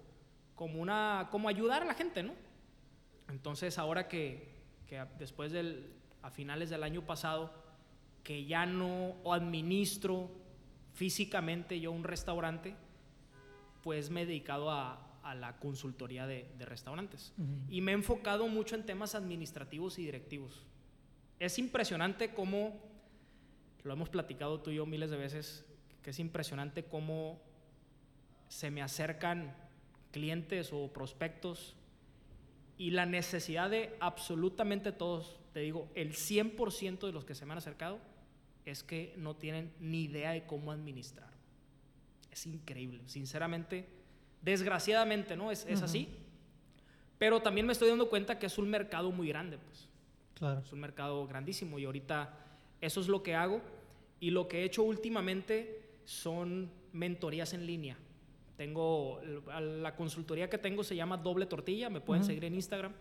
como 0.55 0.83
una, 0.83 1.28
como 1.31 1.49
ayudar 1.49 1.83
a 1.83 1.87
la 1.87 1.95
gente, 1.95 2.22
¿no? 2.22 2.35
Entonces 3.31 3.78
ahora 3.78 4.09
que, 4.09 4.49
que 4.87 5.05
después 5.18 5.53
del, 5.53 5.93
a 6.22 6.31
finales 6.31 6.68
del 6.70 6.83
año 6.83 7.07
pasado, 7.07 7.53
que 8.22 8.45
ya 8.45 8.66
no 8.66 9.14
administro 9.33 10.31
físicamente 10.93 11.81
yo 11.81 11.93
un 11.93 12.05
restaurante, 12.05 12.74
pues 13.83 14.11
me 14.11 14.22
he 14.22 14.26
dedicado 14.26 14.70
a, 14.70 15.18
a 15.22 15.35
la 15.35 15.59
consultoría 15.59 16.26
de, 16.26 16.51
de 16.59 16.64
restaurantes. 16.66 17.33
Uh 17.39 17.43
-huh. 17.43 17.64
Y 17.70 17.81
me 17.81 17.93
he 17.93 17.95
enfocado 17.95 18.47
mucho 18.49 18.74
en 18.74 18.85
temas 18.85 19.14
administrativos 19.14 19.99
y 19.99 20.05
directivos. 20.05 20.66
Es 21.39 21.59
impresionante 21.59 22.35
cómo, 22.35 22.78
lo 23.85 23.93
hemos 23.95 24.11
platicado 24.11 24.61
tú 24.61 24.70
y 24.70 24.74
yo 24.76 24.87
miles 24.87 25.11
de 25.11 25.16
veces, 25.16 25.64
que 26.03 26.11
es 26.11 26.18
impresionante 26.18 26.85
cómo 26.85 27.41
se 28.49 28.70
me 28.70 28.83
acercan 28.83 29.55
clientes 30.11 30.72
o 30.72 30.93
prospectos 30.93 31.76
y 32.81 32.93
la 32.93 33.05
necesidad 33.05 33.68
de 33.68 33.95
absolutamente 34.01 34.91
todos, 34.91 35.39
te 35.53 35.61
digo, 35.61 35.91
el 35.95 36.14
100% 36.14 37.01
de 37.01 37.12
los 37.12 37.26
que 37.26 37.35
se 37.35 37.45
me 37.45 37.53
han 37.53 37.59
acercado 37.59 37.99
es 38.64 38.83
que 38.83 39.12
no 39.18 39.37
tienen 39.37 39.70
ni 39.81 40.05
idea 40.05 40.31
de 40.31 40.47
cómo 40.47 40.72
administrar. 40.72 41.28
Es 42.33 42.47
increíble, 42.47 43.03
sinceramente, 43.05 43.87
desgraciadamente, 44.41 45.37
¿no? 45.37 45.51
Es, 45.51 45.66
es 45.66 45.81
uh 45.81 45.83
-huh. 45.83 45.85
así. 45.85 46.09
Pero 47.18 47.43
también 47.43 47.66
me 47.66 47.74
estoy 47.74 47.91
dando 47.91 48.09
cuenta 48.09 48.39
que 48.39 48.47
es 48.47 48.57
un 48.57 48.70
mercado 48.70 49.12
muy 49.12 49.28
grande, 49.28 49.59
pues. 49.59 49.91
Claro. 50.37 50.61
Es 50.61 50.72
un 50.72 50.81
mercado 50.81 51.26
grandísimo 51.26 51.78
y 51.78 51.85
ahorita 51.85 52.35
eso 52.81 53.03
es 53.03 53.09
lo 53.09 53.22
que 53.22 53.35
hago. 53.35 53.61
Y 54.20 54.31
lo 54.31 54.49
que 54.49 54.61
he 54.61 54.64
hecho 54.64 54.85
últimamente 54.85 55.99
son 56.07 56.70
mentorías 56.95 57.53
en 57.53 57.66
línea. 57.66 57.99
Tengo, 58.61 59.22
la 59.58 59.96
consultoría 59.96 60.50
que 60.50 60.58
tengo 60.58 60.84
se 60.84 60.94
llama 60.94 61.16
Doble 61.16 61.46
Tortilla, 61.46 61.88
me 61.88 62.02
pueden 62.02 62.20
uh 62.20 62.24
-huh. 62.24 62.26
seguir 62.26 62.44
en 62.44 62.54
Instagram. 62.56 62.92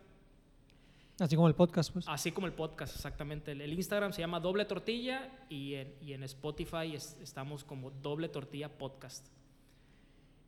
Así 1.19 1.35
como 1.35 1.49
el 1.49 1.53
podcast, 1.53 1.91
pues. 1.91 2.07
Así 2.07 2.31
como 2.31 2.47
el 2.47 2.53
podcast, 2.53 2.95
exactamente. 2.95 3.51
El, 3.51 3.59
el 3.59 3.73
Instagram 3.73 4.13
se 4.13 4.21
llama 4.21 4.39
Doble 4.39 4.63
Tortilla 4.63 5.29
y 5.49 5.73
en, 5.73 5.93
y 5.99 6.13
en 6.13 6.23
Spotify 6.23 6.95
es, 6.95 7.17
estamos 7.21 7.65
como 7.65 7.91
Doble 7.91 8.29
Tortilla 8.29 8.69
Podcast. 8.69 9.27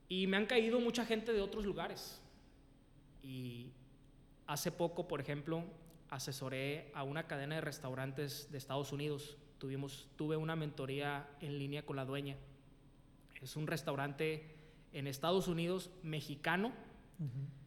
Y 0.08 0.28
me 0.28 0.38
han 0.38 0.46
caído 0.46 0.80
mucha 0.80 1.06
gente 1.06 1.34
de 1.34 1.42
otros 1.42 1.66
lugares. 1.66 2.22
Y 3.22 3.74
hace 4.48 4.72
poco, 4.72 5.10
por 5.10 5.20
ejemplo, 5.20 5.66
asesoré 6.10 6.90
a 6.94 7.04
una 7.04 7.28
cadena 7.28 7.56
de 7.56 7.62
restaurantes 7.62 8.50
de 8.50 8.58
Estados 8.58 8.94
Unidos. 8.94 9.36
Tuvimos, 9.58 10.08
tuve 10.16 10.38
una 10.38 10.56
mentoría 10.56 11.28
en 11.42 11.60
línea 11.60 11.86
con 11.86 11.98
la 11.98 12.06
dueña. 12.06 12.38
Es 13.42 13.58
un 13.58 13.68
restaurante 13.68 14.61
en 14.94 15.08
Estados 15.08 15.48
Unidos 15.48 15.90
mexicano. 16.04 16.72
Uh 17.20 17.24
-huh 17.24 17.62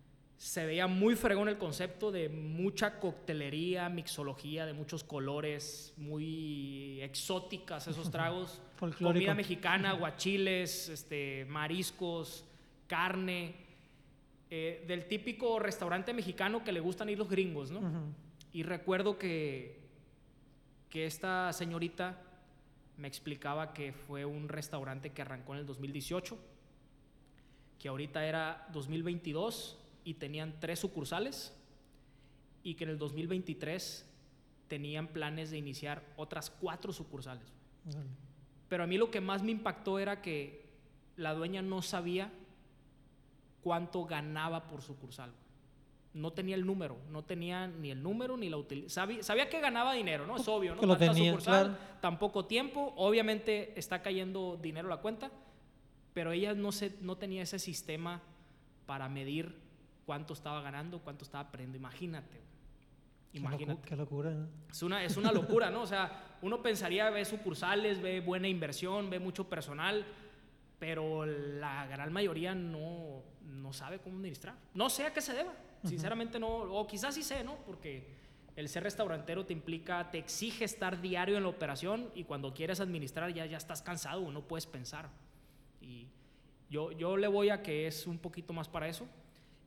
se 0.45 0.67
veía 0.67 0.87
muy 0.87 1.17
fregón 1.17 1.49
el 1.49 1.57
concepto 1.57 2.11
de 2.11 2.29
mucha 2.29 2.99
coctelería, 2.99 3.89
mixología, 3.89 4.67
de 4.67 4.73
muchos 4.73 5.03
colores, 5.03 5.95
muy 5.97 7.01
exóticas 7.01 7.87
esos 7.87 8.11
tragos. 8.11 8.61
Comida 8.99 9.35
mexicana, 9.35 9.93
guachiles, 9.93 10.89
este, 10.89 11.47
mariscos, 11.47 12.45
carne, 12.87 13.55
eh, 14.51 14.85
del 14.87 15.07
típico 15.07 15.59
restaurante 15.59 16.13
mexicano 16.13 16.63
que 16.63 16.73
le 16.73 16.81
gustan 16.81 17.09
ir 17.09 17.19
los 17.19 17.31
gringos, 17.31 17.71
¿no? 17.71 17.81
Uh 17.81 17.85
-huh. 17.85 18.13
Y 18.53 18.65
recuerdo 18.65 19.19
que, 19.19 19.81
que 20.91 21.07
esta 21.07 21.53
señorita 21.53 22.21
me 22.99 23.09
explicaba 23.09 23.73
que 23.73 23.93
fue 23.93 24.25
un 24.25 24.49
restaurante 24.49 25.11
que 25.11 25.23
arrancó 25.23 25.55
en 25.55 25.61
el 25.61 25.67
2018, 25.67 26.39
que 27.79 27.89
ahorita 27.89 28.25
era 28.27 28.69
2022 28.73 29.79
y 30.05 30.15
tenían 30.15 30.55
tres 30.61 30.81
sucursales 30.81 31.55
y 32.63 32.75
que 32.75 32.85
en 32.85 32.91
el 32.91 32.99
2023 32.99 34.11
tenían 34.69 35.09
planes 35.09 35.51
de 35.51 35.59
iniciar 35.59 36.03
otras 36.17 36.51
cuatro 36.51 36.93
sucursales. 36.93 37.53
Pero 38.69 38.85
a 38.85 38.87
mí 38.87 38.97
lo 38.97 39.11
que 39.11 39.21
más 39.21 39.43
me 39.43 39.53
impactó 39.53 39.99
era 39.99 40.23
que 40.23 40.65
la 41.17 41.35
dueña 41.35 41.63
no 41.63 41.83
sabía 41.83 42.33
cuánto 43.63 44.05
ganaba 44.05 44.67
por 44.69 44.83
sucursal. 44.83 45.33
No 46.13 46.33
tenía 46.33 46.55
el 46.55 46.65
número, 46.65 46.97
no 47.11 47.25
tenía 47.25 47.67
ni 47.67 47.91
el 47.91 48.03
número 48.03 48.37
ni 48.37 48.49
la 48.49 48.57
utilidad. 48.57 48.89
Sabía, 48.89 49.23
sabía, 49.23 49.49
que 49.49 49.61
ganaba 49.61 49.95
dinero, 49.95 50.27
¿no? 50.27 50.37
Es 50.37 50.47
obvio, 50.49 50.75
¿no? 50.75 50.81
Que 50.81 50.87
lo 50.87 50.97
tenía, 50.97 51.33
sucursal, 51.33 51.67
claro. 51.67 52.01
tan 52.01 52.19
poco 52.19 52.47
tiempo, 52.47 52.95
obviamente 52.97 53.79
está 53.79 54.01
cayendo 54.01 54.57
dinero 54.61 54.87
a 54.89 54.97
la 54.97 55.03
cuenta, 55.03 55.31
pero 56.15 56.33
ella 56.33 56.55
no, 56.55 56.73
se, 56.73 56.97
no 57.03 57.19
tenía 57.19 57.43
ese 57.43 57.59
sistema 57.59 58.23
para 58.87 59.09
medir 59.09 59.61
cuánto 60.07 60.33
estaba 60.33 60.63
ganando, 60.63 61.01
cuánto 61.01 61.25
estaba 61.25 61.51
perdiendo. 61.51 61.77
Imagínate. 61.77 62.41
Imagínate. 63.33 63.83
Qué, 63.87 63.97
locura. 63.97 64.31
¿no? 64.31 64.49
Es, 64.71 64.83
una, 64.83 65.05
es 65.05 65.17
una 65.17 65.33
locura, 65.33 65.71
¿no? 65.71 65.83
O 65.83 65.87
sea, 65.87 66.37
uno 66.41 66.63
pensaría, 66.63 67.11
ve 67.11 67.25
sucursales, 67.25 68.01
ve 68.01 68.21
buena 68.21 68.47
inversión, 68.47 69.11
ve 69.11 69.19
mucho 69.19 69.49
personal, 69.49 70.07
pero 70.79 71.27
la 71.27 71.87
gran 71.89 72.13
mayoría 72.13 72.55
no, 72.55 73.25
no 73.43 73.73
sabe 73.73 73.99
cómo 73.99 74.17
administrar. 74.17 74.55
No 74.73 74.89
sé 74.89 75.07
a 75.07 75.13
qué 75.13 75.21
se 75.21 75.35
deba. 75.35 75.51
Uh 75.51 75.87
-huh. 75.87 75.89
Sinceramente 75.89 76.39
no, 76.39 76.49
o 76.49 76.87
quizás 76.87 77.15
sí 77.17 77.25
sé, 77.25 77.43
¿no? 77.43 77.57
Porque 77.67 78.15
el 78.55 78.69
ser 78.69 78.85
restaurantero 78.85 79.45
te 79.45 79.53
implica, 79.53 80.13
te 80.13 80.19
exige 80.19 80.65
estar 80.65 81.01
diario 81.01 81.37
en 81.37 81.43
la 81.43 81.49
operación 81.49 82.11
y 82.15 82.23
cuando 82.23 82.55
quieres 82.55 82.79
administrar 82.79 83.35
ya, 83.35 83.47
ya 83.47 83.57
estás 83.57 83.83
cansado, 83.83 84.31
no 84.31 84.43
puedes 84.47 84.67
pensar. 84.67 85.11
Y 85.85 86.09
yo, 86.71 86.93
yo 86.93 87.17
le 87.17 87.29
voy 87.29 87.51
a 87.51 87.63
que 87.63 87.87
es 87.87 88.07
un 88.07 88.19
poquito 88.19 88.53
más 88.53 88.69
para 88.69 88.89
eso 88.89 89.07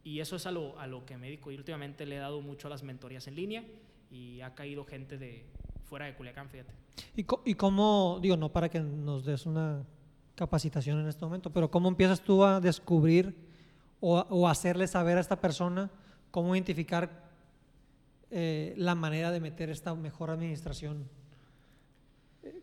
y 0.04 0.20
eso 0.20 0.36
es 0.36 0.46
a 0.46 0.52
lo, 0.52 0.80
a 0.80 0.88
lo 0.88 1.06
que 1.06 1.18
me 1.18 1.28
dedico. 1.28 1.52
Y 1.52 1.56
últimamente 1.56 2.06
le 2.06 2.16
he 2.16 2.20
dado 2.20 2.42
mucho 2.42 2.68
a 2.68 2.70
las 2.70 2.84
mentorías 2.84 3.28
en 3.28 3.36
línea 3.36 3.64
y 4.10 4.42
ha 4.42 4.56
caído 4.56 4.84
gente 4.86 5.18
de 5.18 5.46
fuera 5.84 6.06
de 6.06 6.16
Culiacán, 6.16 6.50
fíjate. 6.50 6.74
¿Y, 7.16 7.26
y 7.46 7.54
cómo, 7.54 8.20
digo, 8.22 8.36
no 8.36 8.52
para 8.52 8.70
que 8.70 8.80
nos 8.80 9.26
des 9.26 9.46
una 9.46 9.86
capacitación 10.36 11.00
en 11.00 11.08
este 11.08 11.26
momento, 11.26 11.52
pero 11.52 11.72
cómo 11.72 11.90
empiezas 11.90 12.22
tú 12.22 12.44
a 12.44 12.60
descubrir 12.62 13.36
o, 14.00 14.48
hacerle 14.48 14.88
saber 14.88 15.18
a 15.18 15.22
esta 15.22 15.42
persona 15.42 15.90
cómo 16.30 16.56
identificar 16.56 17.28
eh, 18.30 18.76
la 18.78 18.94
manera 18.94 19.32
de 19.32 19.40
meter 19.40 19.70
esta 19.70 19.96
mejor 19.96 20.30
administración? 20.30 21.10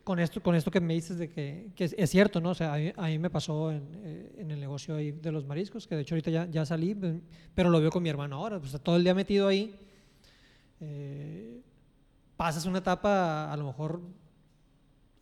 Con 0.05 0.19
esto, 0.19 0.43
con 0.43 0.55
esto 0.55 0.71
que 0.71 0.81
me 0.81 0.95
dices 0.95 1.19
de 1.19 1.29
que, 1.31 1.71
que 1.75 1.85
es, 1.85 1.95
es, 1.97 2.11
cierto, 2.11 2.41
¿no? 2.41 2.51
O 2.51 2.55
sea, 2.55 2.75
a 2.75 2.77
mí, 2.77 2.93
a 2.95 3.07
mí 3.07 3.19
me 3.19 3.31
pasó 3.31 3.71
en, 3.71 3.83
eh, 4.05 4.35
en, 4.39 4.51
el 4.51 4.61
negocio 4.61 4.97
ahí 4.97 5.13
de 5.13 5.33
los 5.33 5.47
mariscos, 5.47 5.87
que 5.87 5.95
de 5.97 6.03
hecho 6.03 6.15
ahorita 6.15 6.31
ya, 6.31 6.47
ya 6.47 6.67
salí, 6.67 6.97
pero 7.55 7.71
lo 7.71 7.81
veo 7.81 7.91
con 7.91 8.03
mi 8.03 8.09
hermano 8.11 8.37
ahora, 8.37 8.61
pues 8.61 8.79
todo 8.83 8.97
el 8.97 9.05
día 9.05 9.15
metido 9.15 9.49
ahí 9.49 9.75
eh, 10.81 11.61
pasas 12.37 12.67
una 12.67 12.79
etapa, 12.79 13.53
a 13.53 13.57
lo 13.57 13.65
mejor, 13.65 14.03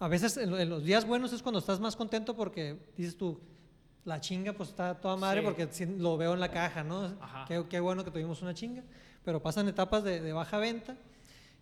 a 0.01 0.09
veces 0.09 0.37
en, 0.37 0.53
en 0.55 0.69
los 0.69 0.85
días 0.85 1.07
buenos 1.07 1.33
es 1.33 1.43
cuando 1.43 1.59
estás 1.59 1.79
más 1.79 1.95
contento 1.95 2.35
porque 2.35 2.77
dices 2.97 3.17
tú, 3.17 3.41
la 4.05 4.21
chinga 4.21 4.53
pues 4.53 4.71
está 4.71 5.01
toda 5.01 5.17
madre 5.17 5.41
Sí. 5.41 5.47
porque 5.47 5.69
lo 5.99 6.17
veo 6.17 6.35
en 6.35 6.41
la 6.41 6.51
caja, 6.51 6.83
¿no? 6.83 7.15
Qué, 7.47 7.65
qué 7.69 7.79
bueno 7.79 8.05
que 8.05 8.11
tuvimos 8.11 8.43
una 8.43 8.55
chinga, 8.55 8.83
pero 9.25 9.41
pasan 9.41 9.69
etapas 9.69 10.03
de, 10.03 10.21
de 10.21 10.33
baja 10.33 10.59
venta 10.59 10.97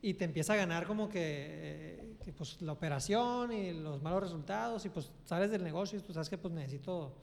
y 0.02 0.14
te 0.14 0.24
empieza 0.24 0.54
a 0.54 0.56
ganar 0.56 0.86
como 0.86 1.08
que, 1.08 1.20
eh, 1.20 2.16
que, 2.24 2.32
pues 2.32 2.60
la 2.62 2.72
operación 2.72 3.52
y 3.52 3.72
los 3.72 4.02
malos 4.02 4.22
resultados 4.22 4.84
y 4.86 4.88
pues 4.88 5.10
sales 5.24 5.50
del 5.50 5.62
negocio 5.62 5.98
y 5.98 6.02
tú 6.02 6.12
sabes 6.12 6.28
que 6.28 6.38
pues 6.38 6.54
necesito 6.54 7.14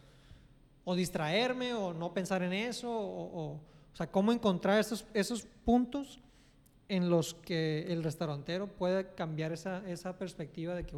o 0.84 0.96
distraerme 0.96 1.74
o 1.74 1.94
no 1.94 2.14
pensar 2.14 2.44
en 2.44 2.54
eso 2.54 2.90
o, 2.90 3.24
o, 3.24 3.54
o 3.54 3.96
sea, 3.96 4.12
cómo 4.12 4.32
encontrar 4.32 4.80
esos, 4.80 5.06
esos 5.14 5.48
puntos 5.66 6.22
en 6.88 7.10
los 7.10 7.34
que 7.34 7.92
el 7.92 8.04
restaurantero 8.04 8.68
puede 8.68 9.14
cambiar 9.16 9.52
esa, 9.52 9.88
esa 9.90 10.18
perspectiva 10.18 10.76
de 10.76 10.86
que 10.86 10.96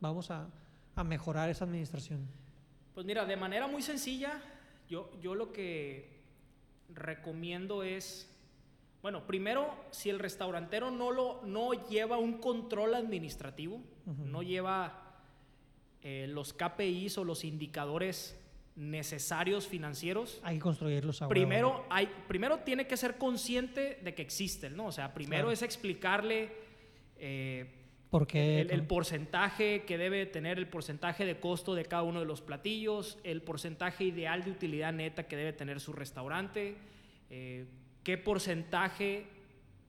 vamos 0.00 0.30
a, 0.30 0.48
a 0.94 1.04
mejorar 1.04 1.48
esa 1.48 1.64
administración. 1.64 2.28
Pues 2.94 3.06
mira, 3.06 3.24
de 3.24 3.36
manera 3.36 3.66
muy 3.66 3.82
sencilla, 3.82 4.40
yo, 4.88 5.10
yo 5.20 5.34
lo 5.34 5.52
que 5.52 6.20
recomiendo 6.88 7.82
es, 7.82 8.28
bueno, 9.02 9.26
primero, 9.26 9.74
si 9.90 10.10
el 10.10 10.18
restaurantero 10.18 10.90
no, 10.90 11.10
lo, 11.12 11.40
no 11.44 11.72
lleva 11.88 12.18
un 12.18 12.38
control 12.38 12.94
administrativo, 12.94 13.80
no 14.06 14.42
lleva 14.42 15.20
eh, 16.02 16.26
los 16.28 16.52
KPIs 16.52 17.18
o 17.18 17.24
los 17.24 17.44
indicadores 17.44 18.38
necesarios 18.76 19.66
financieros, 19.66 20.40
Hay 20.44 20.56
que 20.56 20.62
construirlos 20.62 21.20
a 21.20 21.24
huevo. 21.26 21.30
primero, 21.30 21.84
hay, 21.90 22.08
primero 22.28 22.58
tiene 22.60 22.86
que 22.86 22.96
ser 22.96 23.18
consciente 23.18 23.98
de 24.02 24.14
que 24.14 24.22
existen, 24.22 24.76
¿no? 24.76 24.86
O 24.86 24.92
sea, 24.92 25.12
primero 25.14 25.42
Claro. 25.44 25.50
es 25.52 25.62
explicarle... 25.62 26.50
eh, 27.18 27.74
¿Por 28.10 28.26
qué? 28.26 28.62
el, 28.62 28.70
el 28.70 28.86
porcentaje 28.86 29.82
que 29.84 29.98
debe 29.98 30.24
tener, 30.24 30.56
el 30.58 30.66
porcentaje 30.68 31.26
de 31.26 31.38
costo 31.40 31.74
de 31.74 31.84
cada 31.84 32.04
uno 32.04 32.20
de 32.20 32.26
los 32.26 32.40
platillos, 32.40 33.18
el 33.22 33.42
porcentaje 33.42 34.04
ideal 34.04 34.44
de 34.44 34.50
utilidad 34.52 34.92
neta 34.94 35.26
que 35.28 35.36
debe 35.36 35.52
tener 35.52 35.78
su 35.78 35.92
restaurante, 35.92 36.76
eh, 37.28 37.66
qué 38.08 38.16
porcentaje 38.16 39.26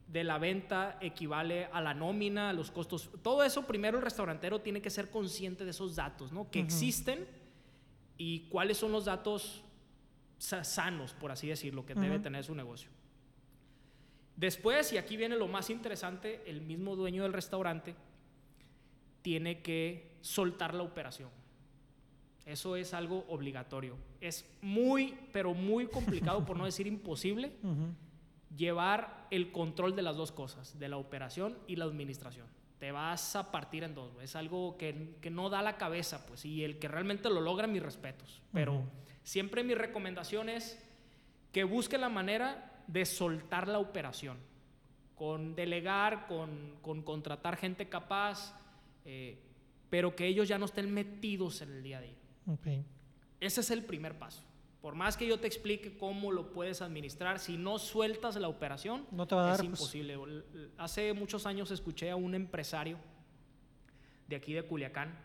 de 0.09 0.25
la 0.25 0.37
venta 0.39 0.97
equivale 0.99 1.67
a 1.71 1.79
la 1.79 1.93
nómina, 1.93 2.49
a 2.49 2.53
los 2.53 2.69
costos. 2.69 3.09
Todo 3.23 3.45
eso 3.45 3.65
primero 3.65 3.97
el 3.97 4.03
restaurantero 4.03 4.59
tiene 4.59 4.81
que 4.81 4.89
ser 4.89 5.09
consciente 5.09 5.63
de 5.63 5.69
esos 5.71 5.95
datos, 5.95 6.33
¿no? 6.33 6.51
Que 6.51 6.59
Ujú. 6.59 6.65
existen 6.65 7.25
y 8.17 8.41
cuáles 8.49 8.75
son 8.75 8.91
los 8.91 9.05
datos 9.05 9.63
sa- 10.37 10.65
sanos, 10.65 11.13
por 11.13 11.31
así 11.31 11.47
decirlo, 11.47 11.85
que 11.85 11.95
debe 11.95 12.15
Ujú. 12.15 12.23
tener 12.23 12.43
su 12.43 12.53
negocio. 12.55 12.89
Después, 14.35 14.91
y 14.91 14.97
aquí 14.97 15.15
viene 15.15 15.37
lo 15.37 15.47
más 15.47 15.69
interesante, 15.69 16.43
el 16.45 16.59
mismo 16.59 16.97
dueño 16.97 17.23
del 17.23 17.31
restaurante 17.31 17.95
tiene 19.21 19.61
que 19.61 20.11
soltar 20.19 20.73
la 20.73 20.83
operación. 20.83 21.29
Eso 22.45 22.75
es 22.75 22.93
algo 22.93 23.23
obligatorio. 23.29 23.95
Es 24.19 24.45
muy, 24.61 25.17
pero 25.31 25.53
muy 25.53 25.87
complicado, 25.87 26.45
por 26.45 26.57
no 26.57 26.65
decir 26.71 26.85
imposible, 26.85 27.53
Ujú. 27.63 27.93
Llevar 28.55 29.27
el 29.31 29.51
control 29.51 29.95
de 29.95 30.01
las 30.01 30.15
dos 30.15 30.31
cosas, 30.31 30.77
de 30.79 30.89
la 30.89 30.97
operación 30.97 31.57
y 31.67 31.75
la 31.75 31.85
administración. 31.85 32.47
Te 32.79 32.91
vas 32.91 33.35
a 33.35 33.51
partir 33.51 33.83
en 33.83 33.93
dos. 33.93 34.11
Es 34.21 34.35
algo 34.35 34.77
que, 34.77 35.17
que 35.21 35.29
no 35.29 35.49
da 35.49 35.61
la 35.61 35.77
cabeza, 35.77 36.25
pues, 36.25 36.45
y 36.45 36.63
el 36.63 36.79
que 36.79 36.87
realmente 36.87 37.29
lo 37.29 37.41
logra, 37.41 37.67
mis 37.67 37.83
respetos. 37.83 38.41
Pero 38.53 38.83
siempre 39.23 39.63
mi 39.63 39.75
recomendación 39.75 40.49
es 40.49 40.81
que 41.51 41.63
busque 41.63 41.97
la 41.97 42.09
manera 42.09 42.83
de 42.87 43.05
soltar 43.05 43.67
la 43.67 43.79
operación, 43.79 44.37
con 45.15 45.55
delegar, 45.55 46.25
con, 46.27 46.77
con 46.81 47.03
contratar 47.03 47.57
gente 47.57 47.89
capaz, 47.89 48.55
eh, 49.05 49.37
pero 49.89 50.15
que 50.15 50.25
ellos 50.25 50.47
ya 50.47 50.57
no 50.57 50.65
estén 50.65 50.93
metidos 50.93 51.61
en 51.61 51.71
el 51.71 51.83
día 51.83 51.97
a 51.97 52.01
día. 52.01 52.15
Ok. 52.47 52.67
Ese 53.39 53.61
es 53.61 53.71
el 53.71 53.83
primer 53.83 54.17
paso. 54.17 54.43
Por 54.81 54.95
más 54.95 55.17
que 55.17 55.27
yo 55.27 55.39
te 55.39 55.47
explique 55.47 55.97
cómo 55.97 56.31
lo 56.31 56.51
puedes 56.53 56.81
administrar, 56.81 57.39
si 57.39 57.57
no 57.57 57.79
sueltas 57.79 58.35
la 58.37 58.47
operación, 58.47 59.05
No 59.11 59.27
te 59.27 59.35
va 59.35 59.49
a 59.49 59.51
es 59.51 59.57
dar, 59.57 59.67
pues. 59.67 59.79
imposible. 59.81 60.17
Hace 60.77 61.13
muchos 61.13 61.45
años 61.45 61.69
escuché 61.71 62.09
a 62.11 62.15
un 62.15 62.33
empresario 62.33 62.97
de 64.27 64.35
aquí 64.37 64.53
de 64.53 64.63
Culiacán, 64.63 65.17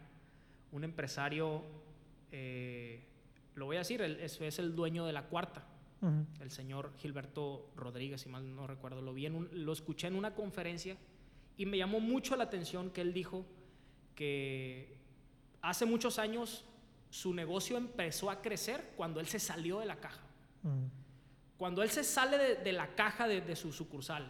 un 0.73 0.83
empresario, 0.83 1.63
eh, 2.33 3.05
lo 3.55 3.67
voy 3.67 3.77
a 3.77 3.81
decir, 3.81 4.03
él 4.03 4.19
es, 4.21 4.41
es 4.41 4.59
el 4.59 4.75
dueño 4.75 5.07
de 5.07 5.13
la 5.13 5.25
cuarta, 5.29 5.65
el 6.41 6.51
señor 6.51 6.93
Gilberto 6.99 7.71
Rodríguez, 7.77 8.21
si 8.21 8.29
mal 8.29 8.55
no 8.55 8.67
recuerdo, 8.67 9.01
lo, 9.01 9.15
vi 9.15 9.25
en 9.25 9.37
un- 9.37 9.49
lo 9.53 9.73
escuché 9.73 10.07
en 10.09 10.17
una 10.17 10.35
conferencia 10.35 10.99
y 11.57 11.65
me 11.65 11.79
llamó 11.79 11.99
mucho 12.01 12.37
la 12.37 12.45
atención 12.45 12.91
que 12.91 13.01
él 13.01 13.15
dijo 13.15 13.47
que 14.15 14.99
hace 15.63 15.87
muchos 15.87 16.19
años 16.19 16.65
su 17.15 17.33
negocio 17.33 17.77
empezó 17.77 18.29
a 18.29 18.43
crecer 18.43 18.93
cuando 18.97 19.21
él 19.21 19.29
se 19.29 19.39
salió 19.39 19.79
de 19.79 19.87
la 19.87 20.01
caja. 20.01 20.21
Ujú. 20.65 20.91
Cuando 21.57 21.85
él 21.85 21.91
se 21.91 22.03
sale 22.03 22.37
de, 22.37 22.57
de 22.57 22.73
la 22.73 22.97
caja 22.97 23.29
de, 23.29 23.41
de 23.41 23.55
su 23.55 23.73
sucursal 23.73 24.29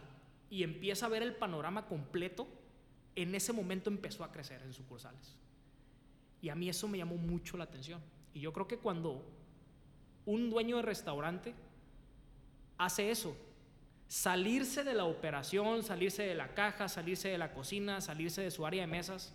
y 0.51 0.61
empieza 0.61 1.07
a 1.07 1.09
ver 1.09 1.23
el 1.23 1.33
panorama 1.33 1.87
completo, 1.87 2.47
en 3.15 3.33
ese 3.33 3.53
momento 3.53 3.89
empezó 3.89 4.23
a 4.23 4.31
crecer 4.31 4.61
en 4.61 4.71
sucursales. 4.71 5.35
Y 6.43 6.49
a 6.49 6.55
mí 6.55 6.69
eso 6.69 6.87
me 6.87 6.99
llamó 6.99 7.15
mucho 7.15 7.57
la 7.57 7.63
atención. 7.63 7.99
Y 8.35 8.41
yo 8.41 8.53
creo 8.53 8.67
que 8.67 8.77
cuando 8.77 9.25
un 10.27 10.51
dueño 10.51 10.75
de 10.75 10.83
restaurante 10.83 11.55
hace 12.77 13.09
eso, 13.09 13.35
salirse 14.07 14.83
de 14.83 14.93
la 14.93 15.05
operación, 15.05 15.81
salirse 15.81 16.21
de 16.21 16.35
la 16.35 16.53
caja, 16.53 16.87
salirse 16.87 17.29
de 17.29 17.39
la 17.39 17.51
cocina, 17.51 17.99
salirse 17.99 18.43
de 18.43 18.51
su 18.51 18.63
área 18.63 18.81
de 18.81 18.87
mesas 18.87 19.33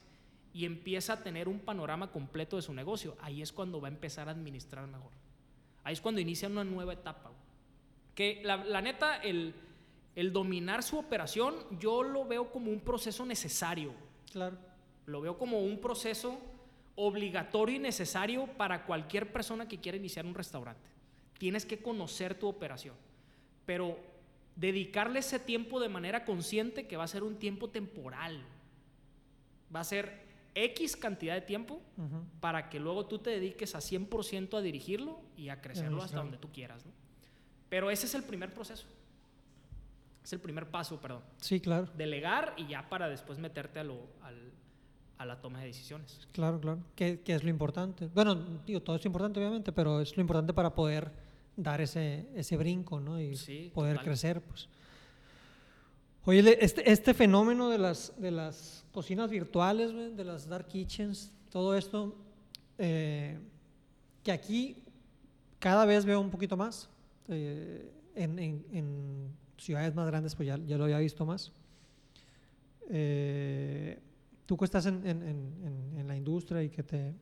y 0.52 0.64
empieza 0.64 1.14
a 1.14 1.22
tener 1.22 1.48
un 1.48 1.60
panorama 1.60 2.10
completo 2.10 2.56
de 2.56 2.62
su 2.62 2.72
negocio, 2.72 3.16
ahí 3.20 3.42
es 3.42 3.52
cuando 3.52 3.80
va 3.80 3.88
a 3.88 3.90
empezar 3.90 4.28
a 4.28 4.32
administrar 4.32 4.86
mejor. 4.86 5.12
Ahí 5.84 5.92
es 5.92 6.00
cuando 6.00 6.20
inicia 6.20 6.48
una 6.48 6.64
nueva 6.64 6.92
etapa. 6.92 7.30
Que 8.14 8.40
la, 8.44 8.56
la 8.56 8.82
neta, 8.82 9.16
el, 9.16 9.54
el 10.16 10.32
dominar 10.32 10.82
su 10.82 10.98
operación, 10.98 11.54
yo 11.78 12.02
lo 12.02 12.24
veo 12.24 12.50
como 12.50 12.70
un 12.70 12.80
proceso 12.80 13.24
necesario. 13.24 13.92
Claro. 14.32 14.58
Lo 15.06 15.20
veo 15.20 15.38
como 15.38 15.60
un 15.60 15.80
proceso 15.80 16.38
obligatorio 16.96 17.76
y 17.76 17.78
necesario 17.78 18.46
para 18.46 18.84
cualquier 18.84 19.32
persona 19.32 19.66
que 19.66 19.78
quiera 19.78 19.96
iniciar 19.96 20.26
un 20.26 20.34
restaurante. 20.34 20.88
Tienes 21.38 21.64
que 21.64 21.80
conocer 21.80 22.38
tu 22.38 22.46
operación, 22.46 22.94
pero 23.64 23.98
dedicarle 24.56 25.20
ese 25.20 25.38
tiempo 25.38 25.80
de 25.80 25.88
manera 25.88 26.24
consciente 26.24 26.86
que 26.86 26.98
va 26.98 27.04
a 27.04 27.08
ser 27.08 27.22
un 27.22 27.36
tiempo 27.36 27.70
temporal. 27.70 28.44
Va 29.74 29.80
a 29.80 29.84
ser 29.84 30.29
X 30.54 30.96
cantidad 30.96 31.34
de 31.34 31.40
tiempo 31.42 31.80
para 32.40 32.68
que 32.68 32.80
luego 32.80 33.06
tú 33.06 33.18
te 33.18 33.30
dediques 33.30 33.74
a 33.74 33.78
100% 33.78 34.56
a 34.58 34.60
dirigirlo 34.60 35.20
y 35.36 35.48
a 35.48 35.60
crecerlo 35.60 36.02
hasta 36.02 36.18
donde 36.18 36.38
tú 36.38 36.50
quieras. 36.52 36.84
¿no? 36.84 36.92
Pero 37.68 37.90
ese 37.90 38.06
es 38.06 38.14
el 38.14 38.22
primer 38.24 38.52
proceso. 38.52 38.86
Es 40.24 40.32
el 40.32 40.40
primer 40.40 40.66
paso, 40.70 41.00
perdón. 41.00 41.22
Sí, 41.40 41.60
claro. 41.60 41.88
Delegar 41.96 42.54
y 42.56 42.66
ya 42.66 42.88
para 42.88 43.08
después 43.08 43.38
meterte 43.38 43.78
a, 43.80 43.84
lo, 43.84 44.08
al- 44.22 44.52
a 45.18 45.24
la 45.24 45.40
toma 45.40 45.60
de 45.60 45.66
decisiones. 45.66 46.26
Claro, 46.32 46.60
claro. 46.60 46.80
¿Qué, 46.94 47.20
qué 47.24 47.34
es 47.34 47.42
lo 47.42 47.48
importante? 47.50 48.08
Bueno, 48.08 48.34
digo, 48.66 48.82
todo 48.82 48.96
es 48.96 49.04
importante, 49.06 49.40
obviamente, 49.40 49.72
pero 49.72 50.00
es 50.00 50.16
lo 50.16 50.20
importante 50.20 50.52
para 50.52 50.74
poder 50.74 51.10
dar 51.56 51.80
ese, 51.80 52.28
ese 52.34 52.56
brinco, 52.56 53.00
¿no? 53.00 53.20
Y 53.20 53.36
Sí, 53.36 53.70
poder 53.74 53.94
total. 53.94 54.04
crecer, 54.06 54.42
pues. 54.42 54.68
Oye, 56.26 56.62
este, 56.64 56.90
este 56.90 57.14
fenómeno 57.14 57.70
de 57.70 57.78
las, 57.78 58.12
de 58.18 58.30
las 58.30 58.84
cocinas 58.92 59.30
virtuales, 59.30 59.92
de 60.16 60.24
las 60.24 60.46
dark 60.48 60.66
kitchens, 60.68 61.32
todo 61.50 61.74
esto, 61.76 62.14
eh, 62.78 63.38
que 64.22 64.30
aquí 64.32 64.76
cada 65.58 65.86
vez 65.86 66.04
veo 66.04 66.20
un 66.20 66.30
poquito 66.30 66.56
más. 66.56 66.88
eh, 67.28 67.90
en, 68.16 69.38
ciudades 69.56 69.94
más 69.94 70.06
grandes, 70.06 70.34
pues 70.34 70.46
ya, 70.46 70.56
ya 70.58 70.76
lo 70.78 70.84
había 70.84 70.98
visto 70.98 71.24
más. 71.26 71.52
Eh, 72.88 73.98
tú 74.46 74.56
que 74.56 74.64
estás 74.64 74.86
en, 74.86 75.06
en- 75.06 76.06
la 76.08 76.16
industria 76.16 76.62
y 76.62 76.70
que 76.70 76.82
te, 76.82 77.12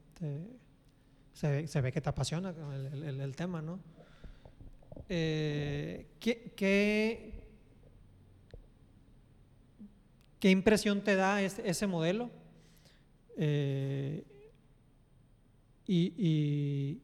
se, 1.34 1.66
se 1.66 1.80
ve 1.80 1.92
que 1.92 2.00
te 2.00 2.08
apasiona 2.08 2.54
el 2.92 3.36
tema, 3.36 3.60
¿no? 3.60 3.78
Eh, 5.08 6.06
¿qué, 6.20 6.52
qué, 6.56 7.37
qué 10.40 10.50
impresión 10.50 11.02
te 11.02 11.16
da 11.16 11.42
ese, 11.42 11.68
ese 11.68 11.86
modelo? 11.86 12.30
Eh, 13.36 14.24
y, 15.86 16.12
y 16.18 17.02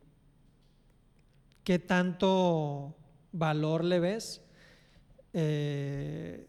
qué 1.64 1.78
tanto 1.78 2.95
valor 3.32 3.85
le 3.85 3.99
ves 4.01 4.43
eh, 5.32 6.47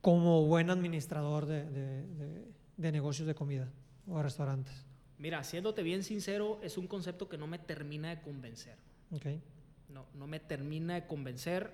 como 0.00 0.44
buen 0.46 0.70
administrador 0.70 1.46
de, 1.46 1.64
de- 1.68 2.06
de- 2.06 2.52
de 2.76 2.92
negocios 2.92 3.26
de 3.28 3.34
comida 3.34 3.70
o 4.06 4.22
restaurantes. 4.22 4.84
Mira, 5.18 5.44
siéndote 5.44 5.82
bien 5.82 6.02
sincero, 6.02 6.58
es 6.62 6.76
un 6.78 6.86
concepto 6.88 7.28
que 7.28 7.38
no 7.38 7.46
me 7.46 7.58
termina 7.58 8.10
de 8.10 8.20
convencer. 8.22 8.76
Ok. 9.12 9.26
No, 9.88 10.06
no 10.14 10.26
me 10.26 10.40
termina 10.40 10.94
de 10.94 11.06
convencer. 11.06 11.70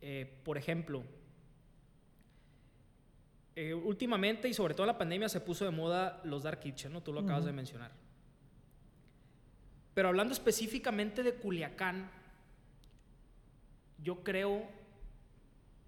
Eh, 0.00 0.40
por 0.44 0.56
ejemplo, 0.58 1.04
eh, 3.56 3.72
últimamente 3.72 4.48
y 4.48 4.54
sobre 4.54 4.74
todo 4.74 4.84
en 4.84 4.88
la 4.88 4.98
pandemia 4.98 5.30
se 5.30 5.40
puso 5.40 5.64
de 5.64 5.70
moda 5.70 6.20
los 6.24 6.42
dark 6.42 6.60
kitchen, 6.60 6.92
¿no? 6.92 7.02
Tú 7.02 7.12
lo 7.12 7.20
acabas 7.20 7.46
de 7.46 7.52
mencionar. 7.52 7.90
Pero 9.94 10.08
hablando 10.08 10.34
específicamente 10.34 11.22
de 11.22 11.34
Culiacán, 11.34 12.10
yo 14.02 14.22
creo 14.22 14.68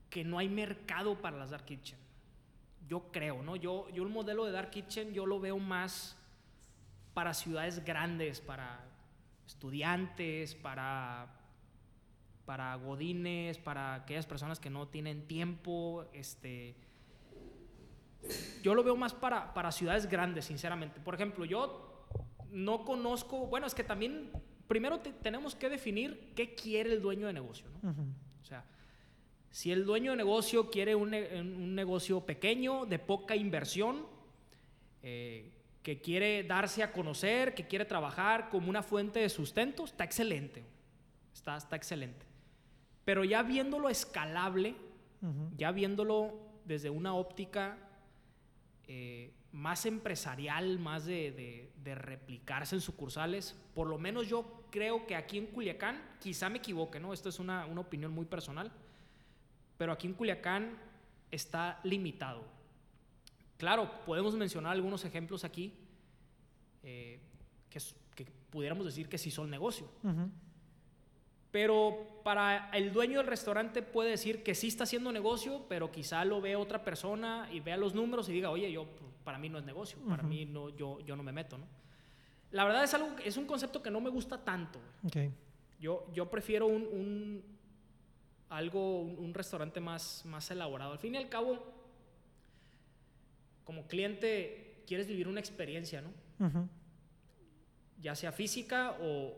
que 0.09 0.25
no 0.25 0.39
hay 0.39 0.49
mercado 0.49 1.21
para 1.21 1.37
las 1.37 1.51
dark 1.51 1.66
kitchen. 1.66 1.99
Yo 2.89 3.12
creo, 3.12 3.43
¿no? 3.43 3.55
Yo, 3.55 3.91
yo 3.91 4.03
el 4.03 4.09
modelo 4.09 4.47
de 4.47 4.53
dark 4.53 4.71
kitchen 4.71 5.12
yo 5.12 5.27
lo 5.27 5.39
veo 5.39 5.59
más 5.59 6.16
para 7.12 7.35
ciudades 7.35 7.85
grandes, 7.85 8.41
para 8.41 8.81
estudiantes, 9.47 10.55
para 10.55 11.35
para 12.47 12.75
godines, 12.77 13.59
para 13.59 13.93
aquellas 13.93 14.25
personas 14.25 14.59
que 14.59 14.71
no 14.71 14.89
tienen 14.89 15.27
tiempo, 15.27 16.07
este 16.14 16.75
yo 18.62 18.75
lo 18.75 18.83
veo 18.83 18.97
más 18.97 19.14
para, 19.14 19.55
para 19.55 19.73
ciudades 19.73 20.09
grandes, 20.09 20.47
sinceramente. 20.47 21.01
Por 21.01 21.14
ejemplo, 21.14 21.45
yo 21.45 22.07
no 22.51 22.85
conozco, 22.85 23.47
bueno, 23.47 23.66
es 23.66 23.75
que 23.75 23.85
también 23.85 24.31
primero 24.66 25.01
tenemos 25.01 25.55
que 25.55 25.69
definir 25.69 26.33
qué 26.35 26.55
quiere 26.55 26.93
el 26.93 27.01
dueño 27.01 27.27
de 27.27 27.33
negocio, 27.33 27.66
¿no? 27.83 27.91
O 28.43 28.45
sea, 28.45 28.64
si 29.51 29.73
el 29.73 29.85
dueño 29.85 30.12
de 30.12 30.16
negocio 30.19 30.71
quiere 30.71 30.95
un, 30.95 31.14
un 31.14 31.75
negocio 31.75 32.21
pequeño, 32.21 32.87
de 32.87 32.99
poca 32.99 33.35
inversión, 33.35 34.07
eh, 35.03 35.51
que 35.83 36.01
quiere 36.01 36.43
darse 36.43 36.83
a 36.83 36.93
conocer, 36.93 37.55
que 37.55 37.66
quiere 37.66 37.85
trabajar 37.87 38.51
como 38.51 38.69
una 38.69 38.83
fuente 38.83 39.21
de 39.21 39.29
sustento, 39.29 39.85
está 39.85 40.05
excelente. 40.05 40.64
Está, 41.33 41.57
está 41.57 41.77
excelente. 41.77 42.27
Pero 43.05 43.25
ya 43.25 43.43
viéndolo 43.43 43.89
escalable, 43.89 44.75
ya 45.57 45.73
viéndolo 45.73 46.39
desde 46.66 46.91
una 46.91 47.14
óptica 47.14 47.79
eh, 48.91 49.30
más 49.53 49.84
empresarial, 49.84 50.78
más 50.78 51.05
de, 51.05 51.70
replicarse 51.84 52.74
en 52.74 52.80
sucursales, 52.80 53.55
por 53.74 53.86
lo 53.86 53.99
menos 53.99 54.28
yo 54.28 54.64
creo 54.70 55.07
que 55.07 55.14
aquí 55.14 55.36
en 55.36 55.47
Culiacán, 55.47 56.03
quizá 56.20 56.49
me 56.49 56.59
equivoque, 56.59 56.99
¿no? 56.99 57.12
Esto 57.12 57.28
es 57.28 57.39
una, 57.39 57.66
opinión 57.66 58.12
muy 58.12 58.24
personal, 58.24 58.70
pero 59.76 59.93
aquí 59.93 60.07
en 60.07 60.14
Culiacán 60.14 60.78
está 61.30 61.80
limitado. 61.84 62.45
Claro, 63.59 63.91
podemos 64.07 64.34
mencionar 64.34 64.72
algunos 64.72 65.05
ejemplos 65.05 65.45
aquí 65.45 65.74
eh, 66.82 67.18
que, 67.70 68.24
pudiéramos 68.51 68.86
decir 68.86 69.09
que 69.09 69.18
sí 69.18 69.30
son 69.30 69.51
negocio. 69.51 69.86
Pero 71.51 72.20
para 72.22 72.70
el 72.72 72.92
dueño 72.92 73.18
del 73.18 73.26
restaurante 73.26 73.82
puede 73.82 74.11
decir 74.11 74.42
que 74.42 74.55
sí 74.55 74.68
está 74.68 74.84
haciendo 74.84 75.12
negocio, 75.12 75.64
pero 75.68 75.90
quizá 75.90 76.24
lo 76.24 76.40
ve 76.40 76.57
otra 76.57 76.84
persona 76.84 77.49
y 77.53 77.61
vea 77.61 77.76
los 77.76 77.94
números 77.94 78.28
y 78.28 78.32
diga, 78.32 78.51
oye, 78.51 78.70
yo, 78.70 78.86
para 79.24 79.38
mí 79.38 79.49
no 79.49 79.59
es 79.59 79.64
negocio, 79.64 79.99
para 80.09 80.22
mí 80.22 80.44
no, 80.44 80.68
yo, 80.70 81.01
yo 81.01 81.16
no 81.16 81.22
me 81.22 81.32
meto, 81.32 81.57
¿no? 81.57 81.66
La 82.51 82.64
verdad 82.64 82.84
es, 82.84 82.94
algo, 82.94 83.11
es 83.24 83.36
un 83.36 83.46
concepto 83.46 83.82
que 83.82 83.90
no 83.90 84.01
me 84.01 84.09
gusta 84.09 84.42
tanto. 84.42 84.78
Okay. 85.05 85.32
Yo, 85.80 86.07
yo 86.14 86.30
prefiero 86.30 86.66
un, 86.66 86.82
un 86.82 87.42
algo, 88.49 89.03
un, 89.03 89.34
restaurante 89.34 89.80
más, 89.80 90.24
más 90.24 90.51
elaborado. 90.51 90.92
Al 90.92 90.99
fin 90.99 91.14
y 91.14 91.18
al 91.18 91.28
cabo, 91.28 91.62
como 93.64 93.86
cliente, 93.86 94.82
quieres 94.86 95.07
vivir 95.07 95.28
una 95.28 95.40
experiencia, 95.40 96.03
¿no? 96.03 96.68
Ya 98.01 98.14
sea 98.14 98.32
física 98.32 98.96
o, 99.01 99.36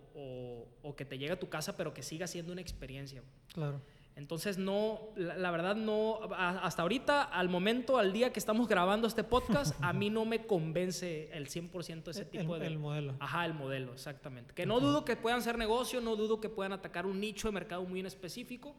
o, 0.82 0.96
que 0.96 1.04
te 1.04 1.18
llegue 1.18 1.32
a 1.32 1.38
tu 1.38 1.48
casa, 1.48 1.76
pero 1.76 1.94
que 1.94 2.02
siga 2.02 2.26
siendo 2.26 2.52
una 2.52 2.60
experiencia. 2.60 3.22
Claro. 3.52 3.80
Entonces, 4.16 4.58
no, 4.58 5.00
la, 5.16 5.50
verdad, 5.50 5.76
no, 5.76 6.20
hasta 6.36 6.82
ahorita, 6.82 7.22
al 7.22 7.48
momento, 7.48 7.96
al 7.96 8.12
día 8.12 8.32
que 8.32 8.38
estamos 8.38 8.68
grabando 8.68 9.06
este 9.06 9.24
podcast, 9.24 9.74
a 9.80 9.94
mí 9.94 10.10
no 10.10 10.26
me 10.26 10.46
convence 10.46 11.30
el 11.32 11.48
100% 11.48 12.08
ese 12.08 12.24
tipo 12.26 12.58
de... 12.58 12.66
El 12.66 12.78
modelo. 12.78 13.14
Ajá, 13.18 13.46
el 13.46 13.54
modelo, 13.54 13.94
exactamente. 13.94 14.52
Que 14.52 14.66
no 14.66 14.78
dudo 14.78 15.04
que 15.06 15.16
puedan 15.16 15.40
ser 15.40 15.56
negocio, 15.56 16.02
no 16.02 16.16
dudo 16.16 16.40
que 16.40 16.50
puedan 16.50 16.72
atacar 16.72 17.06
un 17.06 17.18
nicho 17.18 17.48
de 17.48 17.52
mercado 17.52 17.84
muy 17.84 18.00
en 18.00 18.06
específico, 18.06 18.74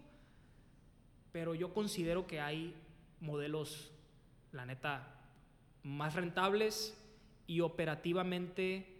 pero 1.31 1.55
yo 1.55 1.73
considero 1.73 2.27
que 2.27 2.39
hay 2.39 2.75
modelos, 3.19 3.91
la 4.51 4.65
neta, 4.65 5.15
más 5.81 6.13
rentables 6.13 6.95
y 7.47 7.61
operativamente 7.61 8.90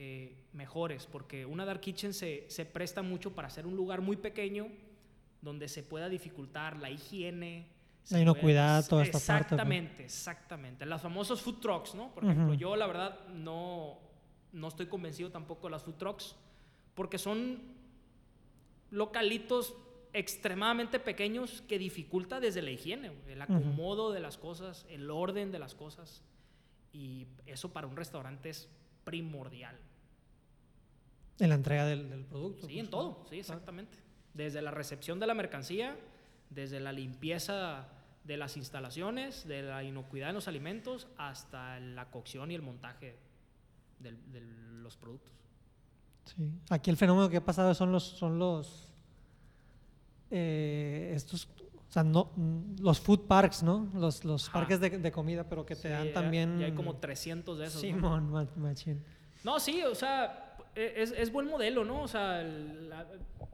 eh, 0.00 0.36
mejores, 0.52 1.06
porque 1.06 1.44
una 1.44 1.64
dark 1.64 1.80
kitchen 1.80 2.14
se, 2.14 2.48
se, 2.48 2.64
presta 2.64 3.02
mucho 3.02 3.34
para 3.34 3.48
hacer 3.48 3.66
un 3.66 3.74
lugar 3.74 4.00
muy 4.00 4.16
pequeño 4.16 4.68
donde 5.42 5.66
se 5.66 5.82
pueda 5.82 6.08
dificultar 6.08 6.76
la 6.76 6.88
higiene. 6.88 7.66
La 8.10 8.20
inocuidad, 8.20 8.86
toda 8.86 9.02
esta 9.02 9.18
parte. 9.18 9.56
Exactamente, 9.56 10.04
exactamente. 10.04 10.86
Los 10.86 11.02
famosos 11.02 11.42
food 11.42 11.58
trucks, 11.58 11.96
¿no? 11.96 12.14
Por 12.14 12.22
ejemplo, 12.22 12.54
yo 12.54 12.76
la 12.76 12.86
verdad 12.86 13.26
no, 13.30 13.98
no 14.52 14.68
estoy 14.68 14.86
convencido 14.86 15.32
tampoco 15.32 15.66
de 15.66 15.72
las 15.72 15.82
food 15.82 15.96
trucks, 15.96 16.36
porque 16.94 17.18
son 17.18 17.60
localitos 18.92 19.74
extremadamente 20.12 21.00
pequeños 21.00 21.62
que 21.62 21.76
dificulta 21.76 22.38
desde 22.38 22.62
la 22.62 22.70
higiene, 22.70 23.10
el 23.26 23.42
acomodo 23.42 24.12
de 24.12 24.20
las 24.20 24.38
cosas, 24.38 24.86
el 24.88 25.10
orden 25.10 25.50
de 25.50 25.58
las 25.58 25.74
cosas. 25.74 26.22
Y 26.92 27.26
eso 27.46 27.72
para 27.72 27.88
un 27.88 27.96
restaurante 27.96 28.50
es 28.50 28.68
primordial. 29.02 29.76
En 31.40 31.48
la 31.50 31.54
entrega 31.54 31.86
del, 31.86 32.24
producto. 32.24 32.66
Sí, 32.66 32.78
en 32.78 32.90
todo, 32.90 33.24
sí, 33.30 33.38
exactamente. 33.38 33.98
Desde 34.34 34.60
la 34.60 34.70
recepción 34.70 35.20
de 35.20 35.26
la 35.26 35.34
mercancía, 35.34 35.96
desde 36.50 36.80
la 36.80 36.92
limpieza 36.92 37.88
de 38.24 38.36
las 38.36 38.56
instalaciones, 38.56 39.46
de 39.46 39.62
la 39.62 39.82
inocuidad 39.82 40.30
en 40.30 40.34
los 40.34 40.48
alimentos, 40.48 41.08
hasta 41.16 41.80
la 41.80 42.10
cocción 42.10 42.50
y 42.50 42.54
el 42.54 42.62
montaje 42.62 43.16
de, 44.00 44.12
los 44.82 44.96
productos. 44.96 45.32
Sí. 46.24 46.50
Aquí 46.70 46.90
el 46.90 46.96
fenómeno 46.96 47.28
que 47.28 47.38
ha 47.38 47.44
pasado 47.44 47.72
son 47.74 47.90
los, 47.92 48.04
son 48.04 48.38
los, 48.38 48.92
eh, 50.30 51.12
estos, 51.14 51.48
o 51.88 51.92
sea, 51.92 52.04
no, 52.04 52.32
los 52.80 53.00
food 53.00 53.26
parks, 53.26 53.62
¿no? 53.62 53.90
Los, 53.94 54.24
los 54.24 54.50
parques 54.50 54.78
de, 54.80 55.10
comida, 55.10 55.48
pero 55.48 55.64
que 55.64 55.74
te 55.74 55.88
dan 55.88 56.12
también. 56.12 56.58
Ya 56.58 56.66
hay 56.66 56.72
como 56.72 56.96
300 56.96 57.58
de 57.58 57.66
esos. 57.66 57.80
Simón, 57.80 58.50
machín. 58.56 59.02
No, 59.42 59.58
sí, 59.58 59.82
o 59.84 59.94
sea, 59.94 60.47
es, 60.78 61.12
es, 61.12 61.32
buen 61.32 61.48
modelo, 61.48 61.84
¿no? 61.84 62.02
O 62.02 62.08
sea, 62.08 62.46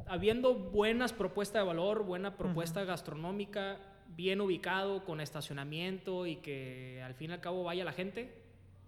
habiendo 0.06 0.54
buenas 0.54 1.12
propuestas 1.12 1.62
de 1.62 1.66
valor, 1.66 2.04
buena 2.04 2.36
propuesta 2.36 2.84
gastronómica, 2.84 3.78
bien 4.16 4.40
ubicado, 4.40 5.04
con 5.04 5.20
estacionamiento 5.20 6.26
y 6.26 6.36
que 6.36 7.02
al 7.02 7.14
fin 7.14 7.30
y 7.30 7.34
al 7.34 7.40
cabo 7.40 7.64
vaya 7.64 7.84
la 7.84 7.92
gente, 7.92 8.32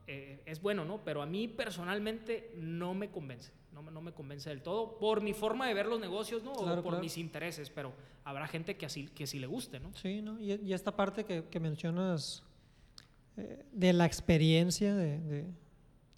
eh, 0.07 0.41
es 0.47 0.61
bueno, 0.61 0.85
¿no? 0.85 1.01
Pero 1.05 1.23
a 1.23 1.27
mí 1.27 1.49
personalmente 1.49 2.53
no 2.57 2.95
me 2.95 3.11
convence, 3.11 3.53
no, 3.73 3.83
no, 3.83 4.01
me 4.01 4.13
convence 4.13 4.51
del 4.51 4.63
todo, 4.63 4.99
por 4.99 5.21
mi 5.21 5.33
forma 5.33 5.67
de 5.67 5.75
ver 5.75 5.87
los 5.87 5.99
negocios, 5.99 6.43
¿no? 6.45 6.53
o 6.53 6.83
por 6.83 7.01
mis 7.01 7.19
intereses, 7.19 7.71
pero 7.71 7.93
habrá 8.25 8.47
gente 8.47 8.77
que 8.77 8.87
así 8.87 9.07
que 9.09 9.27
sí 9.27 9.39
le 9.39 9.47
guste, 9.47 9.81
¿no? 9.81 9.93
Sí, 9.95 10.23
¿no? 10.23 10.39
Y, 10.39 10.53
y 10.63 10.73
esta 10.73 10.95
parte 10.95 11.25
que, 11.25 11.45
que 11.45 11.59
mencionas 11.59 12.45
eh, 13.37 13.65
de 13.73 13.93
la 13.93 14.07
experiencia 14.07 14.95
de 14.95 15.19
de 15.19 15.47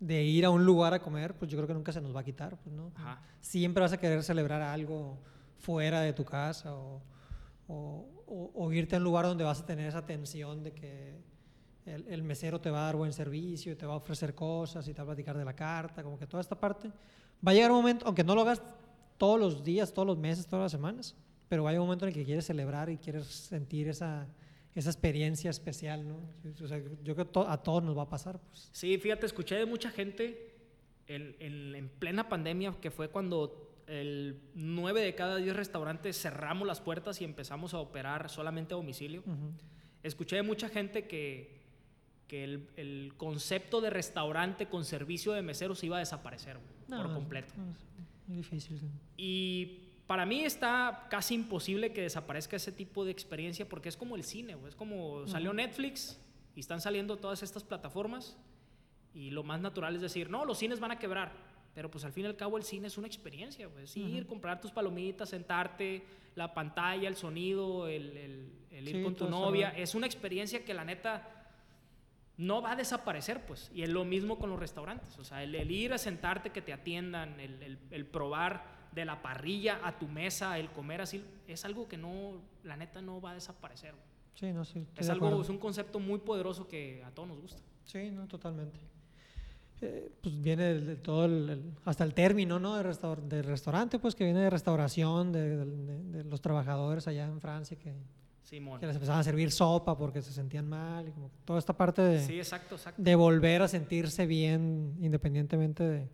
ir 0.00 0.44
a 0.44 0.50
un 0.50 0.64
lugar 0.64 0.94
a 0.94 1.00
comer, 1.00 1.34
pues 1.34 1.50
yo 1.50 1.58
creo 1.58 1.66
que 1.66 1.74
nunca 1.74 1.92
se 1.92 2.00
nos 2.00 2.14
va 2.14 2.20
a 2.20 2.24
quitar, 2.24 2.56
pues, 2.58 2.74
¿no? 2.74 2.92
Siempre 3.40 3.80
vas 3.80 3.92
a 3.92 3.98
querer 3.98 4.22
celebrar 4.22 4.62
algo 4.62 5.18
fuera 5.58 6.00
de 6.00 6.12
tu 6.12 6.24
casa 6.24 6.74
o, 6.74 7.02
o, 7.68 8.72
irte 8.72 8.96
a 8.96 8.98
un 8.98 9.04
lugar 9.04 9.24
donde 9.24 9.44
vas 9.44 9.60
a 9.60 9.66
tener 9.66 9.88
esa 9.88 10.04
tensión 10.04 10.62
de 10.62 10.72
que 10.72 11.18
el, 11.86 12.22
mesero 12.22 12.60
te 12.60 12.70
va 12.70 12.82
a 12.82 12.84
dar 12.84 12.96
buen 12.96 13.12
servicio 13.12 13.72
y 13.72 13.76
te 13.76 13.86
va 13.86 13.94
a 13.94 13.96
ofrecer 13.96 14.34
cosas 14.34 14.86
y 14.88 14.92
te 14.92 14.98
va 14.98 15.04
a 15.04 15.06
platicar 15.06 15.36
de 15.36 15.44
la 15.44 15.54
carta, 15.54 16.02
como 16.02 16.18
que 16.18 16.26
toda 16.26 16.40
esta 16.40 16.58
parte. 16.58 16.88
Va 17.46 17.52
a 17.52 17.54
llegar 17.54 17.70
un 17.70 17.78
momento, 17.78 18.06
aunque 18.06 18.24
no 18.24 18.34
lo 18.34 18.42
hagas 18.42 18.62
todos 19.16 19.40
los 19.40 19.64
días, 19.64 19.92
todos 19.92 20.06
los 20.06 20.18
meses, 20.18 20.46
todas 20.46 20.64
las 20.64 20.72
semanas, 20.72 21.14
pero 21.48 21.62
va 21.62 21.70
a 21.70 21.72
llegar 21.72 21.82
un 21.82 21.86
momento 21.88 22.04
en 22.04 22.10
el 22.10 22.14
que 22.14 22.24
quieres 22.24 22.46
celebrar 22.46 22.90
y 22.90 22.98
quieres 22.98 23.26
sentir 23.26 23.88
esa, 23.88 24.26
esa 24.78 24.90
experiencia 24.90 25.50
especial, 25.50 26.06
¿no? 26.06 26.20
O 26.62 26.68
sea, 26.68 26.78
yo 27.02 27.14
creo 27.14 27.32
que 27.32 27.40
a 27.40 27.56
todos 27.56 27.82
nos 27.82 27.98
va 27.98 28.02
a 28.02 28.08
pasar. 28.08 28.38
Pues. 28.38 28.70
Sí, 28.72 28.96
fíjate, 28.98 29.26
escuché 29.26 29.56
de 29.56 29.66
mucha 29.66 29.90
gente 29.90 30.54
en, 31.08 31.34
en, 31.40 31.88
plena 31.98 32.28
pandemia, 32.28 32.76
que 32.80 32.92
fue 32.92 33.08
cuando 33.08 33.82
el 33.88 34.40
9 34.54 35.02
de 35.02 35.14
cada 35.16 35.36
10 35.36 35.56
restaurantes 35.56 36.20
cerramos 36.20 36.68
las 36.68 36.80
puertas 36.80 37.20
y 37.20 37.24
empezamos 37.24 37.74
a 37.74 37.78
operar 37.78 38.30
solamente 38.30 38.74
a 38.74 38.76
domicilio. 38.76 39.24
Escuché 40.04 40.36
de 40.36 40.42
mucha 40.42 40.68
gente 40.68 41.08
que, 41.08 41.60
que 42.28 42.44
el, 42.44 42.68
el, 42.76 43.14
concepto 43.16 43.80
de 43.80 43.90
restaurante 43.90 44.66
con 44.66 44.84
servicio 44.84 45.32
de 45.32 45.42
meseros 45.42 45.82
iba 45.82 45.96
a 45.96 46.00
desaparecer 46.00 46.58
por 46.86 47.12
completo. 47.12 47.52
muy 48.28 48.36
difícil. 48.36 48.80
Y 49.16 49.87
para 50.08 50.24
mí 50.24 50.42
está 50.42 51.06
casi 51.10 51.34
imposible 51.34 51.92
que 51.92 52.00
desaparezca 52.00 52.56
ese 52.56 52.72
tipo 52.72 53.04
de 53.04 53.12
experiencia 53.12 53.68
porque 53.68 53.90
es 53.90 53.96
como 53.96 54.16
el 54.16 54.24
cine, 54.24 54.56
es 54.66 54.74
como 54.74 55.28
salió 55.28 55.52
Netflix 55.52 56.18
y 56.56 56.60
están 56.60 56.80
saliendo 56.80 57.18
todas 57.18 57.42
estas 57.42 57.62
plataformas 57.62 58.36
y 59.12 59.30
lo 59.30 59.44
más 59.44 59.60
natural 59.60 59.94
es 59.94 60.00
decir, 60.00 60.30
no, 60.30 60.46
los 60.46 60.58
cines 60.58 60.80
van 60.80 60.92
a 60.92 60.98
quebrar, 60.98 61.32
pero 61.74 61.90
pues 61.90 62.04
al 62.04 62.12
fin 62.12 62.24
y 62.24 62.28
al 62.28 62.36
cabo 62.36 62.56
el 62.56 62.64
cine 62.64 62.86
es 62.86 62.96
una 62.96 63.06
experiencia, 63.06 63.68
pues 63.68 63.94
ir, 63.96 64.26
comprar 64.26 64.60
tus 64.60 64.70
palomitas, 64.70 65.28
sentarte, 65.28 66.02
la 66.34 66.54
pantalla, 66.54 67.06
el 67.06 67.16
sonido, 67.16 67.86
el, 67.86 68.50
ir 68.70 69.04
con 69.04 69.14
tu 69.14 69.28
novia, 69.28 69.70
es 69.76 69.94
una 69.94 70.06
experiencia 70.06 70.64
que 70.64 70.72
la 70.72 70.84
neta 70.84 71.38
no 72.38 72.62
va 72.62 72.72
a 72.72 72.76
desaparecer, 72.76 73.44
pues. 73.44 73.70
Y 73.74 73.82
es 73.82 73.90
lo 73.90 74.04
mismo 74.04 74.38
con 74.38 74.48
los 74.48 74.58
restaurantes, 74.58 75.18
o 75.18 75.24
sea, 75.24 75.42
el, 75.42 75.70
ir 75.70 75.92
a 75.92 75.98
sentarte, 75.98 76.50
que 76.50 76.62
te 76.62 76.72
atiendan, 76.72 77.38
el, 77.40 78.06
probar 78.06 78.77
de 78.92 79.04
la 79.04 79.22
parrilla 79.22 79.80
a 79.82 79.98
tu 79.98 80.08
mesa, 80.08 80.58
el 80.58 80.70
comer 80.70 81.00
así, 81.00 81.24
es 81.46 81.64
algo 81.64 81.88
que 81.88 81.96
no, 81.96 82.40
la 82.64 82.76
neta 82.76 83.00
no 83.00 83.20
va 83.20 83.32
a 83.32 83.34
desaparecer. 83.34 83.94
Sí, 84.34 84.52
no, 84.52 84.64
sí. 84.64 84.86
Es 84.96 85.08
algo, 85.08 85.42
es 85.42 85.48
un 85.48 85.58
concepto 85.58 85.98
muy 85.98 86.20
poderoso 86.20 86.68
que 86.68 87.02
a 87.04 87.10
todos 87.10 87.28
nos 87.28 87.40
gusta. 87.40 87.60
Sí, 87.84 88.10
no, 88.10 88.26
totalmente. 88.28 88.78
Eh, 89.80 90.10
pues 90.20 90.40
viene 90.40 90.74
de, 90.74 90.96
todo 90.96 91.24
el, 91.26 91.72
hasta 91.84 92.02
el 92.02 92.12
término, 92.12 92.58
¿no? 92.58 92.76
De, 92.76 93.42
restaurante, 93.42 93.98
pues 93.98 94.14
que 94.14 94.24
viene 94.24 94.40
de 94.40 94.50
restauración, 94.50 95.32
de, 95.32 96.24
los 96.24 96.40
trabajadores 96.40 97.06
allá 97.06 97.26
en 97.26 97.40
Francia 97.40 97.78
que, 97.78 97.94
que 98.48 98.86
les 98.86 98.96
empezaban 98.96 99.20
a 99.20 99.24
servir 99.24 99.52
sopa 99.52 99.96
porque 99.96 100.20
se 100.20 100.32
sentían 100.32 100.68
mal 100.68 101.08
y 101.08 101.12
como 101.12 101.30
toda 101.44 101.60
esta 101.60 101.76
parte 101.76 102.02
de, 102.02 102.20
sí, 102.24 102.38
exacto, 102.38 102.74
exacto. 102.74 103.00
de 103.00 103.14
volver 103.14 103.62
a 103.62 103.68
sentirse 103.68 104.26
bien 104.26 104.96
independientemente 105.00 105.84
de, 105.84 106.08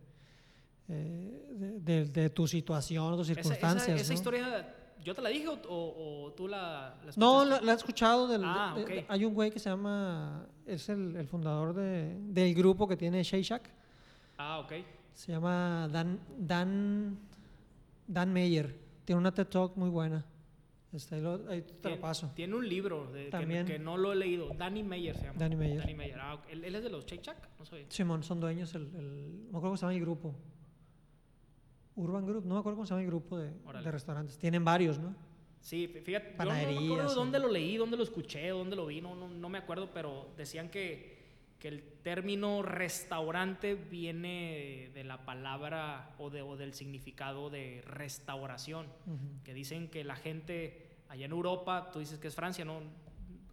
eh, 0.89 2.09
de, 2.12 2.30
tu 2.30 2.47
situación, 2.47 3.16
tus 3.16 3.26
circunstancias. 3.26 3.89
Esa, 3.89 4.03
esa 4.03 4.14
historia 4.14 4.74
¿Yo 5.05 5.14
te 5.14 5.20
la 5.20 5.28
dije 5.28 5.47
o, 5.49 6.32
tú 6.35 6.49
la, 6.49 6.97
la 7.05 7.12
No, 7.16 7.45
la, 7.45 7.72
he 7.72 7.74
escuchado. 7.74 8.26
Del, 8.26 8.43
ah, 8.43 8.74
hay 9.09 9.24
un 9.26 9.35
güey 9.35 9.51
que 9.51 9.59
se 9.59 9.68
llama, 9.68 10.47
es 10.66 10.89
el, 10.89 11.14
el 11.16 11.28
fundador 11.28 11.74
de, 11.74 12.16
del 12.20 12.55
grupo 12.55 12.89
que 12.89 12.97
tiene 12.97 13.22
Shake 13.22 13.45
Shack. 13.45 13.70
Ah, 14.39 14.61
ok. 14.61 14.72
Se 15.12 15.32
llama 15.32 15.89
Dan, 15.93 16.18
Dan, 16.39 17.18
Dan 18.07 18.32
Meyer. 18.32 18.74
Tiene 19.05 19.20
una 19.20 19.32
TED 19.32 19.47
Talk 19.47 19.76
muy 19.76 19.91
buena. 19.91 20.24
Este, 20.91 21.16
ahí, 21.51 21.62
te 21.82 21.91
lo 21.91 22.01
paso. 22.01 22.32
Tiene 22.35 22.55
un 22.55 22.66
libro 22.66 23.12
de, 23.12 23.26
También, 23.26 23.66
que, 23.66 23.78
no 23.78 23.99
lo 23.99 24.12
he 24.12 24.16
leído. 24.16 24.55
Danny 24.57 24.82
Meyer 24.82 25.16
se 25.16 25.24
llama. 25.24 25.39
Danny 25.39 25.57
Meyer. 25.57 25.80
Danny 25.80 25.95
Meyer. 25.95 26.18
Ah, 26.18 26.41
¿él, 26.49 26.64
es 26.64 26.82
de 26.82 26.89
los 26.89 27.05
Shake 27.05 27.22
Shack? 27.22 27.49
No 27.59 27.66
sé. 27.66 27.85
Simón, 27.91 28.22
son 28.22 28.41
dueños. 28.41 28.74
El, 28.74 28.82
el, 28.95 29.53
no 29.53 29.61
creo 29.61 29.72
que 29.72 29.76
se 29.76 29.82
llama 29.82 29.95
el 29.95 30.01
grupo. 30.01 30.35
Urban 31.97 32.26
Group, 32.26 32.45
no 32.45 32.55
me 32.55 32.61
acuerdo 32.61 32.76
cómo 32.76 32.86
se 32.86 32.90
llama 32.90 33.03
el 33.03 33.09
grupo 33.09 33.38
de, 33.38 33.53
restaurantes. 33.90 34.38
Tienen 34.38 34.64
varios, 34.64 34.99
¿no? 34.99 35.14
Sí, 35.61 35.88
fíjate, 35.88 36.34
yo 36.38 36.45
no 36.45 36.53
me 36.53 36.86
acuerdo 36.86 37.14
dónde 37.14 37.38
lo 37.38 37.49
leí, 37.49 37.76
dónde 37.76 37.97
lo 37.97 38.03
escuché, 38.03 38.49
dónde 38.49 38.76
lo 38.76 38.86
vi, 38.86 39.01
no, 39.01 39.14
no, 39.14 39.49
me 39.49 39.59
acuerdo, 39.59 39.90
pero 39.95 40.28
decían 40.36 40.68
que, 40.68 41.16
que, 41.59 41.68
el 41.68 41.82
término 42.03 42.61
restaurante 42.61 43.74
viene 43.74 44.90
de 44.92 45.05
la 45.05 45.24
palabra 45.24 46.14
o, 46.18 46.28
de, 46.28 46.42
o 46.42 46.59
del 46.59 46.74
significado 46.74 47.49
de 47.49 47.82
restauración, 47.86 48.86
que 49.42 49.55
dicen 49.55 49.88
que 49.88 50.05
la 50.05 50.16
gente 50.16 50.99
allá 51.09 51.24
en 51.24 51.32
Europa, 51.32 51.90
tú 51.92 52.01
dices 52.01 52.18
que 52.18 52.28
es 52.28 52.34
Francia, 52.34 52.66
¿no? 52.66 52.80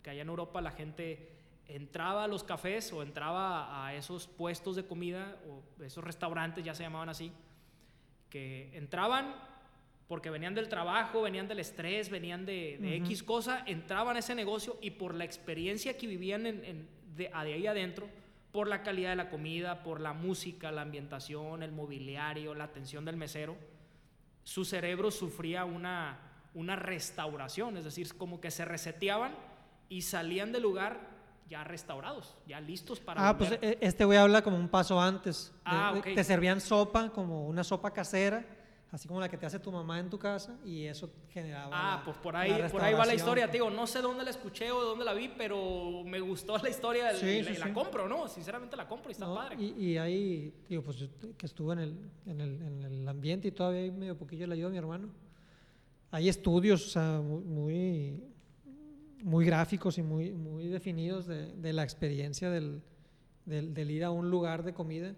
Que 0.04 0.10
allá 0.10 0.24
en 0.24 0.30
Europa 0.30 0.60
la 0.60 0.72
gente 0.72 1.30
entraba 1.68 2.26
a 2.26 2.28
los 2.28 2.44
cafés 2.44 2.92
o 2.92 3.04
entraba 3.04 3.86
a 3.86 3.96
esos 3.96 4.28
puestos 4.28 4.76
de 4.76 4.86
comida 4.86 5.38
o 5.48 5.84
esos 5.84 6.04
restaurantes, 6.04 6.66
ya 6.66 6.76
se 6.76 6.84
llamaban 6.84 7.08
así, 7.08 7.32
que 8.32 8.76
entraban 8.76 9.36
porque 10.08 10.30
venían 10.30 10.56
del 10.56 10.68
trabajo, 10.68 11.22
venían 11.22 11.48
del 11.48 11.60
estrés, 11.60 12.10
venían 12.10 12.46
de, 12.46 12.98
X 12.98 13.24
cosa, 13.24 13.64
entraban 13.66 14.16
a 14.16 14.20
ese 14.20 14.36
negocio 14.36 14.78
y 14.82 14.92
por 14.92 15.14
la 15.14 15.24
experiencia 15.24 15.96
que 15.96 16.08
vivían 16.08 16.46
en, 16.46 16.90
de, 17.16 17.30
ahí 17.34 17.68
adentro, 17.68 18.10
por 18.52 18.68
la 18.68 18.84
calidad 18.84 19.12
de 19.12 19.16
la 19.16 19.30
comida, 19.30 19.84
por 19.84 20.02
la 20.02 20.12
música, 20.12 20.72
la 20.72 20.82
ambientación, 20.82 21.64
el 21.64 21.72
mobiliario, 21.72 22.54
la 22.56 22.66
atención 22.66 23.06
del 23.06 23.16
mesero, 23.16 23.56
su 24.44 24.66
cerebro 24.66 25.12
sufría 25.12 25.64
una, 25.64 26.20
una 26.56 26.76
restauración, 26.76 27.78
es 27.78 27.86
decir, 27.86 28.14
como 28.18 28.42
que 28.42 28.52
se 28.52 28.66
reseteaban 28.66 29.34
y 29.88 30.02
salían 30.02 30.52
del 30.52 30.64
lugar 30.64 31.11
ya 31.52 31.66
restaurados, 31.66 32.34
ya 32.48 32.62
listos 32.62 33.02
para. 33.02 33.28
Ah, 33.28 33.38
pues 33.38 33.52
e, 33.62 33.78
este 33.82 34.06
güey 34.06 34.18
habla 34.18 34.42
como 34.42 34.58
un 34.58 34.70
paso 34.70 35.00
antes. 35.00 35.54
Ah, 35.66 35.94
Te 36.02 36.24
servían 36.24 36.62
sopa, 36.62 37.10
como 37.10 37.46
una 37.46 37.62
sopa 37.62 37.92
casera, 37.92 38.46
así 38.90 39.06
como 39.06 39.20
la 39.20 39.28
que 39.28 39.36
te 39.36 39.46
hace 39.46 39.60
tu 39.60 39.70
mamá 39.70 40.00
en 40.00 40.10
tu 40.10 40.18
casa, 40.18 40.58
y 40.64 40.86
eso 40.86 41.12
generaba. 41.30 41.70
Ah, 41.74 42.02
pues 42.06 42.16
por 42.20 42.38
ahí, 42.38 42.54
por 42.72 42.82
ahí 42.82 42.94
va 42.94 43.06
la 43.06 43.16
historia, 43.16 43.48
digo, 43.48 43.70
no 43.70 43.86
sé 43.86 44.02
dónde 44.02 44.24
la 44.24 44.30
escuché 44.30 44.72
o 44.72 44.82
dónde 44.82 45.04
la 45.04 45.14
vi, 45.14 45.28
pero 45.28 46.04
me 46.06 46.22
gustó 46.22 46.58
la 46.58 46.70
historia 46.70 47.12
y, 47.22 47.44
la, 47.58 47.74
compro, 47.74 48.08
¿no? 48.08 48.30
Sinceramente 48.30 48.78
la 48.78 48.88
compro 48.88 49.10
y 49.10 49.12
está 49.12 49.26
padre. 49.26 49.58
Y, 49.62 49.98
ahí, 49.98 50.54
digo, 50.70 50.84
pues 50.84 51.06
que 51.38 51.46
estuve 51.46 51.74
en 51.74 51.80
el, 51.80 52.12
en 52.28 52.40
el, 52.40 52.62
en 52.62 52.84
el 52.86 53.08
ambiente 53.10 53.50
y 53.50 53.52
todavía 53.52 53.82
hay 53.82 53.92
medio 53.92 54.18
poquillo 54.18 54.48
le 54.48 54.54
ayuda 54.54 54.70
a 54.70 54.72
mi 54.72 54.78
hermano. 54.78 55.10
Hay 56.12 56.30
estudios, 56.30 56.86
o 56.88 56.90
sea, 56.90 57.20
muy 57.22 58.31
muy 59.24 59.46
gráficos 59.46 59.98
y 59.98 60.04
muy, 60.04 60.32
muy 60.32 60.68
definidos 60.68 61.28
de, 61.28 61.54
de 61.54 61.74
la 61.74 61.84
experiencia 61.84 62.50
del, 62.50 62.82
del, 63.46 63.92
ir 63.92 64.04
a 64.04 64.12
un 64.12 64.30
lugar 64.30 64.64
de 64.64 64.74
comida 64.74 65.16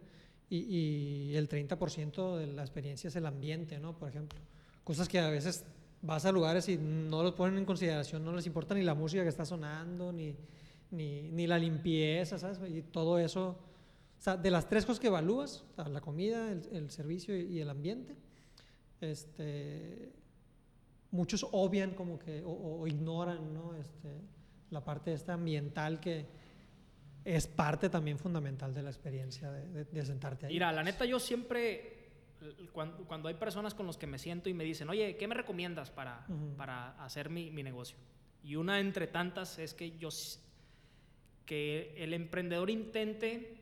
y, 0.49 0.57
y 0.57 1.35
el 1.35 1.49
30% 1.49 2.37
de 2.37 2.47
la 2.47 2.61
experiencia 2.61 3.07
es 3.07 3.15
el 3.15 3.25
ambiente, 3.25 3.79
¿no? 3.79 3.97
Por 3.97 4.09
ejemplo. 4.09 4.39
Cosas 4.83 5.07
que 5.07 5.19
a 5.19 5.29
veces 5.29 5.65
vas 6.01 6.25
a 6.25 6.31
lugares 6.31 6.67
y 6.67 6.77
no 6.77 7.23
los 7.23 7.33
ponen 7.33 7.57
en 7.57 7.65
consideración, 7.65 8.23
no 8.23 8.35
les 8.35 8.45
importa 8.45 8.75
ni 8.75 8.83
la 8.83 8.93
música 8.93 9.23
que 9.23 9.29
está 9.29 9.45
sonando, 9.45 10.11
ni, 10.11 10.35
ni, 10.91 11.31
ni 11.31 11.47
la 11.47 11.57
limpieza, 11.57 12.37
¿sabes? 12.37 12.59
Y 12.69 12.81
todo 12.81 13.17
eso, 13.17 13.57
o 14.19 14.21
sea, 14.21 14.35
de 14.35 14.51
las 14.51 14.67
tres 14.67 14.85
cosas 14.85 14.99
que 14.99 15.07
evalúas, 15.07 15.63
la 15.77 16.01
comida, 16.01 16.51
el, 16.51 16.67
el 16.73 16.91
servicio 16.91 17.37
y, 17.37 17.43
y, 17.43 17.59
el 17.59 17.69
ambiente, 17.69 18.15
este, 18.99 20.11
muchos 21.13 21.47
obvian 21.51 21.91
como 21.91 22.19
que 22.19 22.43
o, 22.43 22.85
ignoran 22.87 23.53
¿no? 23.53 23.75
este, 23.75 24.19
la 24.71 24.83
parte 24.83 25.13
esta 25.13 25.33
ambiental 25.33 25.99
que 25.99 26.25
es 27.23 27.47
parte 27.47 27.89
también 27.89 28.17
fundamental 28.17 28.73
de 28.73 28.81
la 28.81 28.89
experiencia 28.89 29.49
de, 29.49 30.05
sentarte 30.05 30.47
ahí. 30.47 30.53
Mira, 30.53 30.71
la 30.73 30.83
neta 30.83 31.05
yo 31.05 31.19
siempre, 31.19 32.09
cuando, 32.73 33.05
cuando, 33.05 33.29
hay 33.29 33.35
personas 33.35 33.73
con 33.73 33.85
los 33.85 33.97
que 33.97 34.07
me 34.07 34.17
siento 34.17 34.49
y 34.49 34.53
me 34.53 34.65
dicen, 34.65 34.89
oye, 34.89 35.15
¿qué 35.15 35.27
me 35.27 35.35
recomiendas 35.35 35.89
para, 35.89 36.25
para 36.57 37.01
hacer 37.01 37.29
mi, 37.29 37.49
mi, 37.49 37.63
negocio? 37.63 37.97
Y 38.43 38.55
una 38.55 38.81
entre 38.81 39.07
tantas 39.07 39.57
es 39.57 39.73
que 39.73 39.97
yo, 39.97 40.09
que 41.45 41.93
el 41.95 42.13
emprendedor 42.13 42.69
intente 42.69 43.57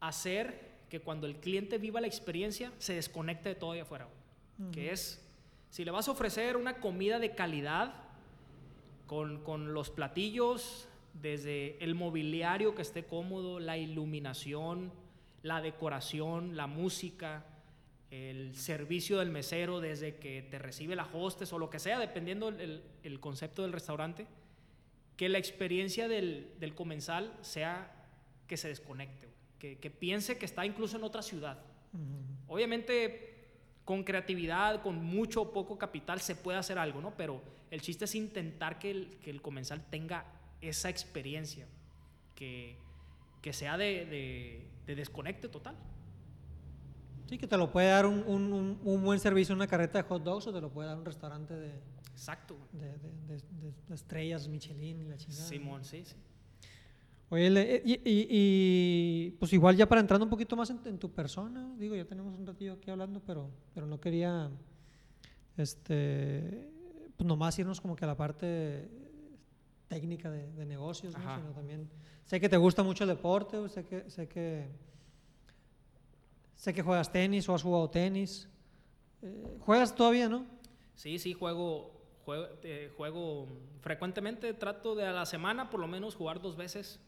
hacer 0.00 0.76
que 0.88 1.00
cuando 1.00 1.26
el 1.26 1.36
cliente 1.36 1.76
viva 1.76 2.00
la 2.00 2.06
experiencia 2.06 2.72
se 2.78 2.94
desconecte 2.94 3.50
de 3.50 3.54
todo 3.56 3.72
ahí 3.72 3.80
afuera, 3.80 4.08
que 4.72 4.92
es 4.92 5.25
si 5.70 5.84
le 5.84 5.90
vas 5.90 6.08
a 6.08 6.12
ofrecer 6.12 6.56
una 6.56 6.80
comida 6.80 7.18
de 7.18 7.34
calidad, 7.34 8.06
con, 9.06 9.72
los 9.72 9.90
platillos, 9.90 10.88
desde 11.14 11.82
el 11.82 11.94
mobiliario 11.94 12.74
que 12.74 12.82
esté 12.82 13.04
cómodo, 13.04 13.60
la 13.60 13.78
iluminación, 13.78 14.92
la 15.42 15.62
decoración, 15.62 16.56
la 16.56 16.66
música, 16.66 17.46
el 18.10 18.54
servicio 18.54 19.18
del 19.18 19.30
mesero 19.30 19.80
desde 19.80 20.16
que 20.16 20.42
te 20.42 20.58
recibe 20.58 20.96
la 20.96 21.08
hostes 21.12 21.52
o 21.52 21.58
lo 21.58 21.70
que 21.70 21.78
sea, 21.78 21.98
dependiendo 21.98 22.48
el, 22.48 23.20
concepto 23.20 23.62
del 23.62 23.72
restaurante, 23.72 24.26
que 25.16 25.28
la 25.28 25.38
experiencia 25.38 26.08
del, 26.08 26.72
comensal 26.74 27.32
sea 27.40 27.92
que 28.46 28.56
se 28.56 28.68
desconecte, 28.68 29.28
que, 29.58 29.90
piense 29.90 30.36
que 30.36 30.44
está 30.44 30.66
incluso 30.66 30.96
en 30.96 31.04
otra 31.04 31.22
ciudad. 31.22 31.58
Obviamente 32.48 33.35
con 33.86 34.02
creatividad, 34.02 34.82
con 34.82 35.02
mucho 35.02 35.42
o 35.42 35.52
poco 35.52 35.78
capital 35.78 36.20
se 36.20 36.34
puede 36.34 36.58
hacer 36.58 36.76
algo, 36.76 37.00
¿no? 37.00 37.16
Pero 37.16 37.40
el 37.70 37.80
chiste 37.80 38.04
es 38.04 38.16
intentar 38.16 38.80
que 38.80 38.90
el, 38.90 39.16
que 39.22 39.30
el 39.30 39.40
comensal 39.40 39.80
tenga 39.88 40.26
esa 40.60 40.90
experiencia, 40.90 41.66
que, 42.34 42.76
que 43.40 43.52
sea 43.52 43.78
de, 43.78 44.66
de, 44.86 44.94
desconecte 44.96 45.48
total. 45.48 45.76
Sí, 47.28 47.38
que 47.38 47.46
te 47.46 47.56
lo 47.56 47.70
puede 47.70 47.88
dar 47.88 48.06
un, 48.06 48.24
un, 48.26 48.80
un, 48.82 49.02
buen 49.04 49.20
servicio 49.20 49.54
una 49.54 49.68
carreta 49.68 50.02
de 50.02 50.08
hot 50.08 50.22
dogs 50.22 50.48
o 50.48 50.52
te 50.52 50.60
lo 50.60 50.70
puede 50.70 50.88
dar 50.88 50.98
un 50.98 51.04
restaurante 51.04 51.54
de, 51.54 51.70
Exacto. 52.10 52.56
de, 52.72 52.88
de 53.28 53.94
estrellas 53.94 54.48
Michelin 54.48 55.00
y 55.00 55.04
la 55.04 55.16
chingada. 55.16 55.46
Simón, 55.46 55.84
sí, 55.84 56.04
sí. 56.04 56.16
Oye, 57.28 57.82
y, 57.84 59.30
pues 59.32 59.52
igual 59.52 59.76
ya 59.76 59.86
para 59.88 60.00
entrando 60.00 60.24
un 60.24 60.30
poquito 60.30 60.54
más 60.54 60.70
en, 60.70 60.98
tu 60.98 61.10
persona, 61.10 61.74
digo, 61.76 61.96
ya 61.96 62.04
tenemos 62.04 62.38
un 62.38 62.46
ratillo 62.46 62.74
aquí 62.74 62.90
hablando, 62.90 63.20
pero, 63.20 63.50
pero 63.74 63.86
no 63.86 64.00
quería, 64.00 64.48
este, 65.56 66.70
pues 67.16 67.26
nomás 67.26 67.58
irnos 67.58 67.80
como 67.80 67.96
que 67.96 68.04
a 68.04 68.08
la 68.08 68.16
parte 68.16 68.88
técnica 69.88 70.30
de, 70.30 70.66
negocios, 70.66 71.14
¿no? 71.18 71.36
sino 71.36 71.50
también, 71.50 71.88
sé 72.24 72.40
que 72.40 72.48
te 72.48 72.56
gusta 72.56 72.84
mucho 72.84 73.02
el 73.02 73.08
deporte, 73.08 73.68
sé 73.70 73.84
que, 73.84 74.08
sé 74.08 74.28
que, 74.28 74.68
sé 76.54 76.72
que 76.72 76.82
juegas 76.82 77.10
tenis 77.10 77.48
o 77.48 77.54
has 77.54 77.62
jugado 77.62 77.90
tenis, 77.90 78.48
eh, 79.22 79.58
¿juegas 79.60 79.92
todavía, 79.96 80.28
no? 80.28 80.46
Sí, 80.94 81.18
sí, 81.18 81.32
juego, 81.32 81.90
juego, 82.24 82.46
eh, 82.62 82.92
juego 82.96 83.48
frecuentemente, 83.80 84.54
trato 84.54 84.94
de 84.94 85.06
a 85.06 85.12
la 85.12 85.26
semana 85.26 85.70
por 85.70 85.80
lo 85.80 85.88
menos 85.88 86.14
jugar 86.14 86.40
dos 86.40 86.56
veces 86.56 87.00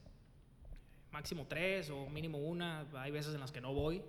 máximo 1.12 1.46
tres 1.48 1.90
o 1.90 2.08
mínimo 2.08 2.38
una, 2.38 2.86
hay 2.94 3.10
veces 3.10 3.34
en 3.34 3.40
las 3.40 3.52
que 3.52 3.60
no 3.60 3.72
voy, 3.74 4.02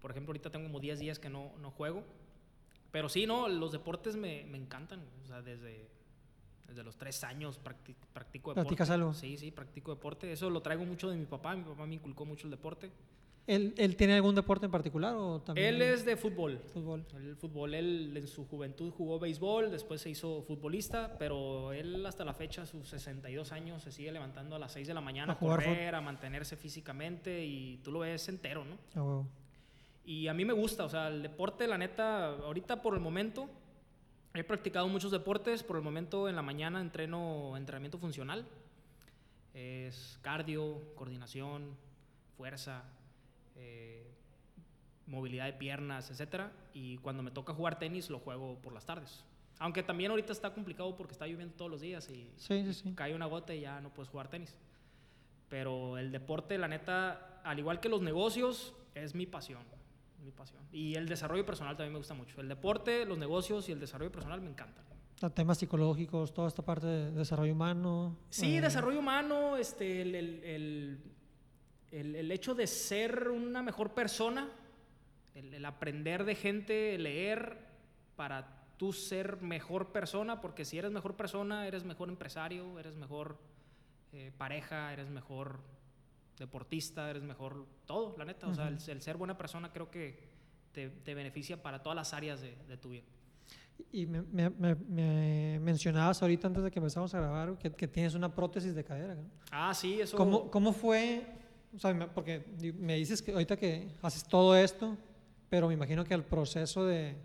Por 0.00 0.10
ejemplo, 0.10 0.30
ahorita 0.30 0.50
tengo 0.50 0.66
como 0.66 0.80
10 0.80 0.98
días 0.98 1.18
que 1.20 1.28
no, 1.28 1.52
no 1.60 1.70
juego. 1.70 2.02
Pero 2.90 3.08
sí, 3.08 3.24
no, 3.26 3.48
los 3.48 3.70
deportes 3.70 4.16
me, 4.16 4.44
me 4.44 4.58
encantan. 4.58 5.00
O 5.22 5.26
sea, 5.28 5.40
desde, 5.42 5.88
desde 6.66 6.82
los 6.82 6.96
3 6.96 7.22
años 7.24 7.60
practi- 7.62 7.94
practico 8.12 8.50
deporte. 8.50 8.66
¿Practicas 8.66 8.90
algo? 8.90 9.14
Sí, 9.14 9.36
sí, 9.36 9.50
practico 9.52 9.94
deporte. 9.94 10.32
Eso 10.32 10.50
lo 10.50 10.60
traigo 10.60 10.84
mucho 10.84 11.08
de 11.08 11.16
mi 11.16 11.24
papá. 11.26 11.54
Mi 11.54 11.62
papá 11.62 11.86
me 11.86 11.94
inculcó 11.94 12.24
mucho 12.24 12.46
el 12.48 12.50
deporte. 12.50 12.90
¿Él, 13.46 13.74
él 13.76 13.96
tiene 13.96 14.14
algún 14.14 14.36
deporte 14.36 14.66
en 14.66 14.72
particular 14.72 15.16
o 15.16 15.40
también? 15.40 15.74
Él 15.74 15.82
es 15.82 16.04
de 16.04 16.16
fútbol. 16.16 16.60
Fútbol. 16.72 17.04
El 17.16 17.36
fútbol, 17.36 17.74
él 17.74 18.12
en 18.16 18.26
su 18.28 18.46
juventud 18.46 18.92
jugó 18.92 19.18
béisbol, 19.18 19.70
después 19.70 20.00
se 20.00 20.10
hizo 20.10 20.42
futbolista, 20.42 21.16
pero 21.18 21.72
él 21.72 22.06
hasta 22.06 22.24
la 22.24 22.34
fecha, 22.34 22.62
a 22.62 22.66
sus 22.66 22.88
62 22.88 23.50
años, 23.50 23.82
se 23.82 23.90
sigue 23.90 24.12
levantando 24.12 24.54
a 24.54 24.58
las 24.60 24.72
6 24.72 24.86
de 24.86 24.94
la 24.94 25.00
mañana 25.00 25.32
A 25.32 25.38
correr, 25.38 25.94
a 25.94 26.00
mantenerse 26.00 26.56
físicamente 26.56 27.44
y 27.44 27.78
tú 27.78 27.90
lo 27.90 28.00
ves 28.00 28.28
entero, 28.28 28.64
¿no? 28.64 29.26
Y 30.04 30.28
a 30.28 30.34
mí 30.34 30.44
me 30.44 30.52
gusta, 30.52 30.84
o 30.84 30.88
sea, 30.88 31.08
el 31.08 31.22
deporte, 31.22 31.66
la 31.66 31.78
neta, 31.78 32.26
ahorita 32.26 32.80
por 32.80 32.94
el 32.94 33.00
momento, 33.00 33.48
he 34.34 34.44
practicado 34.44 34.86
muchos 34.86 35.10
deportes, 35.10 35.64
por 35.64 35.76
el 35.76 35.82
momento 35.82 36.28
en 36.28 36.36
la 36.36 36.42
mañana 36.42 36.80
entreno 36.80 37.56
entrenamiento 37.56 37.98
funcional, 37.98 38.46
es 39.52 40.18
cardio, 40.22 40.80
coordinación, 40.94 41.76
fuerza, 42.36 42.84
eh, 43.56 44.06
movilidad 45.06 45.46
de 45.46 45.52
piernas, 45.54 46.10
etcétera, 46.10 46.52
y 46.72 46.96
cuando 46.98 47.22
me 47.22 47.30
toca 47.30 47.52
jugar 47.52 47.78
tenis 47.78 48.08
lo 48.10 48.18
juego 48.18 48.58
por 48.62 48.72
las 48.72 48.86
tardes. 48.86 49.24
Aunque 49.58 49.82
también 49.82 50.10
ahorita 50.10 50.32
está 50.32 50.52
complicado 50.54 50.96
porque 50.96 51.12
está 51.12 51.26
lloviendo 51.26 51.54
todos 51.54 51.70
los 51.70 51.80
días 51.80 52.08
y 52.10 52.32
Sí, 52.36 52.64
sí, 52.64 52.72
sí. 52.74 52.92
cae 52.94 53.14
una 53.14 53.26
gota 53.26 53.54
y 53.54 53.60
ya 53.60 53.80
no 53.80 53.92
puedes 53.92 54.08
jugar 54.10 54.28
tenis. 54.28 54.56
Pero 55.48 55.98
el 55.98 56.10
deporte, 56.10 56.56
la 56.58 56.66
neta, 56.68 57.40
al 57.44 57.58
igual 57.58 57.78
que 57.78 57.88
los 57.88 58.00
negocios, 58.02 58.74
es 58.94 59.14
mi 59.14 59.26
pasión. 59.26 59.62
Mi 60.24 60.30
pasión. 60.30 60.62
Y 60.72 60.94
el 60.94 61.08
desarrollo 61.08 61.44
personal 61.44 61.76
también 61.76 61.92
me 61.92 61.98
gusta 61.98 62.14
mucho. 62.14 62.40
El 62.40 62.48
deporte, 62.48 63.04
los 63.04 63.18
negocios 63.18 63.68
y 63.68 63.72
el 63.72 63.80
desarrollo 63.80 64.10
personal 64.10 64.40
me 64.40 64.48
encantan. 64.50 64.84
Temas 65.34 65.58
psicológicos, 65.58 66.32
toda 66.32 66.48
esta 66.48 66.64
parte 66.64 66.86
de 66.86 67.10
desarrollo 67.12 67.52
humano. 67.52 68.16
Sí, 68.30 68.56
eh, 68.56 68.60
desarrollo 68.60 68.98
humano, 68.98 69.56
este, 69.56 70.02
el, 70.02 70.14
el- 70.16 70.44
el- 70.44 70.98
el- 71.92 72.16
el 72.16 72.30
hecho 72.32 72.54
de 72.54 72.66
ser 72.66 73.28
una 73.28 73.62
mejor 73.62 73.92
persona, 73.94 74.48
el, 75.34 75.54
el 75.54 75.64
aprender 75.64 76.24
de 76.24 76.34
gente, 76.34 76.98
leer 76.98 77.58
para 78.16 78.64
tú 78.78 78.92
ser 78.92 79.40
mejor 79.42 79.92
persona, 79.92 80.40
porque 80.40 80.64
si 80.64 80.78
eres 80.78 80.90
mejor 80.90 81.14
persona, 81.16 81.66
eres 81.66 81.84
mejor 81.84 82.08
empresario, 82.08 82.78
eres 82.80 82.96
mejor 82.96 83.38
eh, 84.12 84.32
pareja, 84.36 84.92
eres 84.92 85.08
mejor 85.08 85.60
deportista, 86.38 87.08
eres 87.10 87.22
mejor 87.22 87.66
todo, 87.86 88.14
la 88.18 88.24
neta. 88.24 88.48
O 88.48 88.54
sea, 88.54 88.68
el, 88.68 88.78
el 88.88 89.00
ser 89.02 89.16
buena 89.16 89.36
persona 89.38 89.70
creo 89.72 89.90
que 89.90 90.18
te, 90.72 90.88
te 90.88 91.14
beneficia 91.14 91.62
para 91.62 91.82
todas 91.82 91.96
las 91.96 92.12
áreas 92.14 92.40
de, 92.40 92.56
de 92.68 92.76
tu 92.76 92.90
vida. 92.90 93.04
Y 93.92 94.06
me, 94.06 94.22
me- 94.22 94.50
me- 94.50 94.74
me 94.74 95.58
mencionabas 95.60 96.20
ahorita 96.22 96.46
antes 96.46 96.62
de 96.62 96.70
que 96.70 96.78
empezamos 96.78 97.14
a 97.14 97.20
grabar 97.20 97.56
que, 97.58 97.70
que 97.72 97.88
tienes 97.88 98.14
una 98.14 98.34
prótesis 98.34 98.74
de 98.74 98.84
cadera. 98.84 99.14
¿no? 99.14 99.22
Ah, 99.50 99.72
sí, 99.74 100.00
eso. 100.00 100.16
¿Cómo, 100.16 100.50
¿Cómo 100.50 100.72
fue? 100.72 101.24
O 101.74 101.78
sea, 101.78 101.94
me- 101.94 102.08
porque 102.08 102.44
me 102.78 102.96
dices 102.96 103.22
que 103.22 103.32
ahorita 103.32 103.56
que 103.56 103.88
haces 104.02 104.24
todo 104.24 104.56
esto, 104.56 104.96
pero 105.48 105.68
me 105.68 105.74
imagino 105.74 106.04
que 106.04 106.14
el 106.14 106.24
proceso 106.24 106.84
de 106.84 107.16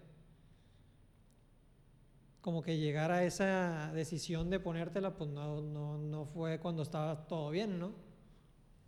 como 2.41 2.61
que 2.61 2.77
llegar 2.77 3.11
a 3.11 3.23
esa 3.23 3.91
decisión 3.93 4.49
de 4.49 4.59
ponértela, 4.59 5.15
pues 5.15 5.29
no, 5.29 5.59
no, 5.61 5.97
no 5.97 6.25
fue 6.25 6.59
cuando 6.59 6.81
estaba 6.83 7.27
todo 7.27 7.49
bien, 7.49 7.77
¿no? 7.77 7.91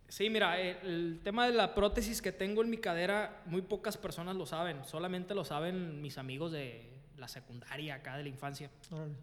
Sí, 0.08 0.30
mira, 0.30 0.58
el, 0.58 0.76
el 0.86 1.20
tema 1.22 1.46
de 1.46 1.52
la 1.52 1.74
prótesis 1.74 2.22
que 2.22 2.32
tengo 2.32 2.62
en 2.62 2.70
mi 2.70 2.78
cadera, 2.78 3.42
muy 3.46 3.62
pocas 3.62 3.96
personas 3.96 4.34
lo 4.34 4.46
saben. 4.46 4.82
Solamente 4.84 5.34
lo 5.34 5.44
saben 5.44 6.00
mis 6.00 6.16
amigos 6.18 6.50
de 6.52 6.90
la 7.18 7.28
secundaria, 7.28 7.96
acá 7.96 8.16
de 8.16 8.22
la 8.24 8.28
infancia. 8.30 8.70
Órale. 8.90 9.14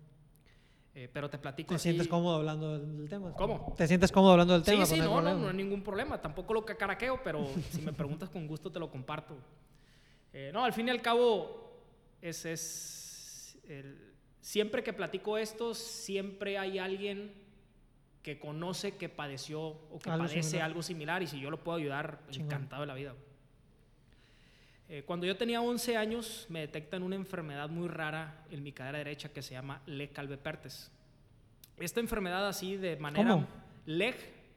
Eh, 1.00 1.08
pero 1.14 1.30
te 1.30 1.38
platico 1.38 1.70
¿Te 1.70 1.76
así- 1.76 1.84
sientes 1.90 2.08
cómodo 2.08 2.38
hablando 2.38 2.80
del, 2.80 3.08
tema? 3.08 3.32
¿Cómo? 3.34 3.76
¿Te 3.78 3.88
sientes 3.88 4.12
cómodo 4.12 4.32
hablando 4.32 4.56
del 4.56 4.64
Sí, 4.66 4.72
tema? 4.72 4.84
sí, 4.88 4.96
Pues 4.96 5.08
no, 5.08 5.22
no, 5.22 5.36
no 5.36 5.48
hay 5.50 5.54
ningún 5.56 5.84
problema. 5.84 6.20
Tampoco 6.20 6.56
lo 6.56 6.66
cacaraqueo, 6.66 7.22
pero 7.24 7.46
si 7.72 7.84
me 7.84 7.94
preguntas 7.94 8.30
con 8.32 8.48
gusto 8.48 8.72
te 8.72 8.80
lo 8.80 8.90
comparto. 8.90 9.36
Eh, 10.34 10.50
no, 10.52 10.66
al 10.66 10.74
fin 10.74 10.88
y 10.88 10.90
al 10.90 11.04
cabo, 11.04 11.72
es, 12.20 12.46
es 12.48 13.60
el- 13.70 14.12
siempre 14.42 14.82
que 14.82 14.92
platico 14.92 15.38
esto, 15.38 15.76
siempre 15.76 16.58
hay 16.58 16.80
alguien 16.80 17.32
que 18.24 18.40
conoce 18.40 18.98
que 18.98 19.08
padeció 19.08 19.62
o 19.62 20.00
que 20.02 20.10
Algo 20.10 20.24
padece 20.26 20.42
similar. 20.42 20.66
algo 20.66 20.82
similar 20.82 21.22
y 21.22 21.28
si 21.28 21.40
yo 21.40 21.52
lo 21.52 21.64
puedo 21.64 21.78
ayudar, 21.78 22.22
Chingón. 22.32 22.48
encantado 22.54 22.82
de 22.82 22.88
la 22.88 22.96
vida. 22.96 23.14
Eh, 24.90 25.04
cuando 25.04 25.26
yo 25.26 25.36
tenía 25.36 25.62
11 25.62 25.98
años, 25.98 26.46
me 26.50 26.62
detectan 26.62 27.04
una 27.04 27.16
enfermedad 27.16 27.70
muy 27.70 27.88
rara 27.90 28.46
en 28.50 28.64
mi 28.64 28.72
cadera 28.72 29.00
derecha 29.00 29.30
que 29.30 29.42
se 29.42 29.54
llama 29.54 29.82
Leg 29.86 30.14
Calve-Pertes. 30.14 30.92
Esta 31.78 32.00
enfermedad 32.00 32.48
así 32.48 32.78
de 32.78 32.96
manera... 32.98 33.30
¿Cómo? 33.32 33.48
Leg, 33.86 34.16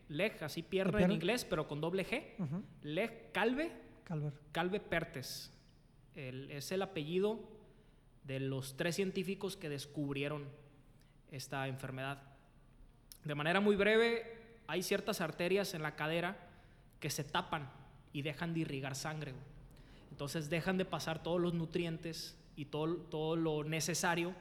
leg, 0.08 0.42
así 0.42 0.62
pierna 0.62 0.92
en 0.92 0.96
pierna? 0.98 1.14
inglés, 1.14 1.44
pero 1.44 1.66
con 1.66 1.80
doble 1.80 2.06
G. 2.06 2.34
Ujú. 2.38 2.62
Leg 2.82 3.32
Calve, 3.32 3.72
Calver. 4.04 4.32
Calve 4.52 4.80
Pertes. 4.80 5.52
El- 6.14 6.50
es 6.50 6.70
el 6.72 6.82
apellido 6.82 7.40
de 8.24 8.38
los 8.40 8.76
tres 8.76 8.96
científicos 8.96 9.56
que 9.56 9.68
descubrieron 9.68 10.46
esta 11.30 11.66
enfermedad. 11.68 12.22
De 13.24 13.34
manera 13.34 13.60
muy 13.60 13.76
breve, 13.76 14.36
hay 14.66 14.82
ciertas 14.82 15.20
arterias 15.20 15.74
en 15.74 15.82
la 15.82 15.94
cadera 15.96 16.36
que 17.00 17.10
se 17.10 17.24
tapan 17.24 17.68
y 18.12 18.22
dejan 18.22 18.54
de 18.54 18.60
irrigar 18.60 18.94
sangre. 18.94 19.32
güey. 19.32 19.44
Entonces 20.10 20.50
dejan 20.50 20.76
de 20.78 20.84
pasar 20.84 21.22
todos 21.22 21.40
los 21.40 21.54
nutrientes 21.54 22.36
y 22.56 22.66
todo, 22.66 22.96
todo 22.96 23.36
lo 23.36 23.64
necesario 23.64 24.34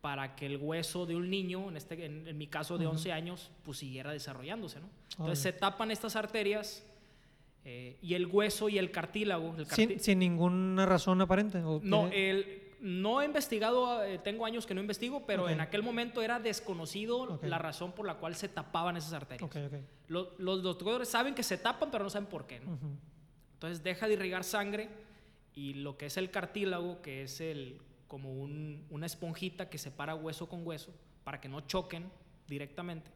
para 0.00 0.34
que 0.34 0.46
el 0.46 0.56
hueso 0.56 1.06
de 1.06 1.14
un 1.14 1.30
niño, 1.30 1.68
en, 1.68 1.76
este, 1.76 2.04
en, 2.06 2.26
en 2.26 2.36
mi 2.38 2.46
caso 2.48 2.76
de 2.78 2.86
11 2.86 3.12
años, 3.12 3.50
pues 3.64 3.78
siguiera 3.78 4.10
desarrollándose. 4.10 4.80
¿no? 4.80 4.88
Entonces 5.12 5.38
se 5.40 5.52
tapan 5.52 5.90
estas 5.92 6.16
arterias 6.16 6.84
eh, 7.64 7.96
y 8.02 8.14
el 8.14 8.26
hueso 8.26 8.68
y 8.68 8.78
el 8.78 8.90
cartílago. 8.90 9.54
El 9.56 9.66
Sin, 9.66 10.00
sin 10.00 10.18
ninguna 10.18 10.86
razón 10.86 11.20
aparente. 11.20 11.58
¿o 11.62 11.80
no, 11.84 12.08
el, 12.12 12.62
no 12.80 13.22
he 13.22 13.26
investigado, 13.26 14.02
eh, 14.02 14.18
tengo 14.18 14.44
años 14.44 14.66
que 14.66 14.74
no 14.74 14.80
investigo, 14.80 15.24
pero 15.24 15.48
en 15.48 15.60
aquel 15.60 15.84
momento 15.84 16.20
era 16.20 16.40
desconocido 16.40 17.38
la 17.42 17.58
razón 17.58 17.92
por 17.92 18.04
la 18.04 18.14
cual 18.16 18.34
se 18.34 18.48
tapaban 18.48 18.96
esas 18.96 19.12
arterias. 19.12 19.48
Ok, 19.48 19.56
ok. 19.66 19.74
Lo- 20.08 20.32
los 20.38 20.64
doctores 20.64 21.08
saben 21.08 21.32
que 21.34 21.44
se 21.44 21.58
tapan, 21.58 21.92
pero 21.92 22.02
no 22.02 22.10
saben 22.10 22.28
por 22.28 22.44
qué. 22.46 22.58
¿no? 22.58 22.76
Entonces 23.62 23.84
deja 23.84 24.08
de 24.08 24.14
irrigar 24.14 24.42
sangre 24.42 24.88
y 25.54 25.74
lo 25.74 25.96
que 25.96 26.06
es 26.06 26.16
el 26.16 26.32
cartílago, 26.32 27.00
que 27.00 27.22
es 27.22 27.40
el, 27.40 27.80
como 28.08 28.32
un- 28.32 28.84
una 28.90 29.06
esponjita 29.06 29.70
que 29.70 29.78
separa 29.78 30.16
hueso 30.16 30.48
con 30.48 30.66
hueso 30.66 30.92
para 31.22 31.40
que 31.40 31.48
no 31.48 31.60
choquen 31.60 32.10
directamente, 32.48 33.08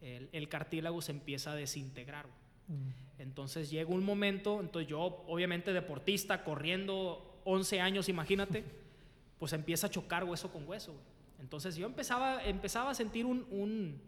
el, 0.00 0.28
el 0.32 0.48
cartílago 0.48 1.00
se 1.02 1.12
empieza 1.12 1.52
a 1.52 1.54
desintegrar. 1.54 2.26
Mm. 2.66 3.20
Entonces 3.20 3.70
llega 3.70 3.90
un 3.90 4.02
momento, 4.02 4.58
entonces 4.60 4.88
yo 4.90 4.98
obviamente 5.28 5.72
deportista, 5.72 6.42
corriendo 6.42 7.40
11 7.44 7.80
años, 7.80 8.08
imagínate, 8.08 8.64
pues 9.38 9.52
empieza 9.52 9.86
a 9.86 9.90
chocar 9.90 10.24
hueso 10.24 10.50
con 10.52 10.66
hueso. 10.68 10.90
güey. 10.94 11.04
Entonces 11.38 11.76
yo 11.76 11.86
empezaba, 11.86 12.44
empezaba 12.44 12.90
a 12.90 12.94
sentir 12.94 13.24
un, 13.24 13.46
un- 13.52 14.00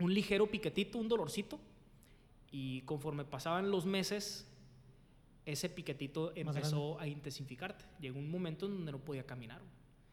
un 0.00 0.14
ligero 0.14 0.46
piquetito, 0.46 0.96
un 0.96 1.08
dolorcito, 1.08 1.60
y 2.50 2.80
conforme 2.82 3.26
pasaban 3.26 3.70
los 3.70 3.84
meses, 3.84 4.48
ese 5.46 5.68
piquetito 5.68 6.32
empezó 6.34 6.98
a 6.98 7.06
intensificarte. 7.06 7.84
Llegó 8.00 8.18
un 8.18 8.30
momento 8.30 8.66
en 8.66 8.72
donde 8.72 8.92
no 8.92 8.98
podía 8.98 9.24
caminar. 9.24 9.60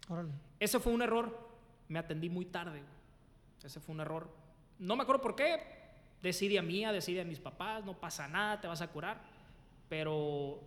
Órale. 0.10 0.32
Ese 0.60 0.80
fue 0.80 0.92
un 0.94 1.02
error. 1.02 1.50
Me 1.88 2.00
atendí 2.00 2.30
muy 2.30 2.46
tarde. 2.46 2.82
Ese 3.64 3.80
fue 3.80 3.94
un 3.96 4.02
error. 4.02 4.30
No 4.80 4.96
me 4.96 5.04
acuerdo 5.04 5.22
por 5.22 5.36
qué. 5.36 5.62
Decide 6.22 6.60
a 6.60 6.62
mía, 6.62 6.92
decide 6.92 7.22
a 7.22 7.26
mis 7.26 7.40
papás, 7.40 7.84
no 7.86 8.00
pasa 8.00 8.28
nada, 8.28 8.60
te 8.62 8.68
vas 8.68 8.82
a 8.82 8.88
curar. 8.88 9.22
Pero 9.90 10.60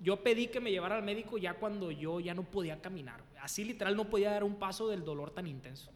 yo 0.00 0.22
pedí 0.22 0.48
que 0.48 0.60
me 0.60 0.70
llevara 0.70 0.96
al 0.96 1.02
médico 1.02 1.38
ya 1.38 1.54
cuando 1.54 1.90
yo 1.90 2.20
ya 2.20 2.34
no 2.34 2.42
podía 2.44 2.80
caminar. 2.80 3.22
Así 3.40 3.64
literal 3.64 3.96
no 3.96 4.08
podía 4.08 4.30
dar 4.30 4.44
un 4.44 4.56
paso 4.56 4.88
del 4.88 5.04
dolor 5.04 5.30
tan 5.30 5.46
intenso 5.46 5.90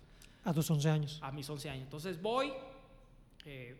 A 0.44 0.52
tus 0.52 0.70
11 0.70 0.90
años. 0.90 1.18
a 1.22 1.30
mis 1.30 1.48
11 1.48 1.70
años. 1.70 1.84
Entonces 1.84 2.20
voy, 2.20 2.52
eh, 3.44 3.76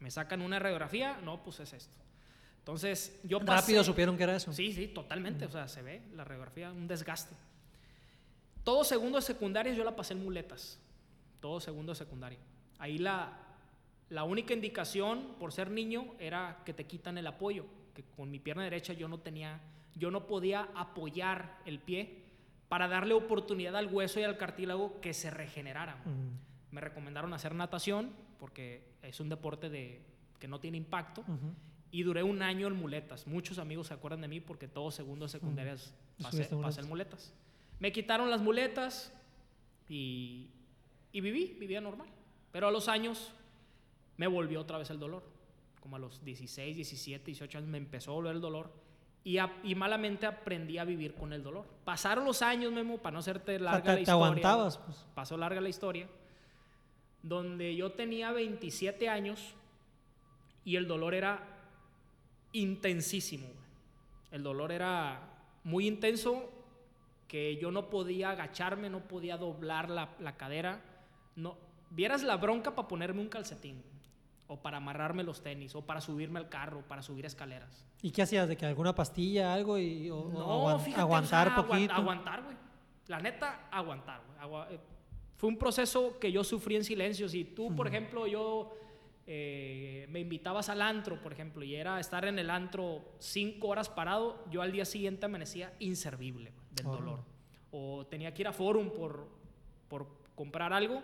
me 0.00 0.10
sacan 0.10 0.40
una 0.42 0.58
radiografía, 0.58 1.18
no, 1.22 1.42
pues 1.42 1.60
es 1.60 1.72
esto. 1.72 1.96
Entonces 2.66 3.16
yo 3.22 3.38
pasé- 3.38 3.60
Rápido 3.60 3.84
supieron 3.84 4.16
que 4.16 4.24
era 4.24 4.34
eso. 4.34 4.52
Sí, 4.52 4.72
sí, 4.72 4.88
totalmente. 4.88 5.44
O 5.44 5.50
sea, 5.50 5.68
se 5.68 5.82
ve 5.82 6.02
la 6.14 6.24
radiografía, 6.24 6.72
un 6.72 6.88
desgaste. 6.88 7.32
Todo 8.64 8.82
segundo 8.82 9.18
de 9.18 9.22
secundaria 9.22 9.72
yo 9.72 9.84
la 9.84 9.94
pasé 9.94 10.14
en 10.14 10.24
muletas. 10.24 10.80
Todo 11.38 11.60
segundo 11.60 11.92
de 11.92 11.96
secundaria. 11.96 12.40
Ahí 12.80 12.98
la, 12.98 13.38
la 14.10 14.24
única 14.24 14.52
indicación 14.52 15.36
por 15.38 15.52
ser 15.52 15.70
niño 15.70 16.14
era 16.18 16.60
que 16.64 16.72
te 16.72 16.86
quitan 16.86 17.16
el 17.18 17.28
apoyo. 17.28 17.66
Que 17.94 18.02
con 18.02 18.32
mi 18.32 18.40
pierna 18.40 18.64
derecha 18.64 18.92
yo 18.94 19.06
no 19.06 19.18
tenía, 19.20 19.60
yo 19.94 20.10
no 20.10 20.26
podía 20.26 20.68
apoyar 20.74 21.58
el 21.66 21.78
pie 21.78 22.24
para 22.68 22.88
darle 22.88 23.14
oportunidad 23.14 23.76
al 23.76 23.86
hueso 23.86 24.18
y 24.18 24.24
al 24.24 24.36
cartílago 24.38 25.00
que 25.00 25.14
se 25.14 25.30
regeneraran. 25.30 25.98
Mm. 26.04 26.74
Me 26.74 26.80
recomendaron 26.80 27.32
hacer 27.32 27.54
natación 27.54 28.10
porque 28.40 28.82
es 29.02 29.20
un 29.20 29.28
deporte 29.28 29.70
de, 29.70 30.02
que 30.40 30.48
no 30.48 30.58
tiene 30.58 30.76
impacto 30.78 31.20
Ujú. 31.20 31.54
Y 31.92 32.02
duré 32.02 32.22
un 32.22 32.42
año 32.42 32.66
en 32.66 32.74
muletas. 32.76 33.26
Muchos 33.26 33.58
amigos 33.58 33.86
se 33.88 33.94
acuerdan 33.94 34.20
de 34.20 34.28
mí 34.28 34.40
porque 34.40 34.68
todos 34.68 34.94
segundos 34.94 35.30
secundarias 35.30 35.94
pasé, 36.20 36.42
Estuviste 36.42 36.54
en 36.56 36.62
pasé 36.62 36.80
en 36.80 36.88
muletas. 36.88 37.32
Me 37.78 37.92
quitaron 37.92 38.28
las 38.30 38.40
muletas 38.42 39.12
y, 39.88 40.48
y 41.12 41.20
viví, 41.20 41.56
vivía 41.58 41.80
normal. 41.80 42.08
Pero 42.52 42.68
a 42.68 42.70
los 42.70 42.88
años 42.88 43.32
me 44.16 44.26
volvió 44.26 44.60
otra 44.60 44.78
vez 44.78 44.90
el 44.90 44.98
dolor. 44.98 45.22
Como 45.80 45.96
a 45.96 45.98
los 45.98 46.24
16, 46.24 46.74
17, 46.76 47.24
18 47.26 47.58
años 47.58 47.70
me 47.70 47.78
empezó 47.78 48.10
a 48.10 48.14
volver 48.14 48.34
el 48.34 48.40
dolor. 48.40 48.70
Y, 49.22 49.38
a- 49.38 49.56
y 49.64 49.74
malamente 49.74 50.26
aprendí 50.26 50.78
a 50.78 50.84
vivir 50.84 51.14
con 51.14 51.32
el 51.32 51.42
dolor. 51.42 51.66
Pasaron 51.84 52.24
los 52.24 52.42
años, 52.42 52.72
Memo, 52.72 52.98
para 52.98 53.14
no 53.14 53.18
hacerte 53.20 53.56
O 53.56 53.58
sea, 53.58 53.64
larga 53.64 53.82
te, 53.82 53.88
la 53.88 53.94
te 53.94 54.00
historia. 54.02 54.14
aguantabas, 54.26 54.78
pues. 54.78 55.04
Pasó 55.14 55.36
larga 55.36 55.60
la 55.60 55.68
historia. 55.68 56.08
Donde 57.22 57.74
yo 57.74 57.92
tenía 57.92 58.30
27 58.32 59.08
años 59.08 59.54
y 60.64 60.76
el 60.76 60.86
dolor 60.86 61.14
era 61.14 61.55
intensísimo. 62.60 63.46
güey. 63.46 63.66
El 64.32 64.42
dolor 64.42 64.72
era 64.72 65.20
muy 65.64 65.86
intenso 65.86 66.50
que 67.28 67.56
yo 67.56 67.70
no 67.70 67.90
podía 67.90 68.30
agacharme, 68.30 68.88
no 68.90 69.00
podía 69.00 69.36
doblar 69.36 69.90
la, 69.90 70.10
la 70.20 70.36
cadera. 70.36 70.80
No, 71.34 71.56
vieras 71.90 72.22
la 72.22 72.36
bronca 72.36 72.74
para 72.74 72.88
ponerme 72.88 73.20
un 73.20 73.28
calcetín, 73.28 73.82
o 74.48 74.56
para 74.62 74.76
amarrarme 74.76 75.24
los 75.24 75.42
tenis, 75.42 75.74
o 75.74 75.82
para 75.84 76.00
subirme 76.00 76.38
al 76.38 76.48
carro, 76.48 76.82
para 76.86 77.02
subir 77.02 77.26
escaleras. 77.26 77.84
¿Y 78.02 78.10
qué 78.10 78.22
hacías? 78.22 78.48
¿De 78.48 78.56
que 78.56 78.66
alguna 78.66 78.94
pastilla, 78.94 79.52
algo? 79.52 79.78
Y, 79.78 80.08
o, 80.10 80.24
No, 80.32 80.78
fíjate, 80.78 81.00
aguantar 81.00 81.48
o 81.48 81.54
sea, 81.54 81.66
poquito. 81.66 81.94
aguantar, 81.94 82.42
güey. 82.44 82.56
La 83.08 83.20
neta, 83.20 83.68
aguantar, 83.70 84.20
güey. 84.38 84.74
Eh, 84.74 84.80
fue 85.36 85.48
un 85.48 85.58
proceso 85.58 86.18
que 86.18 86.30
yo 86.32 86.44
sufrí 86.44 86.76
en 86.76 86.84
silencio. 86.84 87.28
Si 87.28 87.44
tú, 87.44 87.74
por 87.74 87.86
ejemplo, 87.86 88.26
yo 88.26 88.72
eh, 89.26 90.06
me 90.08 90.20
invitabas 90.20 90.68
al 90.68 90.80
antro, 90.82 91.20
por 91.20 91.32
ejemplo, 91.32 91.64
y 91.64 91.74
era 91.74 91.98
estar 91.98 92.24
en 92.24 92.38
el 92.38 92.48
antro 92.50 93.04
cinco 93.18 93.68
horas 93.68 93.88
parado, 93.88 94.44
yo 94.50 94.62
al 94.62 94.70
día 94.72 94.84
siguiente 94.84 95.26
amanecía 95.26 95.72
inservible 95.80 96.52
del 96.70 96.86
Oh. 96.86 96.92
dolor. 96.96 97.20
O 97.72 98.06
tenía 98.06 98.32
que 98.32 98.42
ir 98.42 98.48
a 98.48 98.52
Forum 98.52 98.90
por, 98.90 99.28
por 99.88 100.06
comprar 100.34 100.72
algo. 100.72 101.02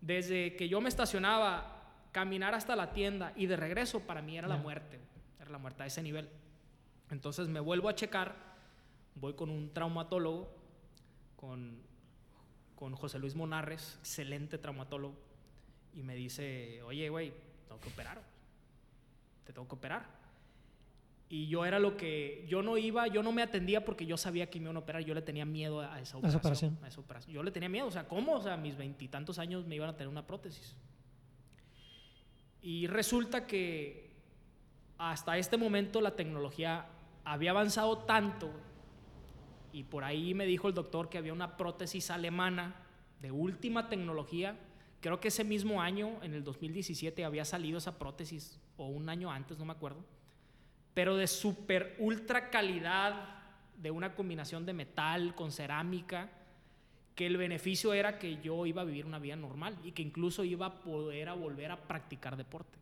Desde 0.00 0.56
que 0.56 0.68
yo 0.68 0.80
me 0.80 0.88
estacionaba, 0.88 1.74
caminar 2.12 2.54
hasta 2.54 2.74
la 2.76 2.92
tienda 2.92 3.32
y 3.36 3.46
de 3.46 3.56
regreso 3.56 4.00
para 4.00 4.20
mí 4.22 4.36
era 4.36 4.48
la 4.48 4.56
muerte. 4.56 4.98
Era 5.40 5.50
la 5.50 5.58
muerte 5.58 5.82
a 5.84 5.86
ese 5.86 6.02
nivel. 6.02 6.28
Entonces 7.10 7.48
me 7.48 7.60
vuelvo 7.60 7.88
a 7.88 7.94
checar, 7.94 8.34
voy 9.14 9.34
con 9.34 9.48
un 9.50 9.72
traumatólogo, 9.72 10.50
con, 11.36 11.80
con 12.74 12.94
José 12.94 13.18
Luis 13.18 13.34
Monarres, 13.34 13.96
excelente 14.00 14.58
traumatólogo, 14.58 15.14
y 15.94 16.02
me 16.02 16.14
dice, 16.14 16.82
oye, 16.82 17.08
güey, 17.08 17.32
tengo 17.66 17.80
que 17.80 17.88
operar, 17.88 18.22
te 19.44 19.52
tengo 19.52 19.66
que 19.66 19.74
operar. 19.74 20.18
Y 21.30 21.46
yo 21.48 21.66
era 21.66 21.78
lo 21.78 21.96
que, 21.96 22.46
yo 22.48 22.62
no 22.62 22.78
iba, 22.78 23.06
yo 23.06 23.22
no 23.22 23.32
me 23.32 23.42
atendía 23.42 23.84
porque 23.84 24.06
yo 24.06 24.16
sabía 24.16 24.48
que 24.48 24.58
me 24.58 24.64
iban 24.64 24.76
a 24.76 24.80
operar, 24.80 25.02
yo 25.02 25.14
le 25.14 25.20
tenía 25.20 25.44
miedo 25.44 25.80
a 25.80 26.00
esa 26.00 26.16
operación. 26.16 26.40
operación. 26.40 26.78
a 26.82 26.88
esa 26.88 27.00
operación. 27.00 27.34
Yo 27.34 27.42
le 27.42 27.50
tenía 27.50 27.68
miedo, 27.68 27.86
o 27.86 27.90
sea, 27.90 28.08
¿cómo? 28.08 28.36
O 28.36 28.40
sea, 28.40 28.54
a 28.54 28.56
mis 28.56 28.76
veintitantos 28.76 29.38
años 29.38 29.66
me 29.66 29.74
iban 29.74 29.90
a 29.90 29.92
tener 29.92 30.08
una 30.08 30.26
prótesis. 30.26 30.74
Y 32.62 32.86
resulta 32.86 33.46
que 33.46 34.10
hasta 34.96 35.36
este 35.38 35.56
momento 35.56 36.00
la 36.00 36.16
tecnología 36.16 36.86
había 37.24 37.50
avanzado 37.50 37.98
tanto 37.98 38.50
y 39.72 39.84
por 39.84 40.02
ahí 40.04 40.34
me 40.34 40.46
dijo 40.46 40.68
el 40.68 40.74
doctor 40.74 41.08
que 41.08 41.18
había 41.18 41.32
una 41.32 41.56
prótesis 41.56 42.10
alemana 42.10 42.74
de 43.20 43.30
última 43.30 43.88
tecnología. 43.88 44.58
Creo 45.00 45.20
que 45.20 45.28
ese 45.28 45.44
mismo 45.44 45.80
año, 45.80 46.18
en 46.22 46.34
el 46.34 46.42
2017, 46.42 47.24
había 47.24 47.44
salido 47.44 47.78
esa 47.78 47.98
prótesis, 47.98 48.58
o 48.76 48.86
un 48.86 49.08
año 49.08 49.30
antes, 49.30 49.58
no 49.58 49.64
me 49.64 49.72
acuerdo, 49.72 50.04
pero 50.94 51.16
de 51.16 51.26
super 51.26 51.94
ultra 51.98 52.50
calidad, 52.50 53.38
de 53.76 53.90
una 53.92 54.14
combinación 54.14 54.66
de 54.66 54.72
metal 54.72 55.34
con 55.36 55.52
cerámica, 55.52 56.28
que 57.14 57.26
el 57.26 57.36
beneficio 57.36 57.92
era 57.92 58.18
que 58.18 58.40
yo 58.40 58.66
iba 58.66 58.82
a 58.82 58.84
vivir 58.84 59.06
una 59.06 59.18
vida 59.18 59.36
normal 59.36 59.76
y 59.84 59.92
que 59.92 60.02
incluso 60.02 60.44
iba 60.44 60.66
a 60.66 60.80
poder 60.80 61.28
a 61.28 61.34
volver 61.34 61.70
a 61.70 61.76
practicar 61.76 62.36
deporte. 62.36 62.78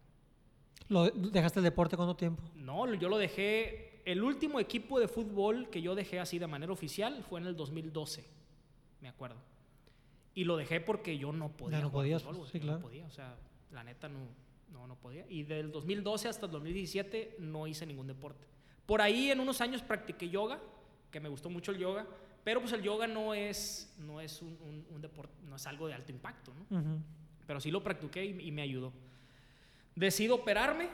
¿Lo, 0.88 1.10
¿Dejaste 1.10 1.60
el 1.60 1.64
deporte 1.64 1.96
cuánto 1.96 2.16
tiempo? 2.16 2.42
No, 2.54 2.92
yo 2.94 3.08
lo 3.08 3.18
dejé. 3.18 4.02
El 4.04 4.22
último 4.22 4.60
equipo 4.60 5.00
de 5.00 5.08
fútbol 5.08 5.68
que 5.68 5.82
yo 5.82 5.94
dejé 5.94 6.20
así 6.20 6.38
de 6.38 6.46
manera 6.46 6.72
oficial 6.72 7.24
fue 7.28 7.40
en 7.40 7.46
el 7.46 7.56
2012, 7.56 8.24
me 9.00 9.08
acuerdo. 9.08 9.36
Y 10.36 10.44
lo 10.44 10.56
dejé 10.56 10.80
porque 10.80 11.18
yo 11.18 11.32
no 11.32 11.48
podía. 11.48 11.78
Ya 11.78 11.84
no 11.84 11.90
podías, 11.90 12.22
fútbol, 12.22 12.46
sí, 12.46 12.60
claro. 12.60 12.78
No 12.78 12.84
podía, 12.84 13.04
o 13.06 13.10
sea, 13.10 13.34
la 13.72 13.82
neta 13.82 14.08
no, 14.08 14.20
no, 14.70 14.86
no 14.86 14.94
podía. 14.94 15.24
Y 15.28 15.42
del 15.42 15.72
2012 15.72 16.28
hasta 16.28 16.46
el 16.46 16.52
2017 16.52 17.36
no 17.40 17.66
hice 17.66 17.84
ningún 17.86 18.06
deporte. 18.06 18.46
Por 18.86 19.00
ahí 19.00 19.30
en 19.32 19.40
unos 19.40 19.60
años 19.60 19.82
practiqué 19.82 20.28
yoga, 20.28 20.60
que 21.10 21.18
me 21.18 21.28
gustó 21.28 21.50
mucho 21.50 21.72
el 21.72 21.78
yoga, 21.78 22.06
pero 22.44 22.60
pues 22.60 22.72
el 22.74 22.82
yoga 22.82 23.06
no 23.08 23.34
es, 23.34 23.92
no 23.98 24.20
es 24.20 24.40
un, 24.42 24.56
un- 24.62 24.86
un 24.94 25.00
deporte, 25.02 25.34
no 25.48 25.56
es 25.56 25.66
algo 25.66 25.88
de 25.88 25.94
alto 25.94 26.12
impacto, 26.12 26.52
¿no? 26.70 26.78
Ujú. 26.78 26.98
pero 27.46 27.58
sí 27.60 27.70
lo 27.70 27.82
practiqué 27.82 28.24
y, 28.24 28.48
y 28.48 28.52
me 28.52 28.62
ayudó. 28.62 28.92
Decido 29.94 30.34
operarme 30.34 30.88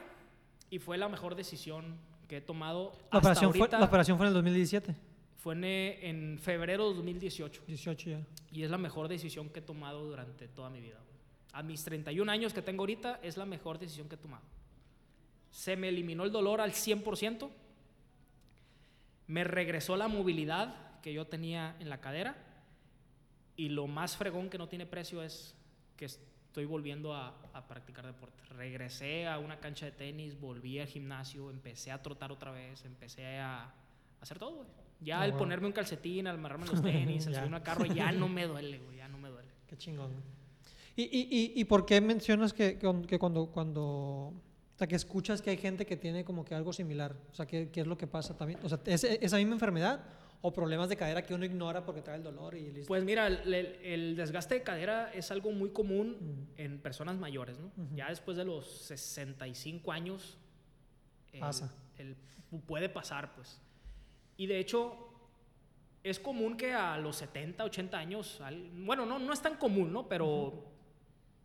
y 0.69 0.79
fue 0.79 0.97
la 0.97 1.09
mejor 1.09 1.35
decisión 1.35 1.97
que 2.27 2.37
he 2.37 2.41
tomado. 2.41 2.93
La, 2.93 2.97
hasta 3.05 3.17
operación 3.17 3.51
fue, 3.51 3.59
ahorita. 3.59 3.79
la 3.79 3.85
operación 3.85 4.17
fue 4.17 4.25
en 4.25 4.29
el 4.29 4.33
2017. 4.35 4.95
Fue 5.43 5.55
en, 5.55 5.65
eh, 5.65 6.09
en 6.09 6.39
febrero 6.39 6.87
de 6.87 6.95
2018 6.95 7.63
18 7.67 8.09
ya. 8.09 8.21
y 8.49 8.63
es 8.63 8.71
la 8.71 8.77
mejor 8.77 9.09
decisión 9.09 9.49
que 9.49 9.59
he 9.59 9.61
tomado 9.61 10.05
durante 10.05 10.47
toda 10.47 10.69
mi 10.69 10.79
vida. 10.79 11.01
A 11.51 11.61
mis 11.61 11.83
31 11.83 12.31
años 12.31 12.53
que 12.53 12.61
tengo 12.61 12.83
ahorita 12.83 13.19
es 13.21 13.35
la 13.35 13.45
mejor 13.45 13.77
decisión 13.77 14.07
que 14.07 14.15
he 14.15 14.17
tomado. 14.17 14.45
Se 15.51 15.75
me 15.75 15.89
eliminó 15.89 16.23
el 16.23 16.31
dolor 16.31 16.61
al 16.61 16.71
100%, 16.71 17.49
me 19.27 19.43
regresó 19.43 19.97
la 19.97 20.07
movilidad 20.07 21.01
que 21.01 21.11
yo 21.11 21.27
tenía 21.27 21.75
en 21.81 21.89
la 21.89 21.99
cadera 21.99 22.37
y 23.57 23.67
lo 23.67 23.85
más 23.87 24.15
fregón 24.15 24.49
que 24.49 24.57
no 24.57 24.69
tiene 24.69 24.85
precio 24.85 25.21
es 25.21 25.55
que 25.97 26.05
estoy 26.05 26.63
volviendo 26.63 27.13
a, 27.13 27.35
a 27.51 27.67
practicar 27.67 28.05
deporte. 28.05 28.41
Regresé 28.45 29.27
a 29.27 29.39
una 29.39 29.59
cancha 29.59 29.87
de 29.87 29.91
tenis, 29.91 30.39
volví 30.39 30.79
al 30.79 30.87
gimnasio, 30.87 31.49
empecé 31.49 31.91
a 31.91 32.01
trotar 32.01 32.31
otra 32.31 32.51
vez, 32.51 32.85
empecé 32.85 33.39
a 33.39 33.73
hacer 34.21 34.39
todo, 34.39 34.55
güey. 34.55 34.82
Ya 35.03 35.21
Ah, 35.21 35.25
el 35.25 35.31
bueno. 35.31 35.39
ponerme 35.43 35.67
un 35.67 35.73
calcetín, 35.73 36.27
al 36.27 36.35
amarrarme 36.35 36.65
los 36.67 36.81
tenis, 36.81 37.25
Ya. 37.29 37.39
subirme 37.39 37.57
al 37.57 37.63
carro, 37.63 37.85
ya 37.85 38.11
no 38.11 38.27
me 38.29 38.45
duele, 38.47 38.79
güey, 38.79 38.97
ya 38.97 39.07
no 39.07 39.17
me 39.17 39.29
duele. 39.29 39.49
Qué 39.67 39.77
chingón. 39.77 40.11
¿Y, 40.95 41.03
y, 41.03 41.27
y, 41.29 41.53
y 41.59 41.65
por 41.65 41.85
qué 41.85 41.99
mencionas 42.01 42.53
que, 42.53 42.77
que, 43.07 43.19
cuando, 43.19 43.47
cuando, 43.47 43.81
o 43.83 44.33
sea, 44.77 44.87
que 44.87 44.95
escuchas 44.95 45.41
que 45.41 45.49
hay 45.49 45.57
gente 45.57 45.85
que 45.85 45.97
tiene 45.97 46.23
como 46.23 46.45
que 46.45 46.53
algo 46.55 46.71
similar? 46.71 47.15
O 47.31 47.35
sea, 47.35 47.45
¿qué, 47.47 47.69
qué 47.69 47.81
es 47.81 47.87
lo 47.87 47.97
que 47.97 48.05
pasa 48.07 48.37
también? 48.37 48.59
O 48.63 48.69
sea, 48.69 48.79
¿es 48.85 49.03
esa 49.03 49.37
misma 49.37 49.53
enfermedad 49.53 50.03
o 50.45 50.51
problemas 50.53 50.89
de 50.89 50.95
cadera 50.97 51.23
que 51.25 51.33
uno 51.33 51.45
ignora 51.45 51.83
porque 51.85 52.01
trae 52.01 52.17
el 52.17 52.23
dolor 52.23 52.53
y 52.55 52.71
listo? 52.71 52.87
Pues 52.87 53.03
mira, 53.03 53.25
el, 53.27 53.53
el- 53.53 53.75
el 53.81 54.15
desgaste 54.15 54.55
de 54.55 54.61
cadera 54.63 55.11
es 55.13 55.31
algo 55.31 55.51
muy 55.51 55.71
común 55.71 56.17
Mm. 56.19 56.61
en 56.61 56.79
personas 56.79 57.17
mayores, 57.17 57.57
¿no? 57.57 57.67
Ujú. 57.67 57.95
Ya 57.95 58.09
después 58.09 58.37
de 58.37 58.45
los 58.45 58.67
65 58.83 59.91
años 59.91 60.37
el- 61.31 61.39
Pasa. 61.39 61.73
el- 61.97 62.15
puede 62.67 62.87
pasar, 62.89 63.33
pues. 63.35 63.59
Y 64.37 64.47
de 64.47 64.59
hecho, 64.59 64.97
es 66.03 66.19
común 66.19 66.57
que 66.57 66.73
a 66.73 66.97
los 66.97 67.15
70, 67.17 67.63
80 67.63 67.97
años, 67.97 68.41
al- 68.41 68.69
bueno, 68.85 69.05
no, 69.05 69.19
no 69.19 69.31
es 69.33 69.41
tan 69.41 69.55
común, 69.57 69.93
¿no? 69.93 70.07
Pero, 70.09 70.65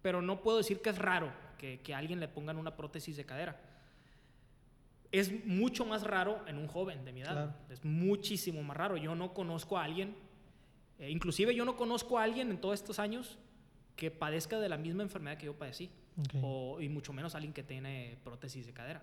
pero 0.02 0.22
no 0.22 0.40
puedo 0.42 0.58
decir 0.58 0.80
que 0.80 0.90
es 0.90 0.98
raro 0.98 1.32
que, 1.58 1.80
que 1.80 1.94
a 1.94 1.98
alguien 1.98 2.18
le 2.20 2.28
pongan 2.28 2.56
una 2.56 2.76
prótesis 2.76 3.16
de 3.16 3.24
cadera. 3.24 3.60
Es 5.10 5.32
mucho 5.46 5.86
más 5.86 6.02
raro 6.02 6.42
en 6.46 6.58
un 6.58 6.66
joven 6.68 7.04
de 7.04 7.12
mi 7.12 7.22
edad. 7.22 7.32
Claro. 7.32 7.54
Es 7.70 7.84
muchísimo 7.84 8.62
más 8.62 8.76
raro. 8.76 8.96
Yo 8.96 9.14
no 9.14 9.32
conozco 9.32 9.78
a 9.78 9.84
alguien, 9.84 10.14
eh, 10.98 11.08
inclusive 11.10 11.54
yo 11.54 11.64
no 11.64 11.76
conozco 11.76 12.18
a 12.18 12.24
alguien 12.24 12.50
en 12.50 12.60
todos 12.60 12.74
estos 12.74 12.98
años 12.98 13.38
que 13.96 14.10
padezca 14.10 14.58
de 14.60 14.68
la 14.68 14.76
misma 14.76 15.02
enfermedad 15.02 15.38
que 15.38 15.46
yo 15.46 15.54
padecí. 15.54 15.90
Ok. 16.18 16.42
O- 16.42 16.80
y 16.80 16.88
mucho 16.88 17.12
menos 17.12 17.34
alguien 17.34 17.52
que 17.54 17.62
tiene 17.62 18.18
prótesis 18.22 18.66
de 18.66 18.72
cadera. 18.72 19.02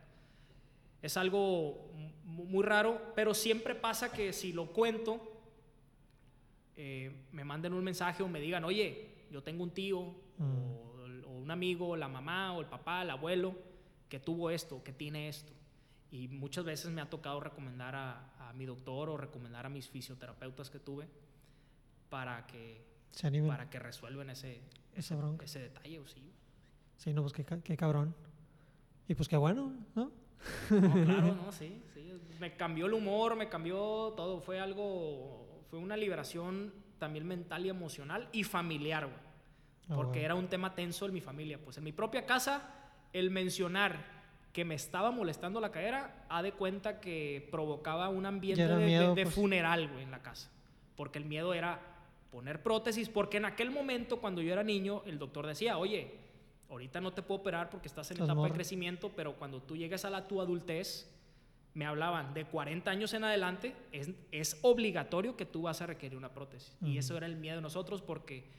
Es 1.06 1.18
algo 1.18 1.92
mu- 2.24 2.46
muy 2.46 2.64
raro, 2.64 3.14
pero 3.16 3.34
siempre 3.36 3.76
pasa 3.76 4.12
que 4.12 4.34
si 4.34 4.52
lo 4.54 4.72
cuento, 4.74 5.22
eh, 6.76 7.12
me 7.32 7.44
manden 7.44 7.74
un 7.74 7.84
mensaje 7.84 8.24
o 8.24 8.28
me 8.28 8.40
digan, 8.40 8.64
oye, 8.64 9.28
yo 9.32 9.44
tengo 9.44 9.64
un 9.64 9.72
tío 9.72 10.16
Mm. 10.38 10.44
o, 10.44 11.28
o 11.28 11.32
un 11.38 11.52
amigo, 11.52 11.96
la 11.96 12.08
mamá 12.08 12.54
o 12.54 12.62
el 12.62 12.68
papá, 12.68 13.04
el 13.04 13.10
abuelo, 13.12 13.56
que 14.10 14.20
tuvo 14.20 14.50
esto, 14.50 14.84
que 14.84 14.92
tiene 14.94 15.30
esto. 15.30 15.54
Y 16.12 16.28
muchas 16.28 16.66
veces 16.66 16.90
me 16.92 17.02
ha 17.02 17.10
tocado 17.10 17.40
recomendar 17.40 17.96
a, 17.96 18.50
a 18.50 18.54
mi 18.54 18.66
doctor 18.66 19.10
o 19.10 19.16
recomendar 19.18 19.66
a 19.66 19.70
mis 19.70 19.88
fisioterapeutas 19.88 20.70
que 20.70 20.80
tuve 20.80 21.08
para 22.10 22.46
que, 22.48 22.82
Se 23.12 23.28
animen. 23.28 23.48
para 23.50 23.70
que 23.70 23.80
resuelvan 23.80 24.30
ese, 24.32 24.60
ese 24.96 25.60
detalle. 25.60 26.00
o 26.00 26.08
sí. 26.08 26.32
Sí, 26.98 27.14
no, 27.14 27.22
pues 27.22 27.34
qué 27.34 27.78
cabrón. 27.78 28.14
Y 29.08 29.14
pues 29.16 29.30
qué 29.30 29.38
bueno, 29.38 29.72
¿no? 29.94 30.12
No, 30.70 30.94
claro, 31.06 31.36
no, 31.46 31.52
sí, 31.52 31.82
sí. 31.94 32.12
Me 32.40 32.56
cambió 32.56 32.86
el 32.86 32.94
humor, 32.94 33.36
me 33.36 33.50
cambió 33.50 34.14
todo. 34.16 34.42
Fue 34.42 34.60
algo, 34.60 35.64
fue 35.70 35.80
una 35.80 35.98
liberación 35.98 36.74
también 37.00 37.28
mental 37.28 37.66
y 37.66 37.70
emocional 37.70 38.28
y 38.32 38.44
familiar, 38.44 39.06
güey. 39.06 39.18
Ah, 39.90 39.96
Porque 39.96 40.24
era 40.24 40.36
un 40.36 40.48
tema 40.48 40.74
tenso 40.74 41.06
en 41.06 41.14
mi 41.14 41.22
familia. 41.22 41.60
Pues 41.64 41.78
en 41.78 41.84
mi 41.84 41.92
propia 41.92 42.26
casa, 42.26 42.70
el 43.14 43.30
mencionar 43.32 44.16
que 44.52 44.66
me 44.66 44.76
estaba 44.76 45.12
molestando 45.12 45.60
la 45.60 45.72
cadera, 45.72 46.26
ha 46.30 46.42
de 46.42 46.54
cuenta 46.54 47.02
que 47.02 47.48
provocaba 47.52 48.08
un 48.10 48.26
ambiente 48.26 48.66
de 48.66 49.14
pues. 49.14 49.36
funeral, 49.36 49.90
güey, 49.90 50.04
en 50.04 50.12
la 50.12 50.22
casa. 50.22 50.50
Porque 50.96 51.20
el 51.20 51.26
miedo 51.26 51.54
era 51.54 51.80
poner 52.32 52.64
prótesis, 52.64 53.10
porque 53.10 53.38
en 53.38 53.46
aquel 53.46 53.70
momento, 53.70 54.20
cuando 54.20 54.42
yo 54.42 54.54
era 54.54 54.64
niño, 54.64 55.04
el 55.06 55.20
doctor 55.20 55.46
decía, 55.46 55.78
oye, 55.78 56.25
ahorita 56.70 57.02
no 57.02 57.14
te 57.14 57.22
puedo 57.22 57.42
operar 57.42 57.70
porque 57.70 57.88
estás 57.88 58.10
en 58.12 58.18
Estás 58.18 58.30
etapa 58.30 58.48
de 58.48 58.54
crecimiento, 58.54 59.12
pero 59.16 59.36
cuando 59.36 59.62
tú 59.62 59.76
llegues 59.76 60.06
a 60.06 60.10
la 60.10 60.28
tu 60.28 60.42
adultez, 60.42 61.10
me 61.74 61.86
hablaban 61.86 62.34
de 62.34 62.46
40 62.46 62.90
años 62.90 63.14
en 63.14 63.24
adelante, 63.24 63.76
es, 63.92 64.10
es 64.32 64.58
obligatorio 64.62 65.36
que 65.36 65.46
tú 65.46 65.64
vas 65.64 65.82
a 65.82 65.86
requerir 65.86 66.18
una 66.18 66.34
prótesis. 66.34 66.76
Y 66.82 66.98
eso 66.98 67.18
era 67.18 67.26
el 67.26 67.36
miedo 67.36 67.58
de 67.58 67.62
nosotros 67.62 68.02
porque 68.02 68.50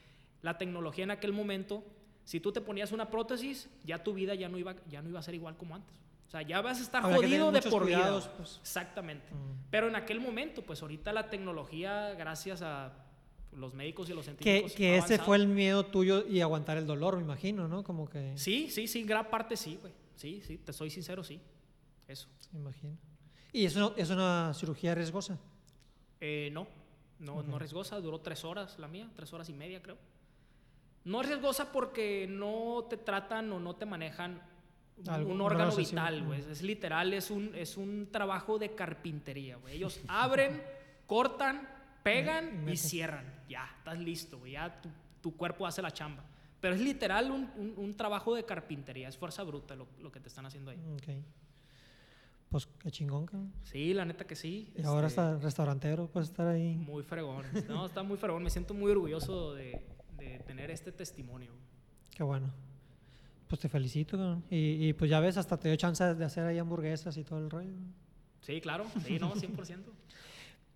la 0.41 0.57
tecnología 0.57 1.03
en 1.03 1.11
aquel 1.11 1.33
momento, 1.33 1.83
si 2.23 2.39
tú 2.39 2.51
te 2.51 2.61
ponías 2.61 2.91
una 2.91 3.09
prótesis, 3.09 3.69
ya 3.83 4.03
tu 4.03 4.13
vida 4.13 4.35
ya 4.35 4.49
no 4.49 4.57
iba, 4.57 4.75
ya 4.87 5.01
no 5.01 5.09
iba 5.09 5.19
a 5.19 5.23
ser 5.23 5.33
igual 5.33 5.57
como 5.57 5.75
antes. 5.75 5.95
O 6.27 6.29
sea, 6.29 6.41
ya 6.41 6.61
vas 6.61 6.79
a 6.79 6.83
estar 6.83 7.01
jodido 7.01 7.51
de 7.51 7.61
por 7.61 7.85
vida. 7.85 8.19
pues. 8.37 8.59
Exactamente. 8.61 9.27
Pero 9.71 9.87
en 9.87 9.95
aquel 9.95 10.19
momento, 10.19 10.61
pues 10.61 10.81
ahorita 10.81 11.13
la 11.13 11.29
tecnología, 11.29 12.13
gracias 12.15 12.61
a 12.61 12.93
los 13.53 13.73
médicos 13.73 14.09
y 14.09 14.13
los 14.13 14.25
Que, 14.25 14.33
científicos. 14.35 14.73
que 14.73 14.93
ha 14.95 14.97
ese 14.97 15.17
fue 15.19 15.37
el 15.37 15.47
miedo 15.47 15.85
tuyo 15.85 16.25
y 16.27 16.41
aguantar 16.41 16.77
el 16.77 16.85
dolor, 16.85 17.15
me 17.17 17.23
imagino, 17.23 17.67
¿no? 17.67 17.83
Como 17.83 18.07
que... 18.09 18.37
Sí, 18.37 18.69
sí, 18.69 18.87
sí, 18.87 19.03
gran 19.03 19.29
parte 19.29 19.57
sí, 19.57 19.77
güey. 19.81 19.93
Sí, 20.15 20.41
sí, 20.45 20.57
te 20.57 20.73
soy 20.73 20.89
sincero, 20.89 21.23
sí. 21.23 21.39
Eso. 22.07 22.27
Me 22.51 22.59
imagino. 22.59 22.97
¿Y 23.51 23.65
es 23.65 23.75
una, 23.75 23.91
es 23.97 24.09
una 24.09 24.53
cirugía 24.53 24.93
riesgosa? 24.95 25.37
Eh, 26.21 26.49
no, 26.51 26.67
no, 27.19 27.35
Ujú. 27.35 27.43
no 27.51 27.59
riesgosa, 27.59 27.99
duró 27.99 28.19
tres 28.19 28.43
horas 28.43 28.77
la 28.79 28.87
mía, 28.87 29.09
tres 29.15 29.31
horas 29.33 29.49
y 29.49 29.53
media 29.53 29.81
creo. 29.81 29.97
No 31.03 31.21
es 31.21 31.27
riesgosa 31.27 31.71
porque 31.71 32.27
no 32.29 32.85
te 32.89 32.97
tratan 32.97 33.51
o 33.53 33.59
no 33.59 33.75
te 33.75 33.85
manejan 33.85 34.41
un- 34.97 35.09
Algo- 35.09 35.27
un 35.27 35.31
un 35.33 35.41
órgano 35.41 35.75
vital, 35.75 36.23
güey. 36.25 36.41
Es 36.41 36.61
literal, 36.61 37.13
es 37.13 37.29
un, 37.31 37.53
es 37.55 37.77
un 37.77 38.09
trabajo 38.11 38.57
de 38.59 38.73
carpintería, 38.75 39.55
güey. 39.57 39.75
Ellos 39.77 39.99
abren, 40.07 40.61
cortan, 41.05 41.69
pegan 42.03 42.67
Y 42.67 42.71
y 42.73 42.77
cierran. 42.77 43.25
Ya, 43.49 43.69
estás 43.77 43.99
listo, 43.99 44.39
güey. 44.39 44.53
Ya 44.53 44.81
tu, 44.81 44.89
tu 45.21 45.35
cuerpo 45.35 45.65
hace 45.67 45.81
la 45.81 45.91
chamba. 45.91 46.23
Pero 46.59 46.73
es 46.75 46.81
literal 46.81 47.29
un, 47.31 47.49
un- 47.57 47.73
un 47.77 47.95
trabajo 47.95 48.33
de 48.35 48.43
carpintería, 48.45 49.07
es 49.07 49.17
fuerza 49.17 49.43
bruta 49.43 49.75
lo, 49.75 49.87
lo 50.01 50.11
que 50.11 50.19
te 50.19 50.27
están 50.27 50.45
haciendo 50.45 50.71
ahí. 50.71 50.79
Ok. 50.95 51.23
Pues 52.49 52.65
qué 52.81 52.89
chingón, 52.91 53.25
cabrón. 53.25 53.51
Sí, 53.63 53.93
la 53.93 54.05
neta 54.05 54.25
que 54.25 54.35
sí. 54.35 54.71
Y 54.75 54.83
ahora 54.83 55.07
este, 55.07 55.19
está 55.21 55.37
restaurantero, 55.37 56.07
puedes 56.07 56.29
estar 56.29 56.47
ahí. 56.47 56.75
Muy 56.75 57.03
fregón. 57.03 57.45
No, 57.67 57.85
está 57.85 58.03
muy 58.03 58.17
fregón. 58.17 58.41
Me 58.41 58.49
siento 58.49 58.73
muy 58.73 58.89
orgulloso 58.91 59.53
de, 59.53 59.85
de 60.17 60.39
tener 60.39 60.71
este 60.71 60.91
testimonio. 60.93 61.51
Qué 62.15 62.23
bueno. 62.23 62.49
Pues 63.49 63.59
te 63.61 63.67
felicito, 63.69 64.17
cabrón. 64.17 64.43
Y, 64.49 64.87
y 64.87 64.93
pues 64.93 65.11
ya 65.11 65.19
ves, 65.19 65.35
hasta 65.37 65.57
te 65.57 65.67
dio 65.67 65.75
chance 65.77 66.03
de 66.15 66.25
hacer 66.25 66.45
ahí 66.45 66.57
hamburguesas 66.57 67.15
y 67.17 67.23
todo 67.25 67.39
el 67.39 67.49
rollo. 67.49 67.73
Sí, 68.41 68.61
claro. 68.61 68.85
Sí, 69.05 69.19
no, 69.19 69.33
100%. 69.35 69.77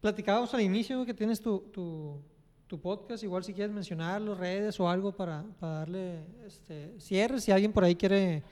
Platicábamos 0.01 0.53
al 0.53 0.61
inicio 0.61 1.05
que 1.05 1.13
tienes 1.13 1.39
tu, 1.39 1.59
tu, 1.71 2.19
tu 2.67 2.79
podcast, 2.81 3.23
igual 3.23 3.43
si 3.43 3.53
quieres 3.53 3.73
mencionar 3.73 4.19
las 4.21 4.37
redes 4.37 4.79
o 4.79 4.89
algo 4.89 5.11
para, 5.11 5.43
para 5.59 5.73
darle 5.73 6.23
este, 6.45 6.99
cierre, 6.99 7.39
si 7.39 7.51
alguien 7.51 7.71
por 7.71 7.83
ahí 7.83 7.95
quiere 7.95 8.43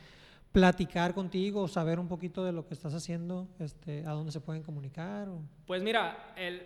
platicar 0.52 1.14
contigo 1.14 1.62
o 1.64 1.68
saber 1.68 2.00
un 2.00 2.08
poquito 2.08 2.44
de 2.44 2.52
lo 2.52 2.68
que 2.68 2.74
estás 2.74 2.94
haciendo, 2.94 3.48
este, 3.60 4.06
a 4.06 4.12
dónde 4.12 4.32
se 4.32 4.40
pueden 4.42 4.62
comunicar. 4.64 5.28
o- 5.30 5.42
Pues 5.66 5.82
mira, 5.82 6.34
el, 6.38 6.62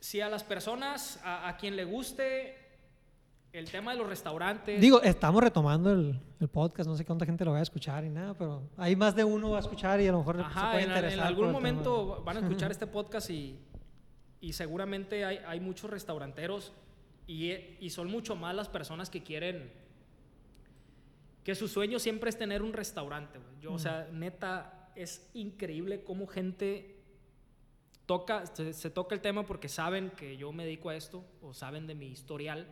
si 0.00 0.20
a 0.22 0.28
las 0.30 0.44
personas, 0.44 1.20
a, 1.22 1.48
a 1.48 1.56
quien 1.58 1.76
le 1.76 1.84
guste 1.84 2.56
el 3.52 3.70
tema 3.70 3.92
de 3.92 3.98
los 3.98 4.06
restaurantes... 4.06 4.80
Digo, 4.80 5.02
estamos 5.02 5.42
retomando 5.42 5.90
el, 5.92 6.18
el 6.40 6.48
podcast, 6.48 6.88
no 6.88 6.96
sé 6.96 7.04
cuánta 7.04 7.26
gente 7.26 7.44
lo 7.44 7.52
va 7.52 7.58
a 7.58 7.62
escuchar 7.62 8.04
y 8.04 8.08
nada, 8.08 8.32
pero 8.34 8.62
hay 8.76 8.94
más 8.96 9.14
de 9.14 9.24
uno 9.24 9.50
va 9.50 9.56
a 9.56 9.60
escuchar 9.60 10.00
y 10.00 10.06
a 10.06 10.12
lo 10.12 10.18
mejor 10.18 10.36
se 10.36 10.42
Ajá, 10.42 10.70
puede 10.72 10.84
en, 10.84 10.88
interesar. 10.90 11.18
en 11.18 11.26
algún 11.26 11.50
momento 11.52 12.22
van 12.24 12.36
a 12.36 12.40
escuchar 12.40 12.70
este 12.70 12.86
podcast 12.86 13.28
y, 13.30 13.58
y 14.40 14.52
seguramente 14.52 15.24
hay, 15.24 15.38
hay 15.38 15.60
muchos 15.60 15.90
restauranteros 15.90 16.72
y, 17.26 17.52
y 17.52 17.90
son 17.90 18.08
mucho 18.08 18.36
más 18.36 18.54
las 18.54 18.68
personas 18.68 19.10
que 19.10 19.22
quieren 19.22 19.70
que 21.44 21.54
su 21.54 21.68
sueño 21.68 21.98
siempre 21.98 22.30
es 22.30 22.38
tener 22.38 22.62
un 22.62 22.72
restaurante. 22.72 23.38
Yo, 23.60 23.72
o 23.72 23.78
sea, 23.78 24.08
neta, 24.12 24.92
es 24.94 25.30
increíble 25.34 26.04
cómo 26.04 26.26
gente 26.26 26.96
toca, 28.06 28.46
se, 28.46 28.72
se 28.72 28.90
toca 28.90 29.14
el 29.14 29.20
tema 29.20 29.46
porque 29.46 29.68
saben 29.68 30.10
que 30.10 30.36
yo 30.36 30.52
me 30.52 30.64
dedico 30.64 30.90
a 30.90 30.96
esto 30.96 31.24
o 31.40 31.54
saben 31.54 31.86
de 31.86 31.94
mi 31.94 32.08
historial 32.08 32.66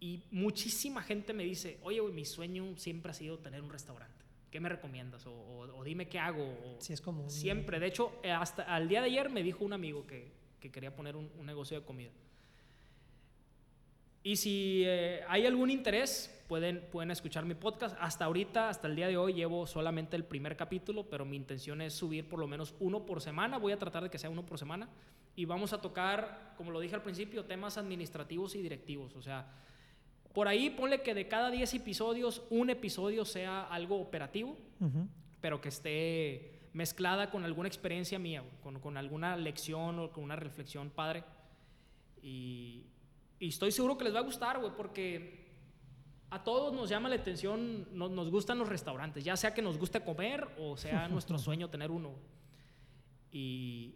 y 0.00 0.24
muchísima 0.30 1.02
gente 1.02 1.32
me 1.32 1.44
dice, 1.44 1.78
oye, 1.82 2.02
mi 2.02 2.24
sueño 2.24 2.76
siempre 2.76 3.10
ha 3.10 3.14
sido 3.14 3.38
tener 3.38 3.62
un 3.62 3.70
restaurante. 3.70 4.24
¿Qué 4.54 4.60
me 4.60 4.68
recomiendas? 4.68 5.26
O, 5.26 5.32
o- 5.32 5.78
o 5.78 5.82
dime 5.82 6.06
qué 6.06 6.16
hago. 6.20 6.44
O- 6.44 6.76
Sí, 6.78 6.92
es 6.92 7.00
común. 7.00 7.28
Siempre. 7.28 7.80
De 7.80 7.88
hecho, 7.88 8.12
eh, 8.22 8.30
hasta 8.30 8.62
al 8.62 8.86
día 8.88 9.00
de 9.00 9.06
ayer 9.08 9.28
me 9.28 9.42
dijo 9.42 9.64
un 9.64 9.72
amigo 9.72 10.06
que, 10.06 10.30
que 10.60 10.70
quería 10.70 10.94
poner 10.94 11.16
un, 11.16 11.28
un 11.40 11.44
negocio 11.44 11.76
de 11.80 11.84
comida. 11.84 12.12
Y 14.22 14.36
si 14.36 14.84
eh, 14.86 15.22
hay 15.26 15.44
algún 15.44 15.70
interés, 15.70 16.32
pueden, 16.46 16.86
pueden 16.92 17.10
escuchar 17.10 17.44
mi 17.44 17.54
podcast. 17.54 17.96
Hasta 17.98 18.26
ahorita, 18.26 18.68
hasta 18.68 18.86
el 18.86 18.94
día 18.94 19.08
de 19.08 19.16
hoy, 19.16 19.32
llevo 19.34 19.66
solamente 19.66 20.14
el 20.14 20.24
primer 20.24 20.56
capítulo, 20.56 21.10
pero 21.10 21.24
mi 21.24 21.36
intención 21.36 21.80
es 21.80 21.92
subir 21.92 22.28
por 22.28 22.38
lo 22.38 22.46
menos 22.46 22.76
uno 22.78 23.04
por 23.04 23.20
semana. 23.20 23.58
Voy 23.58 23.72
a 23.72 23.78
tratar 23.80 24.04
de 24.04 24.08
que 24.10 24.18
sea 24.18 24.30
uno 24.30 24.46
por 24.46 24.56
semana. 24.60 24.88
Y 25.34 25.46
vamos 25.46 25.72
a 25.72 25.80
tocar, 25.80 26.54
como 26.56 26.70
lo 26.70 26.78
dije 26.78 26.94
al 26.94 27.02
principio, 27.02 27.44
temas 27.44 27.76
administrativos 27.76 28.54
y 28.54 28.62
directivos. 28.62 29.16
O 29.16 29.20
sea, 29.20 29.46
por 30.34 30.48
ahí 30.48 30.68
ponle 30.70 31.00
que 31.02 31.14
de 31.14 31.28
cada 31.28 31.50
10 31.50 31.72
episodios, 31.74 32.42
un 32.50 32.68
episodio 32.68 33.24
sea 33.24 33.62
algo 33.62 34.00
operativo 34.00 34.56
pero 35.40 35.60
que 35.60 35.68
esté 35.68 36.68
mezclada 36.72 37.30
con 37.30 37.44
alguna 37.44 37.68
experiencia 37.68 38.18
mía, 38.18 38.42
con, 38.62 38.80
con 38.80 38.96
alguna 38.96 39.36
lección 39.36 39.98
o 40.00 40.10
con 40.10 40.24
una 40.24 40.36
reflexión 40.36 40.90
padre. 40.90 41.22
Y, 42.22 42.86
y 43.38 43.48
estoy 43.48 43.70
seguro 43.70 43.96
que 43.96 44.04
les 44.04 44.14
va 44.14 44.18
a 44.18 44.22
gustar, 44.22 44.58
güey, 44.58 44.72
porque 44.76 45.44
a 46.30 46.42
todos 46.42 46.72
nos 46.72 46.88
llama 46.88 47.08
la 47.08 47.14
atención, 47.16 47.86
no- 47.96 48.08
nos 48.08 48.30
gustan 48.30 48.58
los 48.58 48.68
restaurantes, 48.68 49.22
ya 49.22 49.36
sea 49.36 49.54
que 49.54 49.62
nos 49.62 49.78
guste 49.78 50.00
comer 50.02 50.48
o 50.58 50.76
sea 50.76 51.06
nuestro 51.14 51.38
sueño 51.38 51.70
tener 51.70 51.90
uno. 51.90 52.12
Y, 53.30 53.94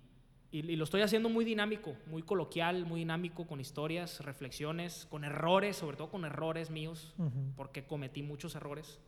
y- 0.51 0.59
y 0.71 0.77
lo 0.77 0.85
estoy 0.85 1.03
haciendo 1.03 1.29
muy 1.29 1.45
dinámico, 1.45 1.95
muy 2.07 2.23
coloquial, 2.23 2.87
muy 2.87 3.01
dinámico, 3.01 3.47
con 3.47 3.61
historias, 3.61 4.21
reflexiones, 4.25 5.07
con 5.11 5.25
errores, 5.25 5.77
sobre 5.77 5.97
todo 5.97 6.11
con 6.11 6.25
errores 6.25 6.71
míos, 6.71 7.15
Ujú. 7.19 7.53
porque 7.57 7.85
cometí 7.87 8.23
muchos 8.23 8.55
errores 8.55 8.99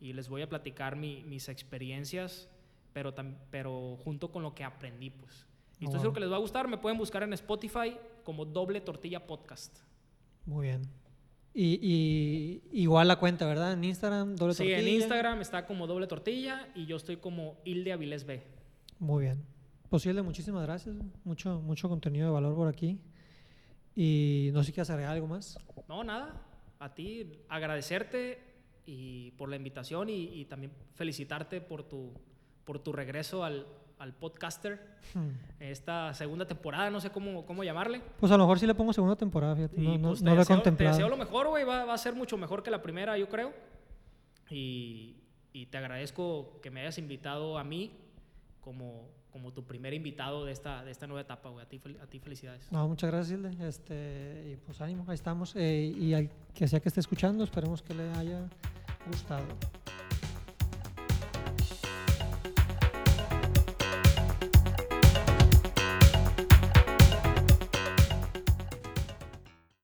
y 0.00 0.12
les 0.12 0.28
voy 0.28 0.42
a 0.42 0.48
platicar 0.48 0.96
mi- 0.96 1.24
mis 1.24 1.48
experiencias, 1.48 2.48
pero, 2.92 3.14
tam- 3.14 3.36
pero 3.50 3.96
junto 4.04 4.30
con 4.30 4.42
lo 4.42 4.54
que 4.54 4.62
aprendí, 4.64 5.10
pues. 5.10 5.46
Y 5.80 5.84
estoy 5.86 5.96
wow. 5.96 6.00
seguro 6.02 6.12
que 6.14 6.20
les 6.20 6.30
va 6.30 6.36
a 6.36 6.40
gustar, 6.40 6.68
me 6.68 6.78
pueden 6.78 6.98
buscar 6.98 7.22
en 7.24 7.32
Spotify 7.32 7.96
como 8.22 8.44
Doble 8.44 8.80
Tortilla 8.80 9.26
Podcast. 9.26 9.80
Muy 10.46 10.68
bien. 10.68 10.82
Y, 11.52 11.78
y 12.72 12.80
igual 12.82 13.08
la 13.08 13.16
cuenta, 13.16 13.46
¿verdad? 13.46 13.72
En 13.72 13.82
Instagram, 13.84 14.34
doble 14.36 14.54
Sí, 14.54 14.64
en 14.64 14.76
tortilla. 14.76 14.96
Instagram 14.96 15.40
está 15.40 15.66
como 15.66 15.86
Doble 15.86 16.06
Tortilla 16.06 16.68
y 16.74 16.86
yo 16.86 16.96
estoy 16.96 17.16
como 17.16 17.56
Hilde 17.64 17.92
Avilés 17.92 18.24
B. 18.24 18.42
Muy 18.98 19.24
bien. 19.24 19.44
Hilde, 20.02 20.22
muchísimas 20.22 20.62
gracias. 20.62 20.96
Mucho, 21.24 21.60
mucho 21.60 21.88
contenido 21.88 22.26
de 22.28 22.32
valor 22.32 22.54
por 22.54 22.68
aquí. 22.68 23.00
Y 23.94 24.50
no 24.52 24.60
sé 24.60 24.66
si 24.66 24.72
quieres 24.72 24.90
agregar 24.90 25.12
algo 25.12 25.26
más. 25.26 25.58
No, 25.88 26.02
nada, 26.02 26.42
a 26.78 26.94
ti 26.94 27.44
agradecerte 27.48 28.38
y 28.86 29.30
por 29.32 29.48
la 29.48 29.56
invitación 29.56 30.08
y, 30.08 30.24
y 30.40 30.44
también 30.46 30.72
felicitarte 30.94 31.60
por 31.60 31.84
tu, 31.84 32.12
por 32.64 32.78
tu 32.78 32.92
regreso 32.92 33.44
al, 33.44 33.66
al 33.98 34.14
podcaster. 34.14 34.98
Hmm. 35.14 35.30
Esta 35.60 36.12
segunda 36.14 36.46
temporada, 36.46 36.90
no 36.90 37.00
sé 37.00 37.10
cómo, 37.10 37.46
cómo 37.46 37.62
llamarle. 37.64 38.00
Pues 38.18 38.32
a 38.32 38.36
lo 38.36 38.44
mejor 38.44 38.58
sí 38.58 38.66
le 38.66 38.74
pongo 38.74 38.92
segunda 38.92 39.16
temporada, 39.16 39.54
fíjate. 39.54 39.80
No, 39.80 39.94
Y, 39.94 39.98
no, 39.98 40.08
pues, 40.08 40.22
no 40.22 40.34
lo 40.34 40.42
he 40.42 40.46
contemplado. 40.46 40.96
Te 40.96 41.02
deseo 41.02 41.08
lo 41.08 41.16
mejor, 41.16 41.48
güey. 41.48 41.64
Va, 41.64 41.84
va 41.84 41.94
a 41.94 41.98
ser 41.98 42.14
mucho 42.14 42.36
mejor 42.36 42.62
que 42.62 42.70
la 42.70 42.82
primera, 42.82 43.16
yo 43.16 43.28
creo. 43.28 43.52
Y, 44.50 45.16
y 45.52 45.66
te 45.66 45.78
agradezco 45.78 46.60
que 46.60 46.70
me 46.70 46.80
hayas 46.80 46.98
invitado 46.98 47.58
a 47.58 47.64
mí 47.64 47.92
como, 48.60 49.08
como 49.34 49.52
tu 49.52 49.64
primer 49.64 49.92
invitado 49.92 50.44
de 50.44 50.52
esta, 50.52 50.84
de 50.84 50.92
esta 50.92 51.08
nueva 51.08 51.22
etapa, 51.22 51.48
güey. 51.48 51.66
A 51.66 51.68
ti, 51.68 51.80
a 52.00 52.06
ti 52.06 52.20
felicidades. 52.20 52.70
No, 52.70 52.86
muchas 52.86 53.10
gracias, 53.10 53.36
Hilde. 53.36 53.68
Este, 53.68 54.52
y 54.52 54.56
pues 54.64 54.80
ánimo, 54.80 55.04
ahí 55.08 55.16
estamos. 55.16 55.56
Eh, 55.56 55.92
y 55.98 56.14
al 56.14 56.30
que 56.54 56.68
sea 56.68 56.78
que 56.78 56.88
esté 56.88 57.00
escuchando, 57.00 57.42
esperemos 57.42 57.82
que 57.82 57.94
le 57.94 58.08
haya 58.12 58.48
gustado. 59.08 59.44